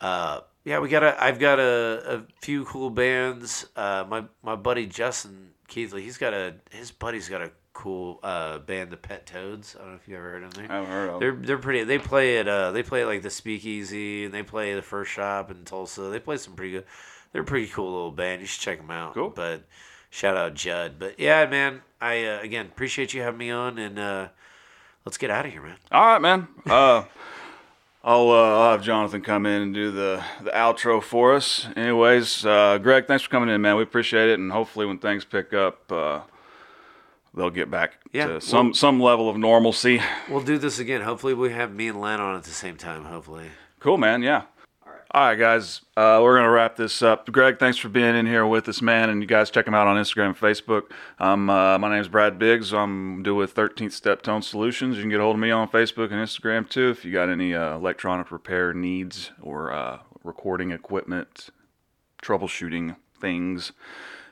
[0.00, 1.22] uh, yeah, we got a.
[1.22, 3.66] I've got a, a few cool bands.
[3.74, 8.58] Uh, my my buddy Justin Keithley, he's got a his buddy's got a cool uh,
[8.58, 9.76] band, the Pet Toads.
[9.76, 10.66] I don't know if you ever heard of them.
[10.68, 11.20] I haven't heard of.
[11.20, 11.84] They're they're pretty.
[11.84, 15.12] They play at uh they play at like the Speakeasy and they play the First
[15.12, 16.02] Shop in Tulsa.
[16.02, 16.84] They play some pretty good.
[17.32, 18.40] They're a pretty cool little band.
[18.40, 19.14] You should check them out.
[19.14, 19.30] Cool.
[19.30, 19.62] But
[20.10, 20.98] shout out Judd.
[20.98, 21.82] But yeah, man.
[22.00, 24.28] I uh, again appreciate you having me on and uh,
[25.04, 25.76] let's get out of here, man.
[25.92, 26.48] All right, man.
[26.66, 27.04] Uh,
[28.02, 31.66] I'll, uh, I'll have Jonathan come in and do the, the outro for us.
[31.76, 33.76] Anyways, uh, Greg, thanks for coming in, man.
[33.76, 36.20] We appreciate it, and hopefully, when things pick up, uh,
[37.38, 40.02] they'll get back Yeah, to some well- some level of normalcy.
[40.28, 41.00] We'll do this again.
[41.00, 43.04] Hopefully, we have me and Len on at the same time.
[43.04, 43.46] Hopefully.
[43.80, 44.22] Cool, man.
[44.22, 44.42] Yeah.
[45.12, 45.80] All right, guys.
[45.96, 47.32] Uh, we're gonna wrap this up.
[47.32, 49.08] Greg, thanks for being in here with us, man.
[49.08, 50.90] And you guys check him out on Instagram and Facebook.
[51.18, 52.74] Um, uh, my name's Brad Biggs.
[52.74, 54.96] I'm do with 13th Step Tone Solutions.
[54.96, 57.30] You can get a hold of me on Facebook and Instagram too if you got
[57.30, 61.48] any uh, electronic repair needs or uh, recording equipment,
[62.22, 63.72] troubleshooting things,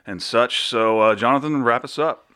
[0.05, 0.61] and such.
[0.67, 2.26] So, uh, Jonathan, wrap us up.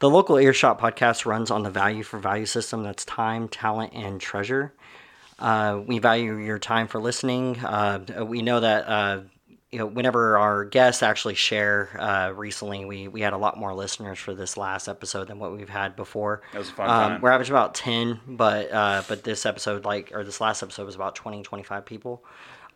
[0.00, 4.20] The local earshot podcast runs on the value for value system that's time, talent, and
[4.20, 4.72] treasure.
[5.40, 7.58] Uh, we value your time for listening.
[7.58, 9.22] Uh, we know that uh,
[9.72, 11.90] you know whenever our guests actually share.
[11.98, 15.52] Uh, recently, we we had a lot more listeners for this last episode than what
[15.52, 16.42] we've had before.
[16.52, 17.20] That was a fun um.
[17.20, 20.94] We're averaging about ten, but uh, but this episode, like or this last episode, was
[20.94, 22.24] about 20, 25 people.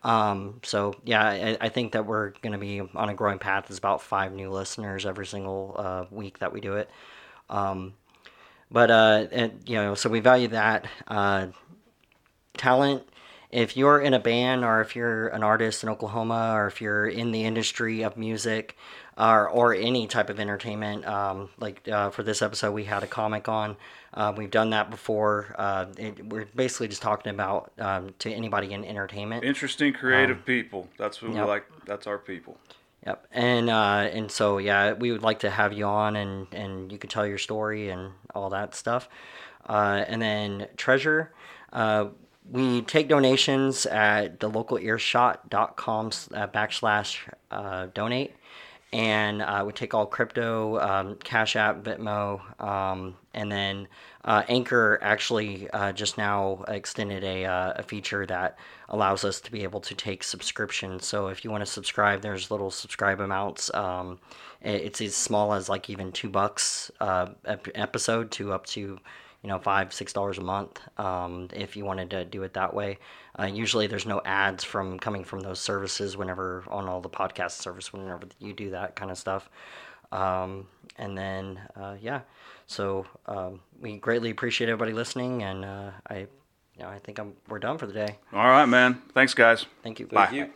[0.03, 3.65] Um, so yeah, I, I think that we're going to be on a growing path.
[3.69, 6.89] It's about five new listeners every single uh, week that we do it.
[7.49, 7.93] Um,
[8.71, 11.47] but uh, and, you know, so we value that uh,
[12.57, 13.03] talent.
[13.51, 17.05] If you're in a band, or if you're an artist in Oklahoma, or if you're
[17.07, 18.75] in the industry of music,
[19.15, 23.07] or or any type of entertainment, um, like uh, for this episode, we had a
[23.07, 23.77] comic on.
[24.11, 25.53] Uh, we've done that before.
[25.55, 29.43] Uh, it, we're basically just talking about um, to anybody in entertainment.
[29.43, 30.89] Interesting, creative people.
[30.97, 31.45] That's what Um, yep.
[31.45, 31.65] we like.
[31.85, 32.57] That's our people.
[33.05, 36.91] Yep, and uh, and so yeah, we would like to have you on, and and
[36.91, 39.09] you could tell your story and all that stuff.
[39.67, 41.33] Uh, and then treasure,
[41.73, 42.07] uh,
[42.49, 47.19] we take donations at the local earshot.com uh, backslash
[47.51, 48.35] uh, donate,
[48.93, 53.87] and uh, we take all crypto, um, Cash App, Venmo, um, and then
[54.25, 58.57] uh, Anchor actually uh, just now extended a, uh, a feature that
[58.89, 61.05] allows us to be able to take subscriptions.
[61.05, 63.73] So if you want to subscribe, there's little subscribe amounts.
[63.73, 64.19] Um,
[64.61, 68.97] it's as small as like even two bucks uh, ep- episode to up to
[69.41, 72.73] you know five six dollars a month um, if you wanted to do it that
[72.73, 72.97] way.
[73.37, 77.51] Uh, usually there's no ads from coming from those services whenever on all the podcast
[77.51, 79.49] service whenever you do that kind of stuff.
[80.13, 80.67] Um,
[80.97, 82.21] and then uh, yeah,
[82.67, 87.33] so um, we greatly appreciate everybody listening, and uh, I, you know, I think I'm
[87.49, 88.17] we're done for the day.
[88.31, 89.01] All right, man.
[89.13, 89.65] Thanks, guys.
[89.83, 90.07] Thank you.
[90.07, 90.29] Bye.
[90.31, 90.49] You.